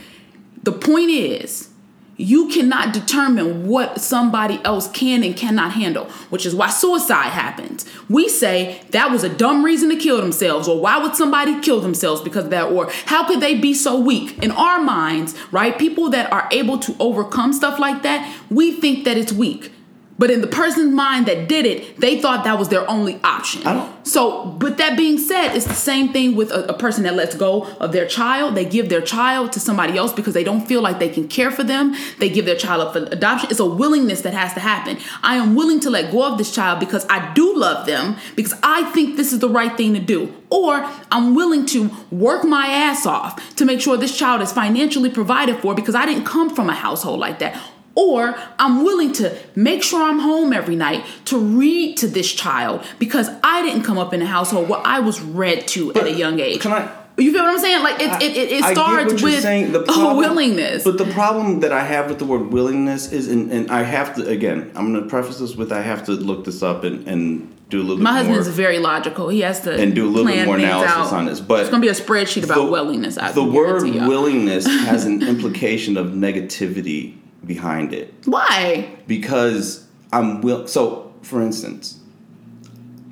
The 0.63 0.71
point 0.71 1.09
is, 1.09 1.69
you 2.17 2.49
cannot 2.49 2.93
determine 2.93 3.67
what 3.67 4.01
somebody 4.01 4.59
else 4.63 4.89
can 4.91 5.23
and 5.23 5.37
cannot 5.37 5.73
handle, 5.73 6.05
which 6.29 6.45
is 6.45 6.55
why 6.55 6.69
suicide 6.69 7.29
happens. 7.29 7.85
We 8.09 8.27
say 8.27 8.81
that 8.89 9.11
was 9.11 9.23
a 9.23 9.29
dumb 9.29 9.63
reason 9.63 9.89
to 9.89 9.95
kill 9.95 10.19
themselves, 10.19 10.67
or 10.67 10.81
why 10.81 10.97
would 10.97 11.15
somebody 11.15 11.59
kill 11.61 11.79
themselves 11.79 12.21
because 12.21 12.45
of 12.45 12.51
that, 12.51 12.71
or 12.71 12.89
how 13.05 13.27
could 13.27 13.39
they 13.39 13.55
be 13.55 13.73
so 13.73 13.99
weak? 13.99 14.43
In 14.43 14.51
our 14.51 14.81
minds, 14.81 15.35
right? 15.51 15.77
People 15.77 16.09
that 16.09 16.31
are 16.33 16.47
able 16.51 16.79
to 16.79 16.95
overcome 16.99 17.53
stuff 17.53 17.79
like 17.79 18.01
that, 18.03 18.35
we 18.49 18.71
think 18.71 19.05
that 19.05 19.17
it's 19.17 19.31
weak. 19.31 19.71
But 20.19 20.31
in 20.31 20.41
the 20.41 20.47
person's 20.47 20.91
mind 20.93 21.27
that 21.27 21.47
did 21.47 21.65
it, 21.65 21.99
they 21.99 22.19
thought 22.19 22.43
that 22.43 22.57
was 22.57 22.69
their 22.69 22.89
only 22.89 23.19
option. 23.23 23.65
I 23.67 23.73
don't- 23.73 24.07
So, 24.07 24.45
but 24.57 24.77
that 24.77 24.97
being 24.97 25.17
said, 25.17 25.53
it's 25.55 25.65
the 25.67 25.73
same 25.75 26.11
thing 26.13 26.35
with 26.35 26.49
a, 26.49 26.69
a 26.69 26.73
person 26.73 27.03
that 27.03 27.15
lets 27.15 27.35
go 27.35 27.63
of 27.79 27.91
their 27.91 28.07
child. 28.07 28.55
They 28.55 28.65
give 28.65 28.89
their 28.89 29.01
child 29.01 29.51
to 29.51 29.59
somebody 29.59 29.97
else 29.97 30.13
because 30.13 30.33
they 30.33 30.43
don't 30.43 30.65
feel 30.65 30.81
like 30.81 30.97
they 30.97 31.09
can 31.09 31.27
care 31.27 31.51
for 31.51 31.63
them. 31.63 31.93
They 32.17 32.29
give 32.29 32.45
their 32.45 32.55
child 32.55 32.81
up 32.81 32.93
for 32.93 32.99
adoption. 33.11 33.49
It's 33.51 33.59
a 33.59 33.65
willingness 33.65 34.21
that 34.21 34.33
has 34.33 34.53
to 34.55 34.59
happen. 34.59 34.97
I 35.21 35.35
am 35.35 35.53
willing 35.55 35.79
to 35.81 35.89
let 35.89 36.11
go 36.11 36.23
of 36.23 36.37
this 36.37 36.51
child 36.55 36.79
because 36.79 37.05
I 37.09 37.33
do 37.33 37.55
love 37.55 37.85
them, 37.85 38.15
because 38.35 38.53
I 38.63 38.85
think 38.91 39.17
this 39.17 39.33
is 39.33 39.39
the 39.39 39.49
right 39.49 39.75
thing 39.77 39.93
to 39.93 39.99
do. 39.99 40.33
Or 40.49 40.89
I'm 41.11 41.35
willing 41.35 41.65
to 41.67 41.91
work 42.09 42.43
my 42.43 42.67
ass 42.67 43.05
off 43.05 43.55
to 43.57 43.65
make 43.65 43.81
sure 43.81 43.97
this 43.97 44.17
child 44.17 44.41
is 44.41 44.51
financially 44.51 45.09
provided 45.11 45.57
for 45.57 45.75
because 45.75 45.93
I 45.95 46.05
didn't 46.05 46.23
come 46.25 46.49
from 46.55 46.69
a 46.69 46.73
household 46.75 47.19
like 47.19 47.39
that. 47.39 47.59
Or 47.97 48.35
I'm 48.59 48.83
willing 48.83 49.11
to 49.13 49.35
make 49.55 49.81
sure 49.81 50.03
I'm 50.03 50.19
home 50.19 50.53
every 50.53 50.75
night 50.75 51.03
to 51.25 51.39
read 51.39 51.97
to 51.97 52.07
this 52.07 52.31
child 52.31 52.85
because 52.99 53.27
I 53.43 53.63
didn't 53.63 53.83
come 53.83 53.97
up 53.97 54.13
in 54.13 54.21
a 54.21 54.25
household 54.27 54.69
where 54.69 54.81
I 54.85 54.99
was 54.99 55.19
read 55.19 55.67
to 55.69 55.91
at 55.95 56.03
a 56.05 56.11
young 56.13 56.39
age. 56.39 56.61
Can 56.61 56.73
I? 56.73 56.91
You 57.19 57.31
feel 57.33 57.41
what 57.41 57.53
I'm 57.55 57.59
saying? 57.59 57.81
Like 57.81 57.99
it, 57.99 58.21
it, 58.21 58.37
it, 58.37 58.51
it 58.51 58.63
starts 58.65 59.23
with 59.23 59.41
saying. 59.41 59.71
The 59.71 59.79
problem- 59.83 60.17
willingness. 60.17 60.83
But 60.83 60.99
the 60.99 61.05
problem 61.11 61.61
that 61.61 61.71
I 61.71 61.83
have 61.83 62.07
with 62.09 62.19
the 62.19 62.25
word 62.25 62.51
willingness 62.53 63.11
is, 63.11 63.27
and, 63.29 63.51
and 63.51 63.71
I 63.71 63.81
have 63.81 64.15
to 64.17 64.27
again, 64.29 64.71
I'm 64.75 64.91
going 64.93 65.03
to 65.03 65.09
preface 65.09 65.39
this 65.39 65.55
with 65.55 65.71
I 65.71 65.81
have 65.81 66.05
to 66.05 66.11
look 66.11 66.45
this 66.45 66.61
up 66.61 66.83
and, 66.83 67.07
and 67.07 67.51
do 67.69 67.81
a 67.81 67.83
little 67.83 67.97
My 68.03 68.21
bit 68.21 68.27
more. 68.27 68.35
husband's 68.37 68.55
very 68.55 68.77
logical. 68.77 69.29
He 69.29 69.39
has 69.39 69.61
to 69.61 69.73
And 69.73 69.95
do 69.95 70.05
a 70.07 70.11
little 70.11 70.31
bit 70.31 70.45
more 70.45 70.57
analysis 70.57 71.11
out. 71.11 71.13
on 71.13 71.25
this, 71.25 71.39
but 71.39 71.61
it's 71.61 71.71
gonna 71.71 71.81
be 71.81 71.87
a 71.87 71.93
spreadsheet 71.93 72.43
about 72.43 72.57
the- 72.65 72.71
willingness. 72.71 73.17
I 73.17 73.31
the 73.31 73.43
word 73.43 73.81
willingness 73.81 74.67
has 74.67 75.05
an 75.05 75.23
implication 75.33 75.97
of 75.97 76.07
negativity 76.11 77.15
behind 77.47 77.93
it 77.93 78.13
Why? 78.25 78.97
because 79.07 79.87
I'm 80.13 80.41
will. 80.41 80.67
So, 80.67 81.13
for 81.21 81.41
instance, 81.41 81.99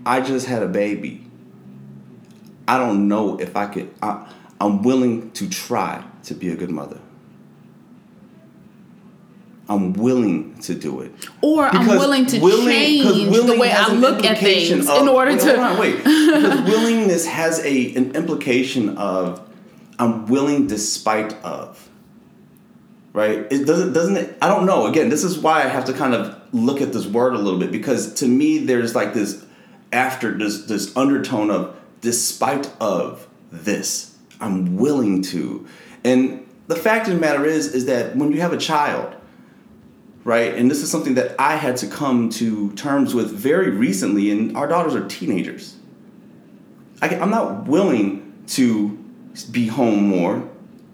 I 0.06 0.22
just 0.22 0.46
had 0.46 0.62
a 0.62 0.68
baby. 0.68 1.26
I 2.68 2.78
don't 2.78 3.08
know 3.08 3.40
if 3.40 3.56
I 3.56 3.68
could. 3.68 3.94
I, 4.02 4.28
I'm 4.60 4.84
willing 4.84 5.32
to 5.32 5.50
try 5.50 6.04
to 6.24 6.34
be 6.34 6.50
a 6.50 6.56
good 6.56 6.70
mother. 6.72 7.00
I'm 9.68 9.94
willing 9.94 10.56
to 10.62 10.76
do 10.76 11.02
it. 11.02 11.12
Or 11.42 11.66
I'm 11.66 11.88
willing 11.88 12.28
to 12.28 12.40
willing- 12.40 12.68
change 12.68 13.36
the 13.36 13.58
way 13.58 13.72
I 13.72 13.92
look 13.94 14.24
at 14.24 14.38
things 14.38 14.88
of- 14.88 15.02
in 15.02 15.08
order 15.08 15.32
wait, 15.32 15.40
to. 15.42 15.46
hold 15.48 15.60
on, 15.60 15.78
wait. 15.80 15.96
Because 16.36 16.62
willingness 16.70 17.26
has 17.26 17.60
a 17.66 17.96
an 17.96 18.16
implication 18.16 18.98
of 18.98 19.42
I'm 19.98 20.26
willing 20.28 20.68
despite 20.68 21.34
of. 21.44 21.90
Right? 23.16 23.48
It 23.50 23.66
doesn't 23.66 23.94
doesn't 23.94 24.18
it 24.18 24.38
I 24.42 24.50
don't 24.50 24.66
know. 24.66 24.88
Again, 24.88 25.08
this 25.08 25.24
is 25.24 25.40
why 25.40 25.64
I 25.64 25.68
have 25.68 25.86
to 25.86 25.94
kind 25.94 26.14
of 26.14 26.36
look 26.54 26.82
at 26.82 26.92
this 26.92 27.06
word 27.06 27.34
a 27.34 27.38
little 27.38 27.60
bit 27.60 27.72
because 27.72 28.14
to 28.16 28.28
me 28.28 28.58
there's 28.58 28.94
like 28.94 29.14
this 29.14 29.46
after 29.94 30.38
this 30.38 30.66
this 30.66 30.96
undertone 30.98 31.50
of 31.50 31.80
despite 32.02 32.70
of 32.82 33.26
this. 33.52 34.18
I'm 34.42 34.76
willing 34.76 35.22
to. 35.24 35.66
And 36.04 36.46
the 36.68 36.76
fact 36.76 37.08
of 37.08 37.14
the 37.14 37.20
matter 37.22 37.46
is, 37.46 37.74
is 37.74 37.86
that 37.86 38.18
when 38.18 38.34
you 38.34 38.42
have 38.42 38.52
a 38.52 38.58
child, 38.58 39.16
right, 40.26 40.54
and 40.54 40.70
this 40.70 40.82
is 40.82 40.92
something 40.92 41.16
that 41.16 41.36
I 41.40 41.56
had 41.56 41.78
to 41.78 41.88
come 41.88 42.30
to 42.32 42.74
terms 42.74 43.16
with 43.16 43.32
very 43.32 43.70
recently, 43.70 44.30
and 44.30 44.58
our 44.58 44.68
daughters 44.68 44.94
are 44.94 45.08
teenagers. 45.08 45.78
I, 47.02 47.16
I'm 47.16 47.30
not 47.30 47.66
willing 47.66 48.44
to 48.48 48.90
be 49.52 49.68
home 49.68 50.08
more 50.08 50.48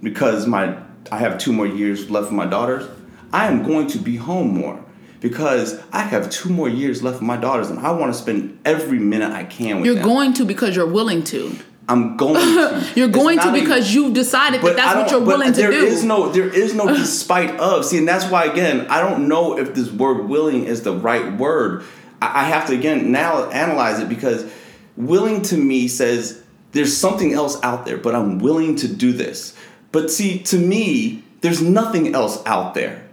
because 0.03 0.45
my 0.45 0.80
I 1.11 1.17
have 1.17 1.37
two 1.37 1.51
more 1.51 1.67
years 1.67 2.09
left 2.09 2.29
for 2.29 2.33
my 2.33 2.45
daughters. 2.45 2.87
I 3.33 3.47
am 3.47 3.63
going 3.63 3.87
to 3.87 3.97
be 3.97 4.15
home 4.15 4.53
more 4.53 4.83
because 5.19 5.79
I 5.91 6.01
have 6.01 6.29
two 6.29 6.49
more 6.49 6.69
years 6.69 7.03
left 7.03 7.19
for 7.19 7.25
my 7.25 7.37
daughters, 7.37 7.69
and 7.69 7.79
I 7.79 7.91
want 7.91 8.13
to 8.13 8.19
spend 8.19 8.59
every 8.65 8.99
minute 8.99 9.31
I 9.31 9.43
can 9.43 9.77
with 9.81 9.85
them. 9.85 9.85
You're 9.85 9.95
them. 9.95 10.03
going 10.05 10.33
to 10.33 10.45
because 10.45 10.75
you're 10.75 10.87
willing 10.87 11.23
to. 11.25 11.55
I'm 11.89 12.15
going 12.15 12.35
to. 12.35 12.91
You're 12.95 13.09
It's 13.09 13.17
going 13.17 13.39
to 13.39 13.49
even- 13.49 13.59
because 13.59 13.93
you 13.93 14.13
decided 14.13 14.61
that 14.61 14.77
that's 14.77 14.95
what 14.95 15.11
you're 15.11 15.19
willing 15.19 15.51
to 15.51 15.61
do. 15.61 15.71
is 15.71 16.05
no, 16.05 16.29
there 16.31 16.47
is 16.47 16.73
no 16.73 16.87
despite 16.95 17.59
of. 17.59 17.83
See, 17.83 17.97
and 17.97 18.07
that's 18.07 18.25
why 18.25 18.45
again, 18.45 18.87
I 18.87 19.01
don't 19.01 19.27
know 19.27 19.57
if 19.57 19.73
this 19.73 19.91
word 19.91 20.29
"willing" 20.29 20.63
is 20.65 20.83
the 20.83 20.93
right 20.93 21.33
word. 21.37 21.83
I, 22.21 22.41
I 22.41 22.43
have 22.45 22.67
to 22.67 22.73
again 22.73 23.11
now 23.11 23.49
analyze 23.49 23.99
it 23.99 24.07
because 24.07 24.49
willing 24.95 25.41
to 25.43 25.57
me 25.57 25.89
says 25.89 26.41
there's 26.71 26.95
something 26.95 27.33
else 27.33 27.61
out 27.63 27.85
there, 27.85 27.97
but 27.97 28.15
I'm 28.15 28.39
willing 28.39 28.75
to 28.77 28.87
do 28.87 29.11
this. 29.11 29.53
But 29.91 30.09
see, 30.11 30.39
to 30.39 30.57
me, 30.57 31.23
there's 31.41 31.61
nothing 31.61 32.13
else 32.15 32.41
out 32.45 32.73
there. 32.73 33.03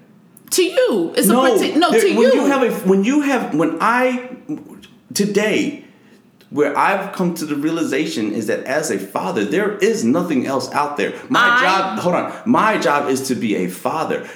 to 0.50 0.62
you, 0.62 1.12
it's 1.14 1.28
a 1.28 1.32
No, 1.32 1.42
partic- 1.42 1.76
no 1.76 1.90
there- 1.90 2.00
to 2.00 2.08
when 2.16 2.32
you. 2.32 2.34
you 2.40 2.46
have 2.46 2.62
a 2.62 2.70
when 2.88 3.04
you 3.04 3.20
have 3.20 3.54
when 3.54 3.76
I 3.82 4.30
today 5.12 5.84
where 6.50 6.76
I've 6.76 7.12
come 7.12 7.34
to 7.34 7.44
the 7.44 7.54
realization 7.54 8.32
is 8.32 8.46
that 8.46 8.64
as 8.64 8.90
a 8.90 8.98
father, 8.98 9.44
there 9.44 9.76
is 9.76 10.04
nothing 10.04 10.46
else 10.46 10.72
out 10.72 10.96
there. 10.96 11.12
My 11.28 11.40
I- 11.58 11.60
job, 11.62 11.98
hold 11.98 12.14
on, 12.14 12.32
my 12.46 12.78
job 12.78 13.10
is 13.10 13.28
to 13.28 13.34
be 13.34 13.56
a 13.56 13.68
father. 13.68 14.26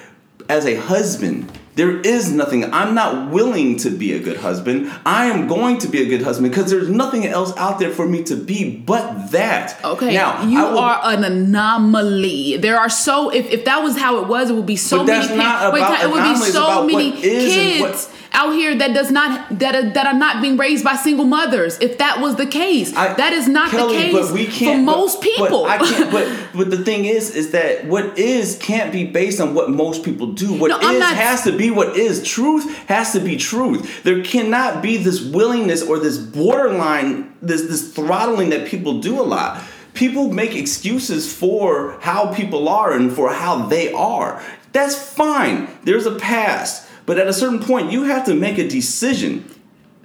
As 0.49 0.66
a 0.66 0.74
husband, 0.76 1.51
there 1.74 1.99
is 2.01 2.30
nothing. 2.30 2.72
I'm 2.74 2.95
not 2.95 3.30
willing 3.30 3.76
to 3.78 3.90
be 3.90 4.12
a 4.12 4.18
good 4.18 4.36
husband. 4.38 4.93
I 5.07 5.26
am 5.26 5.49
going 5.49 5.78
to 5.78 5.88
be 5.88 6.03
a 6.03 6.07
good 6.07 6.22
husband 6.22 6.51
because 6.51 6.70
there's 6.70 6.88
nothing 6.90 7.26
else 7.26 7.57
out 7.57 7.78
there 7.78 7.90
for 7.90 8.07
me 8.07 8.22
to 8.24 8.36
be 8.36 8.76
but 8.76 9.30
that. 9.30 9.82
Okay, 9.84 10.12
now 10.14 10.43
you 10.47 10.59
will- 10.61 10.78
are 10.78 11.01
an 11.05 11.24
anomaly. 11.24 12.59
There 12.59 12.78
are 12.78 12.90
so 12.90 13.30
if, 13.30 13.51
if 13.51 13.64
that 13.64 13.82
was 13.82 13.97
how 13.97 14.18
it 14.22 14.28
was, 14.28 14.51
it 14.51 14.55
would 14.55 14.66
be 14.66 14.76
so 14.76 15.03
many. 15.05 15.18
that's 15.26 15.28
pa- 15.28 15.36
not 15.36 15.72
wait, 15.72 15.80
about 15.80 16.05
it 16.05 16.11
would 16.11 16.22
be 16.24 16.51
so 16.51 16.64
about 16.64 16.86
many 16.86 17.11
what 17.12 17.24
is 17.24 17.57
and 17.57 17.80
what- 17.80 17.93
kids 17.93 18.09
out 18.35 18.53
here 18.55 18.74
that 18.76 18.95
does 18.95 19.11
not 19.11 19.59
that 19.59 19.74
are, 19.74 19.91
that 19.91 20.07
are 20.07 20.18
not 20.18 20.41
being 20.43 20.57
raised 20.57 20.85
by 20.85 20.97
single 20.97 21.24
mothers. 21.24 21.78
If 21.80 21.99
that 21.99 22.20
was 22.20 22.37
the 22.37 22.47
case, 22.47 22.95
I- 22.97 23.14
that 23.14 23.33
is 23.33 23.49
not 23.49 23.70
Kelly, 23.70 23.97
the 23.97 24.03
case 24.03 24.30
for 24.30 24.59
can't, 24.59 24.87
but- 24.87 24.93
most 24.97 25.20
people. 25.20 25.64
But 25.64 25.70
I 25.70 25.78
can't. 25.78 26.11
But 26.12 26.28
but 26.55 26.70
the 26.70 26.85
thing 26.85 27.05
is, 27.05 27.35
is 27.35 27.51
that 27.53 27.87
what 27.87 28.18
is 28.18 28.59
can't 28.59 28.93
be 28.93 29.05
based 29.05 29.41
on 29.41 29.55
what 29.55 29.70
most 29.70 30.03
people 30.05 30.28
do. 30.33 30.53
What 30.55 30.68
No, 30.68 30.78
is 30.78 30.99
not- 30.99 31.14
has 31.16 31.43
to 31.45 31.53
be 31.57 31.70
what 31.70 31.97
is. 31.97 32.22
Truth 32.22 32.64
has 32.89 33.12
to 33.12 33.20
be 33.20 33.37
truth. 33.37 34.03
There 34.03 34.22
cannot 34.22 34.83
be 34.83 34.97
this 34.97 35.20
willingness 35.22 35.83
or 35.83 35.99
this 35.99 36.18
borderline, 36.18 37.33
this 37.43 37.62
this 37.62 37.93
throttling 37.93 38.51
that 38.51 38.66
people 38.66 39.01
do 39.01 39.20
a 39.20 39.22
lot. 39.22 39.62
People 39.95 40.33
make 40.33 40.55
excuses 40.57 41.30
for 41.33 41.99
how 42.01 42.33
people 42.33 42.68
are 42.68 42.93
and 42.93 43.12
for 43.12 43.30
how 43.30 43.66
they 43.66 43.93
are. 43.93 44.43
That's 44.72 44.95
fine. 44.97 45.68
There's 45.85 46.07
a 46.07 46.14
past. 46.14 46.89
But 47.12 47.18
at 47.18 47.28
a 47.28 47.32
certain 47.34 47.58
point, 47.58 47.92
you 47.92 48.04
have 48.04 48.24
to 48.24 48.34
make 48.34 48.56
a 48.56 48.66
decision. 48.66 49.44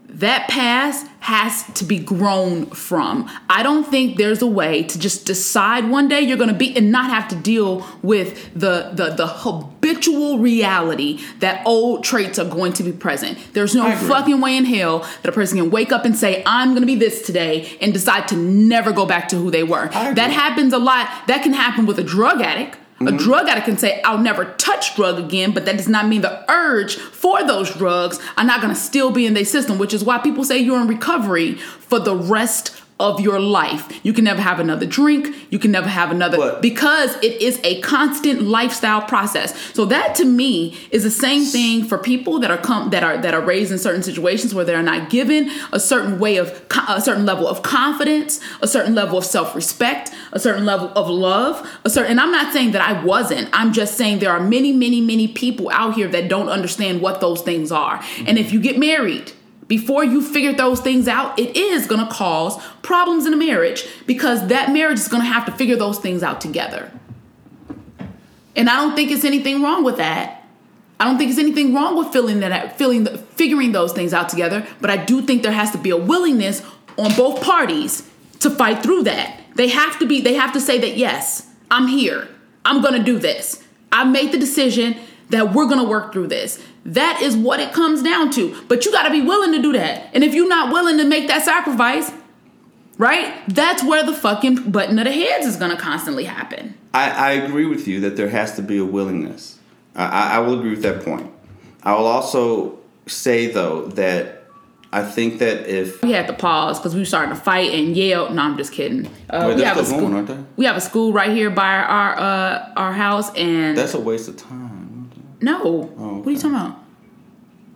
that 0.09 0.49
past 0.49 1.07
has 1.19 1.63
to 1.75 1.85
be 1.85 1.99
grown 1.99 2.65
from. 2.67 3.29
I 3.49 3.63
don't 3.63 3.85
think 3.85 4.17
there's 4.17 4.41
a 4.41 4.47
way 4.47 4.83
to 4.83 4.99
just 4.99 5.25
decide 5.25 5.89
one 5.89 6.09
day 6.09 6.19
you're 6.19 6.37
going 6.37 6.49
to 6.49 6.61
be 6.65 6.75
and 6.75 6.91
not 6.91 7.09
have 7.09 7.29
to 7.29 7.35
deal 7.35 7.85
with 8.01 8.51
the 8.53 8.91
the 8.93 9.11
the 9.11 9.27
habitual 9.27 10.39
reality 10.39 11.21
that 11.39 11.65
old 11.65 12.03
traits 12.03 12.37
are 12.39 12.49
going 12.49 12.73
to 12.73 12.83
be 12.83 12.91
present. 12.91 13.37
There's 13.53 13.73
no 13.73 13.85
fucking 13.95 14.41
way 14.41 14.57
in 14.57 14.65
hell 14.65 14.99
that 15.21 15.29
a 15.29 15.31
person 15.31 15.59
can 15.59 15.69
wake 15.69 15.93
up 15.93 16.03
and 16.03 16.13
say 16.15 16.43
I'm 16.45 16.69
going 16.69 16.81
to 16.81 16.87
be 16.87 16.95
this 16.95 17.21
today 17.25 17.77
and 17.79 17.93
decide 17.93 18.27
to 18.29 18.35
never 18.35 18.91
go 18.91 19.05
back 19.05 19.29
to 19.29 19.37
who 19.37 19.49
they 19.49 19.63
were. 19.63 19.87
That 19.89 20.31
happens 20.31 20.73
a 20.73 20.79
lot. 20.79 21.07
That 21.27 21.41
can 21.43 21.53
happen 21.53 21.85
with 21.85 21.99
a 21.99 22.03
drug 22.03 22.41
addict. 22.41 22.77
Mm-hmm. 22.99 23.15
A 23.15 23.17
drug 23.17 23.47
addict 23.47 23.65
can 23.65 23.77
say, 23.77 24.01
I'll 24.01 24.17
never 24.17 24.45
touch 24.55 24.95
drug 24.95 25.19
again, 25.19 25.53
but 25.53 25.65
that 25.65 25.77
does 25.77 25.87
not 25.87 26.07
mean 26.07 26.21
the 26.21 26.51
urge 26.51 26.95
for 26.95 27.45
those 27.45 27.71
drugs 27.73 28.19
are 28.37 28.43
not 28.43 28.59
gonna 28.59 28.73
still 28.75 29.11
be 29.11 29.27
in 29.27 29.35
their 29.35 29.45
system, 29.45 29.77
which 29.77 29.93
is 29.93 30.03
why 30.03 30.17
people 30.17 30.43
say 30.43 30.57
you're 30.57 30.81
in 30.81 30.87
recovery 30.87 31.55
for 31.55 31.99
the 31.99 32.15
rest 32.15 32.69
of 32.99 33.19
your 33.21 33.39
life. 33.39 33.99
You 34.03 34.11
can 34.11 34.23
never 34.23 34.41
have 34.41 34.59
another 34.59 34.85
drink, 34.87 35.35
you 35.51 35.59
can 35.59 35.71
never 35.71 35.87
have 35.87 36.09
another 36.09 36.37
But- 36.37 36.61
because 36.63 37.15
it 37.21 37.41
is 37.41 37.59
a 37.63 37.79
constant 37.81 38.41
lifestyle 38.41 39.01
process. 39.01 39.53
So 39.73 39.85
that 39.85 40.15
to 40.15 40.25
me 40.25 40.75
is 40.89 41.03
the 41.03 41.11
same 41.11 41.43
thing 41.43 41.83
for 41.83 41.97
people 41.99 42.39
that 42.39 42.49
are 42.49 42.57
come 42.57 42.89
that 42.89 43.03
are 43.03 43.17
that 43.17 43.33
are 43.35 43.41
raised 43.41 43.71
in 43.71 43.77
certain 43.77 44.01
situations 44.01 44.53
where 44.53 44.65
they're 44.65 44.81
not 44.81 45.09
given 45.09 45.51
a 45.71 45.79
certain 45.79 46.17
way 46.17 46.37
of 46.37 46.67
co- 46.69 46.95
a 46.95 46.99
certain 47.01 47.25
level 47.25 47.47
of 47.47 47.61
confidence, 47.61 48.39
a 48.61 48.67
certain 48.67 48.95
level 48.95 49.17
of 49.17 49.25
self-respect, 49.25 50.11
a 50.31 50.39
certain 50.39 50.65
level 50.65 50.91
of 50.95 51.07
love, 51.07 51.67
a 51.85 51.89
certain 51.89 52.11
and 52.11 52.19
I'm 52.19 52.31
not 52.31 52.51
saying 52.51 52.71
that 52.71 52.81
I 52.81 53.03
wasn't. 53.03 53.49
I'm 53.53 53.73
just 53.73 53.95
saying 53.95 54.19
there 54.19 54.31
are 54.31 54.39
many 54.39 54.73
many 54.73 55.01
many 55.01 55.27
people 55.27 55.69
out 55.71 55.93
here 55.93 56.07
that 56.07 56.29
don't 56.29 56.49
understand 56.49 57.01
what 57.01 57.21
those 57.21 57.41
things 57.43 57.71
are. 57.71 58.01
And 58.25 58.39
if 58.39 58.51
you 58.51 58.59
get 58.59 58.79
married 58.79 59.33
before 59.67 60.03
you 60.03 60.21
figure 60.21 60.53
those 60.53 60.79
things 60.79 61.07
out, 61.07 61.37
it 61.37 61.55
is 61.57 61.87
going 61.87 62.05
to 62.05 62.11
cause 62.11 62.61
problems 62.81 63.25
in 63.25 63.33
a 63.33 63.37
marriage 63.37 63.85
because 64.05 64.47
that 64.47 64.71
marriage 64.71 64.99
is 64.99 65.07
going 65.07 65.21
to 65.21 65.27
have 65.27 65.45
to 65.45 65.51
figure 65.51 65.75
those 65.75 65.99
things 65.99 66.23
out 66.23 66.39
together. 66.39 66.91
And 68.55 68.69
I 68.69 68.77
don't 68.77 68.95
think 68.95 69.11
it's 69.11 69.25
anything 69.25 69.61
wrong 69.61 69.83
with 69.83 69.97
that. 69.97 70.43
I 70.99 71.05
don't 71.05 71.17
think 71.17 71.29
it's 71.29 71.39
anything 71.39 71.73
wrong 71.73 71.95
with 71.95 72.11
feeling 72.11 72.39
that 72.39 72.77
feeling 72.77 73.05
figuring 73.05 73.71
those 73.71 73.93
things 73.93 74.13
out 74.13 74.29
together, 74.29 74.65
but 74.81 74.89
I 74.89 74.97
do 74.97 75.21
think 75.21 75.43
there 75.43 75.51
has 75.51 75.71
to 75.71 75.77
be 75.77 75.91
a 75.91 75.97
willingness 75.97 76.63
on 76.97 77.13
both 77.15 77.43
parties 77.43 78.09
to 78.39 78.49
fight 78.49 78.81
through 78.81 79.03
that. 79.03 79.39
They 79.55 79.67
have 79.67 79.99
to 79.99 80.07
be 80.07 80.21
they 80.21 80.33
have 80.33 80.53
to 80.53 80.61
say 80.61 80.79
that 80.79 80.97
yes, 80.97 81.47
I'm 81.69 81.87
here. 81.87 82.27
I'm 82.65 82.81
going 82.81 82.95
to 82.95 83.03
do 83.03 83.19
this. 83.19 83.63
I 83.91 84.05
made 84.05 84.31
the 84.31 84.39
decision 84.39 84.97
that 85.29 85.53
we're 85.53 85.65
going 85.65 85.79
to 85.79 85.87
work 85.87 86.11
through 86.11 86.27
this. 86.27 86.63
That 86.87 87.21
is 87.21 87.35
what 87.35 87.59
it 87.59 87.73
comes 87.73 88.01
down 88.01 88.31
to. 88.31 88.55
But 88.69 88.85
you 88.85 88.91
got 88.91 89.03
to 89.03 89.11
be 89.11 89.21
willing 89.21 89.51
to 89.51 89.61
do 89.61 89.73
that. 89.73 90.09
And 90.13 90.23
if 90.23 90.33
you're 90.33 90.47
not 90.47 90.71
willing 90.71 90.97
to 90.97 91.03
make 91.03 91.27
that 91.27 91.43
sacrifice, 91.43 92.11
right? 92.97 93.43
That's 93.49 93.83
where 93.83 94.03
the 94.03 94.13
fucking 94.13 94.71
button 94.71 94.97
of 94.97 95.05
the 95.05 95.11
heads 95.11 95.45
is 95.45 95.57
going 95.57 95.71
to 95.71 95.77
constantly 95.77 96.23
happen. 96.23 96.75
I, 96.93 97.09
I 97.11 97.31
agree 97.33 97.65
with 97.65 97.87
you 97.87 97.99
that 98.01 98.15
there 98.15 98.29
has 98.29 98.55
to 98.55 98.61
be 98.61 98.77
a 98.77 98.85
willingness. 98.85 99.59
I, 99.95 100.35
I, 100.35 100.39
will 100.39 100.57
agree 100.57 100.71
with 100.71 100.83
that 100.83 101.03
point. 101.03 101.29
I 101.83 101.93
will 101.93 102.05
also 102.05 102.79
say 103.07 103.47
though 103.47 103.87
that 103.89 104.45
I 104.93 105.03
think 105.03 105.39
that 105.39 105.67
if 105.67 106.01
We 106.01 106.11
had 106.11 106.27
to 106.27 106.33
pause 106.33 106.79
because 106.79 106.93
we 106.93 107.01
were 107.01 107.05
starting 107.05 107.35
to 107.35 107.39
fight 107.39 107.73
and 107.73 107.95
yell. 107.97 108.29
No, 108.29 108.43
I'm 108.43 108.57
just 108.57 108.71
kidding. 108.71 109.07
Uh, 109.29 109.45
Wait, 109.47 109.57
we 109.57 109.63
have 109.63 109.77
a 109.77 109.85
school. 109.85 110.01
going, 110.01 110.13
aren't 110.13 110.27
they? 110.27 110.37
We 110.55 110.65
have 110.65 110.77
a 110.77 110.81
school 110.81 111.11
right 111.11 111.31
here 111.31 111.49
by 111.49 111.75
our 111.75 112.17
uh, 112.17 112.73
our 112.77 112.93
house, 112.93 113.33
and 113.35 113.77
that's 113.77 113.95
a 113.95 113.99
waste 113.99 114.29
of 114.29 114.37
time. 114.37 114.76
No, 115.41 115.93
Oh, 115.97 116.17
what 116.17 116.27
are 116.27 116.31
you 116.31 116.37
talking 116.37 116.55
about? 116.55 116.83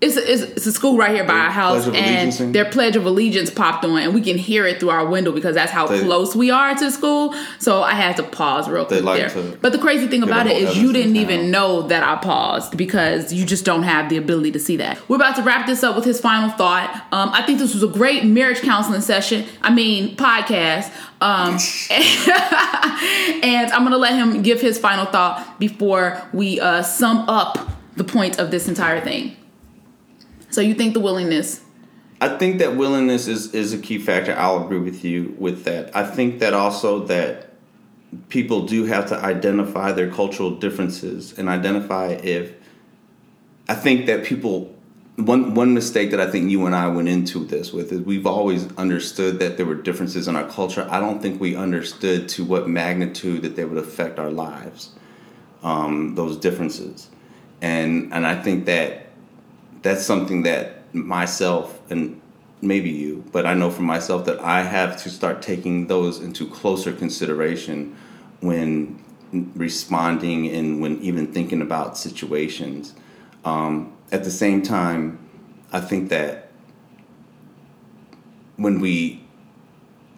It's 0.02 0.18
a, 0.18 0.32
it's, 0.32 0.42
it's 0.42 0.66
a 0.66 0.72
school 0.72 0.98
right 0.98 1.12
here 1.14 1.24
by 1.24 1.34
our 1.36 1.52
house, 1.52 1.84
Pledge 1.84 1.88
of 1.90 1.94
Allegiance 1.94 2.38
thing? 2.38 2.46
and 2.48 2.56
their 2.56 2.66
Pledge 2.66 2.96
of 2.96 3.06
Allegiance 3.06 3.50
popped 3.52 3.86
on, 3.86 4.00
and 4.00 4.16
we 4.16 4.22
can 4.22 4.36
hear 4.36 4.66
it 4.66 4.80
through 4.80 4.90
our 4.90 5.06
window 5.06 5.32
because 5.32 5.54
that's 5.54 5.72
how 5.72 5.86
They- 5.86 6.02
close 6.02 6.36
we 6.36 6.50
are 6.50 6.74
to 6.74 6.90
school. 6.90 7.36
So 7.60 7.84
I 7.84 7.92
had 7.94 8.18
to 8.18 8.24
pause 8.24 8.68
real 8.68 8.86
quick 8.86 9.04
like 9.04 9.32
there. 9.32 9.58
But 9.62 9.74
the 9.74 9.78
crazy 9.78 10.08
thing 10.08 10.24
about 10.24 10.48
it 10.48 10.58
is, 10.58 10.76
you 10.76 10.92
didn't 10.92 11.14
town. 11.14 11.22
even 11.22 11.52
know 11.52 11.84
that 11.84 12.02
I 12.04 12.16
paused 12.20 12.76
because 12.76 13.32
you 13.32 13.46
just 13.46 13.64
don't 13.64 13.84
have 13.84 14.10
the 14.10 14.18
ability 14.18 14.52
to 14.54 14.60
see 14.60 14.78
that. 14.78 14.98
We're 15.08 15.18
about 15.18 15.36
to 15.36 15.44
wrap 15.44 15.68
this 15.68 15.84
up 15.84 15.96
with 15.96 16.06
his 16.06 16.20
final 16.20 16.50
thought. 16.50 16.90
Um, 17.12 17.30
I 17.32 17.44
think 17.44 17.60
this 17.60 17.76
was 17.76 17.84
a 17.84 17.88
great 17.88 18.24
marriage 18.26 18.62
counseling 18.62 19.02
session. 19.02 19.46
I 19.62 19.72
mean 19.72 20.16
podcast. 20.16 20.92
Um, 21.22 21.60
and 23.44 23.72
I'm 23.72 23.84
gonna 23.84 23.98
let 23.98 24.14
him 24.14 24.42
give 24.42 24.62
his 24.62 24.80
final 24.80 25.06
thought 25.06 25.60
before 25.60 26.22
we 26.34 26.60
uh, 26.60 26.82
sum 26.82 27.30
up 27.30 27.70
the 27.96 28.04
point 28.04 28.40
of 28.40 28.50
this 28.52 28.68
entire 28.68 29.00
thing. 29.02 29.36
So 30.52 30.62
you 30.62 30.74
think 30.74 30.94
the 30.94 31.00
willingness? 31.00 31.62
I 32.20 32.38
think 32.38 32.60
that 32.60 32.76
willingness 32.76 33.28
is, 33.28 33.54
is 33.54 33.74
a 33.74 33.80
key 33.80 33.98
factor. 33.98 34.36
I'll 34.38 34.64
agree 34.64 34.80
with 34.80 35.04
you 35.04 35.36
with 35.40 35.64
that. 35.64 35.96
I 35.96 36.06
think 36.06 36.40
that 36.40 36.54
also 36.54 37.06
that 37.06 37.54
people 38.30 38.68
do 38.68 38.86
have 38.86 39.08
to 39.08 39.18
identify 39.18 39.92
their 39.92 40.12
cultural 40.12 40.52
differences 40.52 41.38
and 41.38 41.50
identify 41.50 42.10
if 42.10 42.54
I 43.68 43.76
think 43.76 44.06
that 44.06 44.26
people 44.26 44.76
one 45.16 45.54
one 45.54 45.74
mistake 45.74 46.12
that 46.12 46.20
I 46.20 46.30
think 46.30 46.52
you 46.52 46.66
and 46.66 46.76
I 46.76 46.88
went 46.88 47.08
into 47.08 47.46
this 47.46 47.72
with 47.72 47.92
is 47.92 48.02
we've 48.02 48.28
always 48.28 48.72
understood 48.76 49.40
that 49.40 49.58
there 49.58 49.66
were 49.66 49.76
differences 49.76 50.28
in 50.28 50.36
our 50.36 50.48
culture. 50.48 50.88
I 50.90 51.00
don't 51.00 51.22
think 51.22 51.40
we 51.40 51.56
understood 51.56 52.28
to 52.30 52.44
what 52.44 52.68
magnitude 52.68 53.44
that 53.44 53.56
they 53.56 53.66
would 53.66 53.78
affect 53.78 54.20
our 54.20 54.32
lives. 54.32 54.92
Um, 55.64 56.16
those 56.16 56.38
differences, 56.38 57.10
and 57.62 58.12
and 58.14 58.26
I 58.26 58.42
think 58.42 58.66
that 58.66 59.11
that's 59.82 60.06
something 60.06 60.44
that 60.44 60.94
myself 60.94 61.80
and 61.90 62.22
maybe 62.62 62.90
you, 62.90 63.24
but 63.32 63.46
I 63.46 63.54
know 63.54 63.72
for 63.72 63.82
myself 63.82 64.26
that 64.26 64.40
I 64.40 64.62
have 64.62 65.02
to 65.04 65.10
start 65.10 65.42
taking 65.42 65.88
those 65.88 66.20
into 66.20 66.48
closer 66.48 66.94
consideration 66.94 67.96
when 68.42 69.04
responding 69.56 70.48
and 70.48 70.82
when 70.82 71.02
even 71.02 71.32
thinking 71.32 71.62
about 71.62 71.98
situations. 71.98 72.94
Um, 73.46 73.94
at 74.12 74.24
the 74.24 74.32
same 74.32 74.62
time, 74.62 75.18
I 75.72 75.80
think 75.80 76.10
that 76.10 76.52
when 78.58 78.80
we 78.80 79.21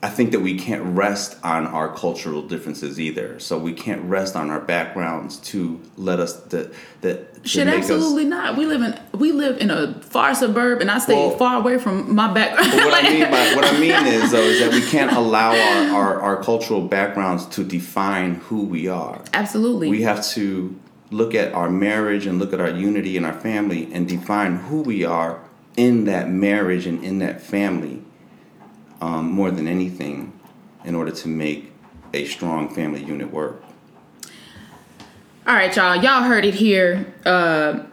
I 0.04 0.10
think 0.10 0.32
that 0.32 0.42
we 0.42 0.60
can't 0.60 0.84
rest 0.98 1.38
on 1.46 1.66
our 1.66 1.96
cultural 1.96 2.42
differences 2.42 3.00
either. 3.00 3.40
So 3.40 3.58
we 3.58 3.72
can't 3.72 4.04
rest 4.04 4.36
on 4.36 4.50
our 4.50 4.60
backgrounds 4.60 5.38
to 5.38 5.80
let 5.96 6.20
us 6.20 6.34
that 6.48 6.74
that 7.02 7.30
Shit, 7.46 7.70
absolutely 7.70 8.24
us, 8.24 8.30
not. 8.30 8.58
We 8.58 8.66
live 8.66 8.82
in 8.82 9.00
we 9.18 9.32
live 9.32 9.60
in 9.60 9.72
a 9.72 10.02
far 10.02 10.36
suburb, 10.36 10.82
and 10.82 10.92
I 10.92 11.00
stay 11.00 11.16
well, 11.16 11.38
far 11.38 11.58
away 11.58 11.78
from 11.78 12.14
my 12.14 12.34
background. 12.34 12.74
what 12.74 12.94
I 12.94 13.10
mean 13.10 13.32
by 13.32 13.54
what 13.56 13.64
I 13.64 13.80
mean 13.80 14.06
is 14.06 14.32
though 14.32 14.42
is 14.42 14.60
that 14.60 14.74
we 14.74 14.82
can't 14.82 15.12
allow 15.16 15.52
our, 15.52 15.96
our, 15.96 16.22
our 16.22 16.44
cultural 16.44 16.82
backgrounds 16.86 17.46
to 17.56 17.64
define 17.64 18.36
who 18.36 18.66
we 18.66 18.90
are. 18.90 19.24
Absolutely, 19.32 19.88
we 19.88 20.02
have 20.02 20.26
to 20.32 20.78
look 21.12 21.34
at 21.34 21.54
our 21.54 21.70
marriage 21.70 22.26
and 22.26 22.40
look 22.40 22.52
at 22.52 22.60
our 22.60 22.72
unity 22.72 23.16
and 23.16 23.26
our 23.26 23.40
family 23.40 23.94
and 23.94 24.10
define 24.10 24.58
who 24.58 24.82
we 24.82 25.06
are 25.06 25.40
in 25.78 26.04
that 26.06 26.30
marriage 26.30 26.86
and 26.86 27.02
in 27.06 27.20
that 27.20 27.40
family 27.42 28.03
um, 29.04 29.30
more 29.32 29.52
than 29.52 29.68
anything 29.68 30.32
in 30.86 30.96
order 30.96 31.12
to 31.12 31.28
make 31.28 31.74
a 32.14 32.24
strong 32.26 32.74
family 32.74 33.04
unit 33.04 33.32
work. 33.32 33.62
All 35.46 35.54
right, 35.54 35.76
y'all. 35.76 35.98
Y'all 35.98 36.24
heard 36.24 36.46
it 36.46 36.54
here, 36.54 37.14
uh, 37.26 37.84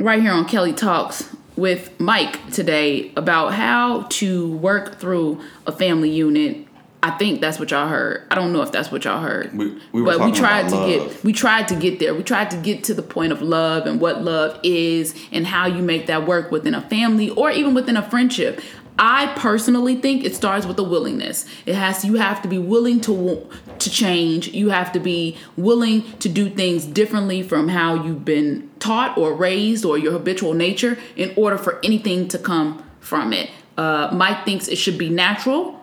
right 0.00 0.20
here 0.20 0.32
on 0.32 0.44
Kelly 0.46 0.72
Talks 0.72 1.36
with 1.54 2.00
Mike 2.00 2.50
today 2.50 3.12
about 3.14 3.54
how 3.54 4.06
to 4.10 4.56
work 4.56 4.98
through 4.98 5.40
a 5.68 5.72
family 5.72 6.10
unit. 6.10 6.66
I 7.04 7.10
think 7.12 7.40
that's 7.40 7.60
what 7.60 7.70
y'all 7.70 7.88
heard. 7.88 8.26
I 8.30 8.34
don't 8.34 8.52
know 8.52 8.62
if 8.62 8.72
that's 8.72 8.90
what 8.90 9.04
y'all 9.04 9.20
heard, 9.20 9.56
we, 9.56 9.76
we 9.92 10.04
but 10.04 10.20
we 10.20 10.30
tried 10.30 10.68
to 10.68 10.76
love. 10.76 10.88
get 10.88 11.24
we 11.24 11.32
tried 11.32 11.66
to 11.68 11.74
get 11.74 11.98
there. 11.98 12.14
We 12.14 12.22
tried 12.22 12.50
to 12.52 12.56
get 12.56 12.84
to 12.84 12.94
the 12.94 13.02
point 13.02 13.32
of 13.32 13.42
love 13.42 13.86
and 13.86 14.00
what 14.00 14.22
love 14.22 14.58
is 14.62 15.12
and 15.32 15.44
how 15.44 15.66
you 15.66 15.82
make 15.82 16.06
that 16.06 16.26
work 16.28 16.52
within 16.52 16.74
a 16.74 16.80
family 16.80 17.28
or 17.30 17.50
even 17.50 17.74
within 17.74 17.96
a 17.96 18.08
friendship. 18.08 18.60
I 18.98 19.32
personally 19.36 19.96
think 19.96 20.24
it 20.24 20.34
starts 20.34 20.66
with 20.66 20.78
a 20.78 20.82
willingness. 20.82 21.46
It 21.64 21.74
has 21.74 22.04
you 22.04 22.14
have 22.14 22.42
to 22.42 22.48
be 22.48 22.58
willing 22.58 23.00
to 23.02 23.48
to 23.78 23.90
change. 23.90 24.48
You 24.48 24.70
have 24.70 24.92
to 24.92 25.00
be 25.00 25.38
willing 25.56 26.02
to 26.18 26.28
do 26.28 26.50
things 26.50 26.84
differently 26.84 27.42
from 27.42 27.68
how 27.68 27.94
you've 27.94 28.24
been 28.24 28.70
taught 28.78 29.16
or 29.16 29.34
raised 29.34 29.84
or 29.84 29.96
your 29.96 30.12
habitual 30.12 30.54
nature 30.54 30.98
in 31.16 31.32
order 31.36 31.56
for 31.56 31.80
anything 31.82 32.28
to 32.28 32.38
come 32.38 32.84
from 33.00 33.32
it. 33.32 33.50
Uh, 33.78 34.10
Mike 34.12 34.44
thinks 34.44 34.68
it 34.68 34.76
should 34.76 34.98
be 34.98 35.08
natural. 35.08 35.80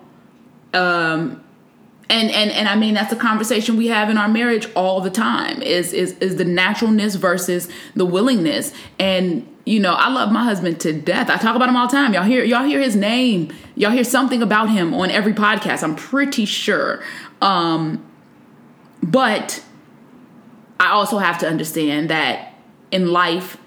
Um, 0.72 1.42
and 2.08 2.30
and 2.30 2.50
and 2.50 2.68
I 2.68 2.76
mean 2.76 2.94
that's 2.94 3.12
a 3.12 3.16
conversation 3.16 3.76
we 3.76 3.86
have 3.86 4.10
in 4.10 4.18
our 4.18 4.28
marriage 4.28 4.68
all 4.74 5.00
the 5.00 5.10
time 5.10 5.62
is 5.62 5.92
is 5.92 6.12
is 6.18 6.36
the 6.36 6.44
naturalness 6.44 7.14
versus 7.14 7.68
the 7.94 8.04
willingness 8.04 8.72
and 8.98 9.46
you 9.70 9.78
know 9.78 9.94
I 9.94 10.10
love 10.10 10.32
my 10.32 10.42
husband 10.42 10.80
to 10.80 10.92
death. 10.92 11.30
I 11.30 11.36
talk 11.36 11.54
about 11.54 11.68
him 11.68 11.76
all 11.76 11.86
the 11.86 11.92
time. 11.92 12.12
Y'all 12.12 12.24
hear 12.24 12.42
y'all 12.42 12.64
hear 12.64 12.80
his 12.80 12.96
name. 12.96 13.52
Y'all 13.76 13.92
hear 13.92 14.02
something 14.02 14.42
about 14.42 14.68
him 14.68 14.92
on 14.92 15.10
every 15.10 15.32
podcast 15.32 15.84
I'm 15.84 15.94
pretty 15.94 16.44
sure. 16.44 17.02
Um 17.40 18.04
but 19.00 19.64
I 20.80 20.90
also 20.90 21.18
have 21.18 21.38
to 21.38 21.48
understand 21.48 22.10
that 22.10 22.54
in 22.90 23.12
life 23.12 23.58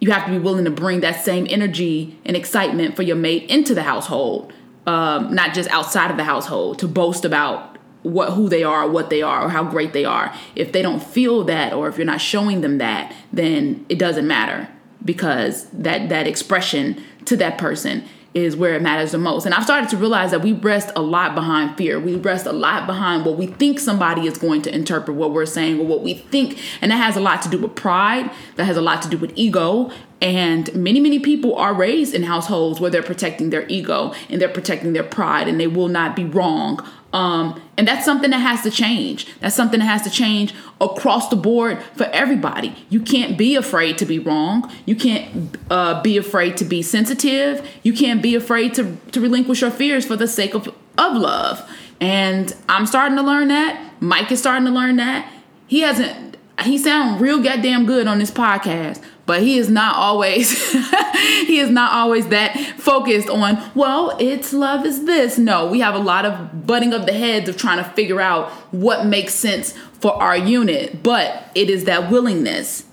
you 0.00 0.10
have 0.12 0.24
to 0.24 0.32
be 0.32 0.38
willing 0.38 0.64
to 0.64 0.70
bring 0.70 1.00
that 1.00 1.22
same 1.24 1.46
energy 1.50 2.18
and 2.24 2.36
excitement 2.36 2.96
for 2.96 3.02
your 3.02 3.16
mate 3.16 3.48
into 3.50 3.74
the 3.74 3.82
household 3.82 4.52
um, 4.86 5.34
not 5.34 5.54
just 5.54 5.68
outside 5.70 6.10
of 6.10 6.16
the 6.16 6.24
household 6.24 6.78
to 6.78 6.88
boast 6.88 7.24
about 7.24 7.78
what 8.02 8.34
who 8.34 8.50
they 8.50 8.62
are, 8.62 8.86
what 8.86 9.08
they 9.08 9.22
are, 9.22 9.46
or 9.46 9.48
how 9.48 9.64
great 9.64 9.94
they 9.94 10.04
are. 10.04 10.34
If 10.54 10.72
they 10.72 10.82
don't 10.82 11.02
feel 11.02 11.44
that, 11.44 11.72
or 11.72 11.88
if 11.88 11.96
you're 11.96 12.04
not 12.04 12.20
showing 12.20 12.60
them 12.60 12.76
that, 12.76 13.14
then 13.32 13.86
it 13.88 13.98
doesn't 13.98 14.26
matter 14.26 14.68
because 15.04 15.66
that 15.70 16.08
that 16.08 16.26
expression 16.26 17.02
to 17.26 17.36
that 17.36 17.58
person 17.58 18.04
is 18.34 18.56
where 18.56 18.74
it 18.74 18.82
matters 18.82 19.12
the 19.12 19.18
most. 19.18 19.46
And 19.46 19.54
I've 19.54 19.62
started 19.62 19.88
to 19.90 19.96
realize 19.96 20.32
that 20.32 20.42
we 20.42 20.52
rest 20.52 20.90
a 20.96 21.00
lot 21.00 21.36
behind 21.36 21.76
fear. 21.76 22.00
We 22.00 22.16
rest 22.16 22.46
a 22.46 22.52
lot 22.52 22.84
behind 22.84 23.24
what 23.24 23.36
we 23.36 23.46
think 23.46 23.78
somebody 23.78 24.26
is 24.26 24.36
going 24.36 24.62
to 24.62 24.74
interpret 24.74 25.16
what 25.16 25.32
we're 25.32 25.46
saying 25.46 25.78
or 25.78 25.86
what 25.86 26.02
we 26.02 26.14
think. 26.14 26.60
And 26.80 26.90
that 26.90 26.96
has 26.96 27.16
a 27.16 27.20
lot 27.20 27.42
to 27.42 27.48
do 27.48 27.58
with 27.58 27.76
pride, 27.76 28.28
that 28.56 28.64
has 28.64 28.76
a 28.76 28.82
lot 28.82 29.02
to 29.02 29.08
do 29.08 29.16
with 29.16 29.32
ego. 29.36 29.92
And 30.20 30.74
many, 30.74 30.98
many 30.98 31.20
people 31.20 31.54
are 31.54 31.72
raised 31.72 32.12
in 32.12 32.24
households 32.24 32.80
where 32.80 32.90
they're 32.90 33.04
protecting 33.04 33.50
their 33.50 33.68
ego 33.68 34.12
and 34.28 34.40
they're 34.40 34.48
protecting 34.48 34.94
their 34.94 35.04
pride 35.04 35.46
and 35.46 35.60
they 35.60 35.68
will 35.68 35.88
not 35.88 36.16
be 36.16 36.24
wrong 36.24 36.84
um, 37.14 37.62
and 37.78 37.86
that's 37.86 38.04
something 38.04 38.30
that 38.30 38.40
has 38.40 38.62
to 38.62 38.72
change. 38.72 39.28
That's 39.38 39.54
something 39.54 39.78
that 39.78 39.86
has 39.86 40.02
to 40.02 40.10
change 40.10 40.52
across 40.80 41.28
the 41.28 41.36
board 41.36 41.80
for 41.96 42.04
everybody. 42.06 42.74
You 42.90 43.00
can't 43.00 43.38
be 43.38 43.54
afraid 43.54 43.98
to 43.98 44.04
be 44.04 44.18
wrong. 44.18 44.70
You 44.84 44.96
can't 44.96 45.56
uh, 45.70 46.02
be 46.02 46.16
afraid 46.16 46.56
to 46.56 46.64
be 46.64 46.82
sensitive. 46.82 47.66
You 47.84 47.92
can't 47.92 48.20
be 48.20 48.34
afraid 48.34 48.74
to, 48.74 48.96
to 49.12 49.20
relinquish 49.20 49.60
your 49.60 49.70
fears 49.70 50.04
for 50.04 50.16
the 50.16 50.26
sake 50.26 50.54
of, 50.54 50.66
of 50.98 51.16
love. 51.16 51.70
And 52.00 52.52
I'm 52.68 52.84
starting 52.84 53.16
to 53.16 53.22
learn 53.22 53.46
that. 53.46 53.92
Mike 54.00 54.32
is 54.32 54.40
starting 54.40 54.66
to 54.66 54.72
learn 54.72 54.96
that. 54.96 55.32
He 55.68 55.80
hasn't, 55.80 56.36
he 56.62 56.76
sound 56.76 57.20
real 57.20 57.40
goddamn 57.40 57.86
good 57.86 58.08
on 58.08 58.18
this 58.18 58.32
podcast 58.32 59.00
but 59.26 59.42
he 59.42 59.58
is 59.58 59.70
not 59.70 59.96
always 59.96 60.50
he 61.46 61.58
is 61.58 61.70
not 61.70 61.92
always 61.92 62.28
that 62.28 62.56
focused 62.78 63.28
on 63.28 63.70
well 63.74 64.16
it's 64.20 64.52
love 64.52 64.84
is 64.84 65.04
this. 65.04 65.38
No 65.38 65.66
we 65.66 65.80
have 65.80 65.94
a 65.94 65.98
lot 65.98 66.24
of 66.24 66.66
butting 66.66 66.92
of 66.92 67.06
the 67.06 67.12
heads 67.12 67.48
of 67.48 67.56
trying 67.56 67.82
to 67.82 67.90
figure 67.90 68.20
out 68.20 68.50
what 68.72 69.06
makes 69.06 69.34
sense 69.34 69.72
for 70.00 70.12
our 70.22 70.36
unit. 70.36 71.02
But 71.02 71.50
it 71.54 71.70
is 71.70 71.84
that 71.84 72.10
willingness 72.10 72.84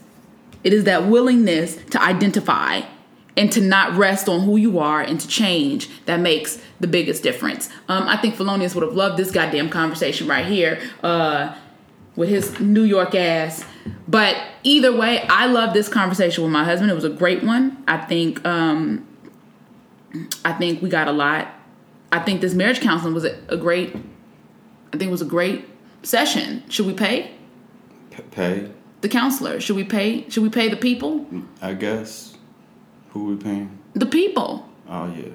it 0.63 0.73
is 0.73 0.83
that 0.83 1.07
willingness 1.07 1.75
to 1.91 2.01
identify 2.01 2.81
and 3.37 3.51
to 3.51 3.61
not 3.61 3.97
rest 3.97 4.27
on 4.27 4.41
who 4.41 4.57
you 4.57 4.79
are 4.79 5.01
and 5.01 5.19
to 5.19 5.27
change 5.27 5.89
that 6.05 6.19
makes 6.19 6.61
the 6.79 6.87
biggest 6.87 7.23
difference. 7.23 7.69
Um, 7.87 8.07
i 8.07 8.17
think 8.17 8.35
Felonious 8.35 8.75
would 8.75 8.83
have 8.83 8.93
loved 8.93 9.17
this 9.17 9.31
goddamn 9.31 9.69
conversation 9.69 10.27
right 10.27 10.45
here. 10.45 10.79
Uh, 11.01 11.55
with 12.15 12.29
his 12.29 12.59
new 12.59 12.83
york 12.83 13.15
ass 13.15 13.65
but 14.07 14.35
either 14.63 14.95
way, 14.95 15.21
I 15.27 15.45
love 15.45 15.73
this 15.73 15.87
conversation 15.87 16.43
with 16.43 16.51
my 16.51 16.63
husband. 16.63 16.91
It 16.91 16.95
was 16.95 17.03
a 17.03 17.09
great 17.09 17.43
one. 17.43 17.83
I 17.87 17.97
think 17.97 18.45
um, 18.45 19.07
I 20.43 20.53
think 20.53 20.81
we 20.81 20.89
got 20.89 21.07
a 21.07 21.11
lot. 21.11 21.47
I 22.11 22.19
think 22.19 22.41
this 22.41 22.53
marriage 22.53 22.81
counseling 22.81 23.13
was 23.13 23.25
a, 23.25 23.37
a 23.47 23.57
great. 23.57 23.95
I 24.93 24.97
think 24.97 25.03
it 25.03 25.11
was 25.11 25.21
a 25.21 25.25
great 25.25 25.65
session. 26.03 26.63
Should 26.69 26.87
we 26.87 26.93
pay? 26.93 27.31
P- 28.09 28.23
pay 28.23 28.71
the 28.99 29.09
counselor. 29.09 29.59
Should 29.59 29.77
we 29.77 29.83
pay? 29.83 30.29
Should 30.29 30.43
we 30.43 30.49
pay 30.49 30.67
the 30.67 30.75
people? 30.75 31.25
I 31.61 31.73
guess. 31.73 32.37
Who 33.11 33.25
we 33.25 33.35
paying? 33.37 33.77
The 33.93 34.05
people. 34.05 34.67
Oh 34.89 35.07
yeah. 35.13 35.29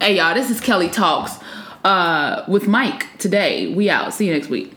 Hey 0.00 0.16
y'all, 0.16 0.34
this 0.34 0.50
is 0.50 0.60
Kelly 0.60 0.88
Talks 0.88 1.38
uh, 1.84 2.44
with 2.48 2.68
Mike 2.68 3.18
today. 3.18 3.72
We 3.74 3.90
out. 3.90 4.14
See 4.14 4.26
you 4.26 4.32
next 4.32 4.48
week. 4.48 4.72